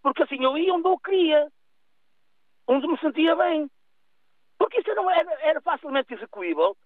Porque 0.02 0.24
assim 0.24 0.42
eu 0.42 0.58
ia 0.58 0.74
onde 0.74 0.88
eu 0.88 0.98
queria, 0.98 1.48
onde 2.66 2.86
me 2.88 2.98
sentia 2.98 3.36
bem. 3.36 3.70
Porque 4.58 4.80
isso 4.80 4.94
não 4.94 5.08
era, 5.08 5.32
era 5.40 5.60
facilmente 5.60 6.12
execuível 6.12 6.76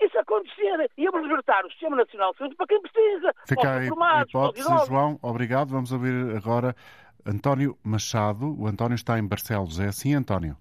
isso 0.00 0.18
acontecer. 0.18 0.90
Íamos 0.96 1.22
libertar 1.22 1.64
o 1.64 1.70
Sistema 1.70 1.96
Nacional 1.96 2.32
de 2.32 2.38
Saúde 2.38 2.56
para 2.56 2.66
quem 2.66 2.80
precisa. 2.80 3.34
Fica 3.46 3.78
aí 3.78 3.88
a 3.88 4.22
hipótese, 4.22 4.68
João. 4.86 5.18
Obrigado. 5.22 5.70
Vamos 5.70 5.92
ouvir 5.92 6.36
agora 6.36 6.74
António 7.26 7.76
Machado. 7.82 8.54
O 8.60 8.66
António 8.66 8.94
está 8.94 9.18
em 9.18 9.26
Barcelos. 9.26 9.80
É 9.80 9.86
assim, 9.86 10.14
António? 10.14 10.56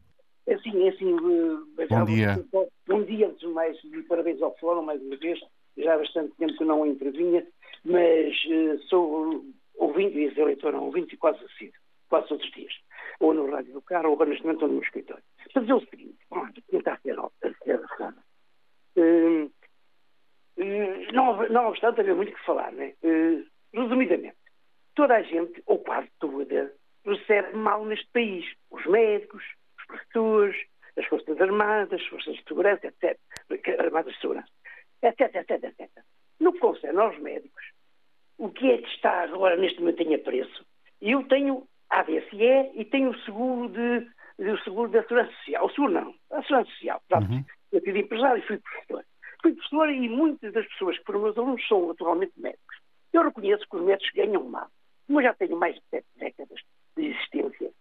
É 0.47 0.55
assim, 0.55 0.83
é 0.85 0.89
assim. 0.89 1.15
Bom 1.89 2.05
dia. 2.05 2.45
Bom 2.87 3.03
dia, 3.03 3.27
antes 3.27 3.39
de 3.39 3.47
mais, 3.47 3.77
parabéns 4.07 4.41
ao 4.41 4.55
Fórum, 4.57 4.81
mais 4.81 5.01
uma 5.01 5.15
vez. 5.17 5.39
Já 5.77 5.95
há 5.95 5.97
bastante 5.97 6.33
tempo 6.37 6.55
que 6.57 6.65
não 6.65 6.85
intervinha, 6.85 7.45
mas 7.83 8.33
uh, 8.45 8.79
sou 8.89 9.43
ouvinte, 9.75 10.17
e 10.19 10.33
ser 10.33 10.45
leitor 10.45 10.73
não 10.73 10.85
ouvinte, 10.85 11.15
e 11.15 11.17
quase 11.17 11.43
assíduo, 11.43 11.79
quase 12.09 12.27
todos 12.27 12.45
os 12.45 12.51
dias. 12.51 12.73
Ou 13.19 13.33
no 13.33 13.49
rádio 13.49 13.73
do 13.73 13.81
carro, 13.81 14.11
ou 14.11 14.25
neste 14.25 14.43
momento, 14.43 14.61
ou 14.63 14.67
no 14.67 14.73
meu 14.75 14.83
escritório. 14.83 15.23
É 15.55 15.73
o 15.73 15.79
seguinte, 15.79 16.17
vamos 16.29 16.53
tentar 16.69 16.99
ser, 17.01 17.15
ser 17.63 17.79
uh, 17.79 18.13
não, 21.13 21.49
não 21.49 21.67
obstante 21.67 22.01
haver 22.01 22.15
muito 22.15 22.33
que 22.33 22.45
falar, 22.45 22.71
né? 22.71 22.93
Uh, 23.03 23.45
resumidamente, 23.73 24.37
toda 24.95 25.15
a 25.15 25.23
gente, 25.23 25.61
ou 25.65 25.79
quase 25.79 26.09
toda, 26.19 26.73
recebe 27.05 27.55
mal 27.55 27.85
neste 27.85 28.07
país. 28.11 28.45
Os 28.71 28.85
médicos, 28.85 29.43
os 29.77 29.85
professores, 29.85 30.55
as 30.97 31.05
Forças 31.05 31.39
Armadas, 31.41 32.01
as 32.01 32.07
Forças 32.07 32.35
de 32.35 32.43
Segurança, 32.43 32.87
etc. 32.87 33.17
Armadas 33.79 34.13
de 34.13 34.21
Segurança, 34.21 34.49
etc, 35.01 35.35
etc, 35.35 35.63
etc. 35.63 35.89
No 36.39 36.53
que 36.53 36.59
concerne 36.59 36.99
aos 36.99 37.17
médicos, 37.19 37.63
o 38.37 38.49
que 38.49 38.71
é 38.71 38.77
que 38.77 38.89
está 38.89 39.23
agora 39.23 39.57
neste 39.57 39.79
momento 39.79 40.01
em 40.01 40.15
apreço? 40.15 40.65
Eu 41.01 41.23
tenho 41.27 41.67
ADSE 41.89 42.71
e 42.75 42.85
tenho 42.85 43.11
o 43.11 43.19
seguro 43.21 43.69
de, 43.69 44.07
de, 44.39 44.63
seguro 44.63 44.89
da 44.89 45.01
Segurança 45.03 45.31
Social. 45.33 45.65
O 45.65 45.69
seguro 45.69 45.93
não, 45.93 46.15
a 46.31 46.41
Segurança 46.43 46.71
Social. 46.71 47.01
Uhum. 47.11 47.43
Eu 47.73 47.81
tive 47.81 48.01
empresário 48.01 48.41
e 48.41 48.47
fui 48.47 48.59
professor. 48.59 49.03
Fui 49.41 49.53
professor 49.53 49.89
e 49.89 50.07
muitas 50.07 50.53
das 50.53 50.67
pessoas 50.67 50.97
que 50.97 51.03
foram 51.05 51.23
meus 51.23 51.37
alunos 51.37 51.67
são 51.67 51.89
atualmente 51.89 52.33
médicos. 52.37 52.77
Eu 53.11 53.23
reconheço 53.23 53.65
que 53.69 53.75
os 53.75 53.83
médicos 53.83 54.11
ganham 54.15 54.43
mal. 54.43 54.67
Como 55.07 55.19
eu 55.19 55.23
já 55.23 55.33
tenho 55.33 55.57
mais 55.57 55.75
de 55.75 55.81
sete 55.89 56.07
décadas 56.15 56.59
de 56.95 57.07
existência, 57.07 57.71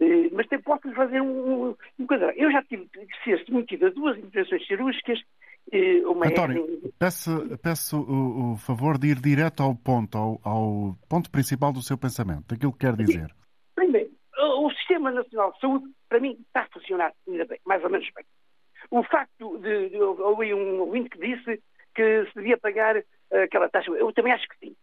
eh, 0.00 0.30
mas 0.32 0.46
posso 0.64 0.92
fazer 0.94 1.20
um, 1.20 1.68
um, 1.68 1.76
um 1.98 2.06
quadrado. 2.06 2.32
Eu 2.36 2.50
já 2.50 2.62
tive 2.64 2.88
ser 3.22 3.38
submetido 3.44 3.86
a 3.86 3.90
duas 3.90 4.18
intervenções 4.18 4.66
cirúrgicas. 4.66 5.20
Eh, 5.70 6.04
uma 6.06 6.26
António, 6.26 6.80
é... 6.84 6.88
peço, 6.98 7.58
peço 7.62 8.00
o, 8.00 8.54
o, 8.54 8.56
favor 8.56 8.98
de 8.98 9.08
ir 9.08 9.20
direto 9.20 9.62
ao 9.62 9.76
ponto, 9.76 10.18
ao, 10.18 10.40
ao, 10.42 10.96
ponto 11.08 11.30
principal 11.30 11.72
do 11.72 11.82
seu 11.82 11.96
pensamento, 11.96 12.48
daquilo 12.48 12.72
que 12.72 12.80
quer 12.80 12.96
dizer. 12.96 13.32
Primeiro, 13.76 14.10
o 14.38 14.70
Sistema 14.72 15.12
Nacional 15.12 15.52
de 15.52 15.60
Saúde, 15.60 15.84
para 16.08 16.18
mim, 16.18 16.36
está 16.46 16.62
a 16.62 16.68
funcionar 16.72 17.12
ainda 17.28 17.44
bem, 17.44 17.60
mais 17.64 17.84
ou 17.84 17.90
menos 17.90 18.08
bem. 18.16 18.24
O 18.90 19.02
facto 19.04 19.58
de, 19.58 19.90
de 19.90 19.96
houve 20.00 20.52
um 20.54 20.80
ouvinte 20.80 21.10
que 21.10 21.18
disse 21.18 21.62
que 21.94 22.26
se 22.26 22.34
devia 22.34 22.58
pagar 22.58 22.96
eh, 22.96 23.42
aquela 23.42 23.68
taxa, 23.68 23.90
eu 23.90 24.12
também 24.12 24.32
acho 24.32 24.48
que 24.48 24.58
sim. 24.58 24.76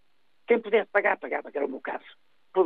Quem 0.48 0.60
pudesse 0.60 0.90
pagar, 0.92 1.18
pagava, 1.18 1.52
que 1.52 1.58
era 1.58 1.66
o 1.66 1.70
meu 1.70 1.80
caso. 1.80 2.06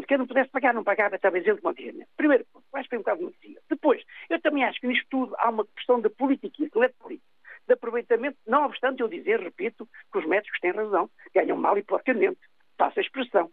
Quem 0.07 0.17
não 0.17 0.25
pudesse 0.25 0.49
pagar, 0.49 0.73
não 0.73 0.83
pagava, 0.83 1.19
talvez 1.19 1.45
ele 1.45 1.59
mantinha. 1.61 2.07
Primeiro 2.15 2.45
ponto, 2.51 2.65
acho 2.73 2.83
que 2.83 2.89
foi 2.89 2.97
um 2.97 3.01
bocado 3.01 3.23
merecia. 3.23 3.59
Depois, 3.69 4.01
eu 4.29 4.41
também 4.41 4.63
acho 4.63 4.79
que 4.79 4.87
nisto 4.87 5.05
tudo 5.09 5.35
há 5.37 5.49
uma 5.49 5.65
questão 5.75 5.99
de 5.99 6.09
política, 6.09 6.49
que 6.55 6.79
é 6.83 6.87
de 6.87 6.93
política, 6.93 7.27
de 7.67 7.73
aproveitamento, 7.73 8.37
não 8.47 8.65
obstante 8.65 9.01
eu 9.01 9.07
dizer, 9.07 9.41
repito, 9.41 9.87
que 10.11 10.17
os 10.17 10.25
médicos 10.25 10.59
têm 10.59 10.71
razão, 10.71 11.09
ganham 11.33 11.57
mal 11.57 11.77
e 11.77 11.83
porcamente. 11.83 12.39
Passa 12.77 12.99
a 12.99 13.03
expressão. 13.03 13.51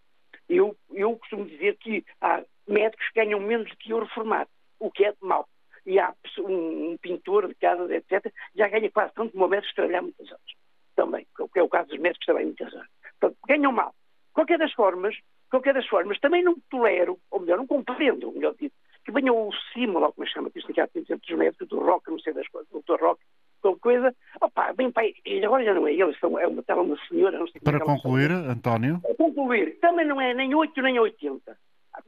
Eu, 0.49 0.77
eu 0.93 1.17
costumo 1.17 1.45
dizer 1.47 1.77
que 1.79 2.05
há 2.21 2.43
médicos 2.67 3.09
que 3.09 3.21
ganham 3.21 3.41
menos 3.41 3.69
do 3.69 3.77
que 3.77 3.91
eu 3.91 4.01
reformado, 4.01 4.49
o 4.79 4.91
que 4.91 5.05
é 5.05 5.15
mau. 5.21 5.49
E 5.87 5.99
há 5.99 6.15
um, 6.39 6.93
um 6.93 6.97
pintor 7.01 7.49
de 7.49 7.55
casa, 7.55 7.95
etc., 7.95 8.33
já 8.55 8.69
ganha 8.69 8.91
quase 8.91 9.15
tanto 9.15 9.33
como 9.33 9.47
o 9.47 9.49
médico 9.49 9.71
que 9.71 9.77
trabalhar 9.77 10.03
muitas 10.03 10.27
horas. 10.29 10.53
Também, 10.95 11.27
que 11.53 11.59
é 11.59 11.63
o 11.63 11.69
caso 11.69 11.89
dos 11.89 11.99
médicos 11.99 12.21
que 12.21 12.27
trabalham 12.27 12.49
muitas 12.49 12.75
horas. 12.75 12.89
Portanto, 13.19 13.39
ganham 13.47 13.73
mal 13.73 13.95
qualquer 14.33 14.59
das 14.59 14.73
formas, 14.73 15.15
qualquer 15.51 15.75
das 15.75 15.87
formas, 15.87 16.19
também 16.21 16.43
não 16.43 16.57
tolero, 16.71 17.19
ou 17.31 17.41
melhor, 17.41 17.59
não 17.59 17.67
compreendo, 17.67 18.33
melhor 18.33 18.55
dito, 18.59 18.75
que 19.05 19.13
venha 19.13 19.33
o 19.33 19.51
símbolo, 19.73 20.13
como 20.13 20.27
se 20.27 20.33
chama, 20.33 20.51
que 20.51 20.61
sindicato 20.61 21.01
de 21.01 21.15
dos 21.15 21.39
médicos, 21.39 21.69
do 21.69 21.81
Rock, 21.81 22.11
não 22.11 22.19
sei 22.19 22.33
das 22.33 22.49
coisas, 22.49 22.71
do 22.71 22.83
Dr. 22.83 23.03
Rock, 23.03 23.21
qualquer 23.61 23.81
coisa, 23.81 24.17
opá, 24.41 24.73
bem 24.73 24.91
pai, 24.91 25.15
agora 25.45 25.65
já 25.65 25.75
não 25.75 25.87
é 25.87 25.93
ele, 25.93 26.17
é 26.23 26.27
uma, 26.27 26.61
estava 26.61 26.83
uma 26.83 26.97
senhora, 27.09 27.39
não 27.39 27.47
sei 27.49 27.61
Para 27.61 27.79
é 27.79 27.81
concluir, 27.81 28.31
António? 28.31 29.01
Para 29.01 29.15
concluir, 29.15 29.79
também 29.81 30.07
não 30.07 30.21
é 30.21 30.35
nem 30.35 30.55
8 30.55 30.81
nem 30.83 30.99
80. 30.99 31.57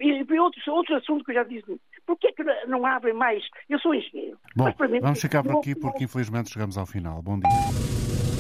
E, 0.01 0.23
e 0.23 0.39
outros, 0.39 0.67
outros 0.69 0.97
assuntos 0.99 1.25
que 1.25 1.33
eu 1.33 1.37
já 1.37 1.45
disse, 1.45 1.81
porquê 2.07 2.29
é 2.29 2.33
que 2.33 2.45
não 2.67 2.85
abrem 2.87 3.15
mais? 3.15 3.43
Eu 3.69 3.79
sou 3.79 3.95
engenheiro. 3.95 4.39
Bom, 4.57 4.73
mim, 4.89 5.01
vamos 5.01 5.21
ficar 5.21 5.43
por 5.43 5.59
aqui 5.59 5.75
porque 5.75 6.05
infelizmente 6.05 6.51
chegamos 6.51 6.79
ao 6.79 6.87
final. 6.87 7.21
Bom 7.23 7.39
dia. 7.39 8.32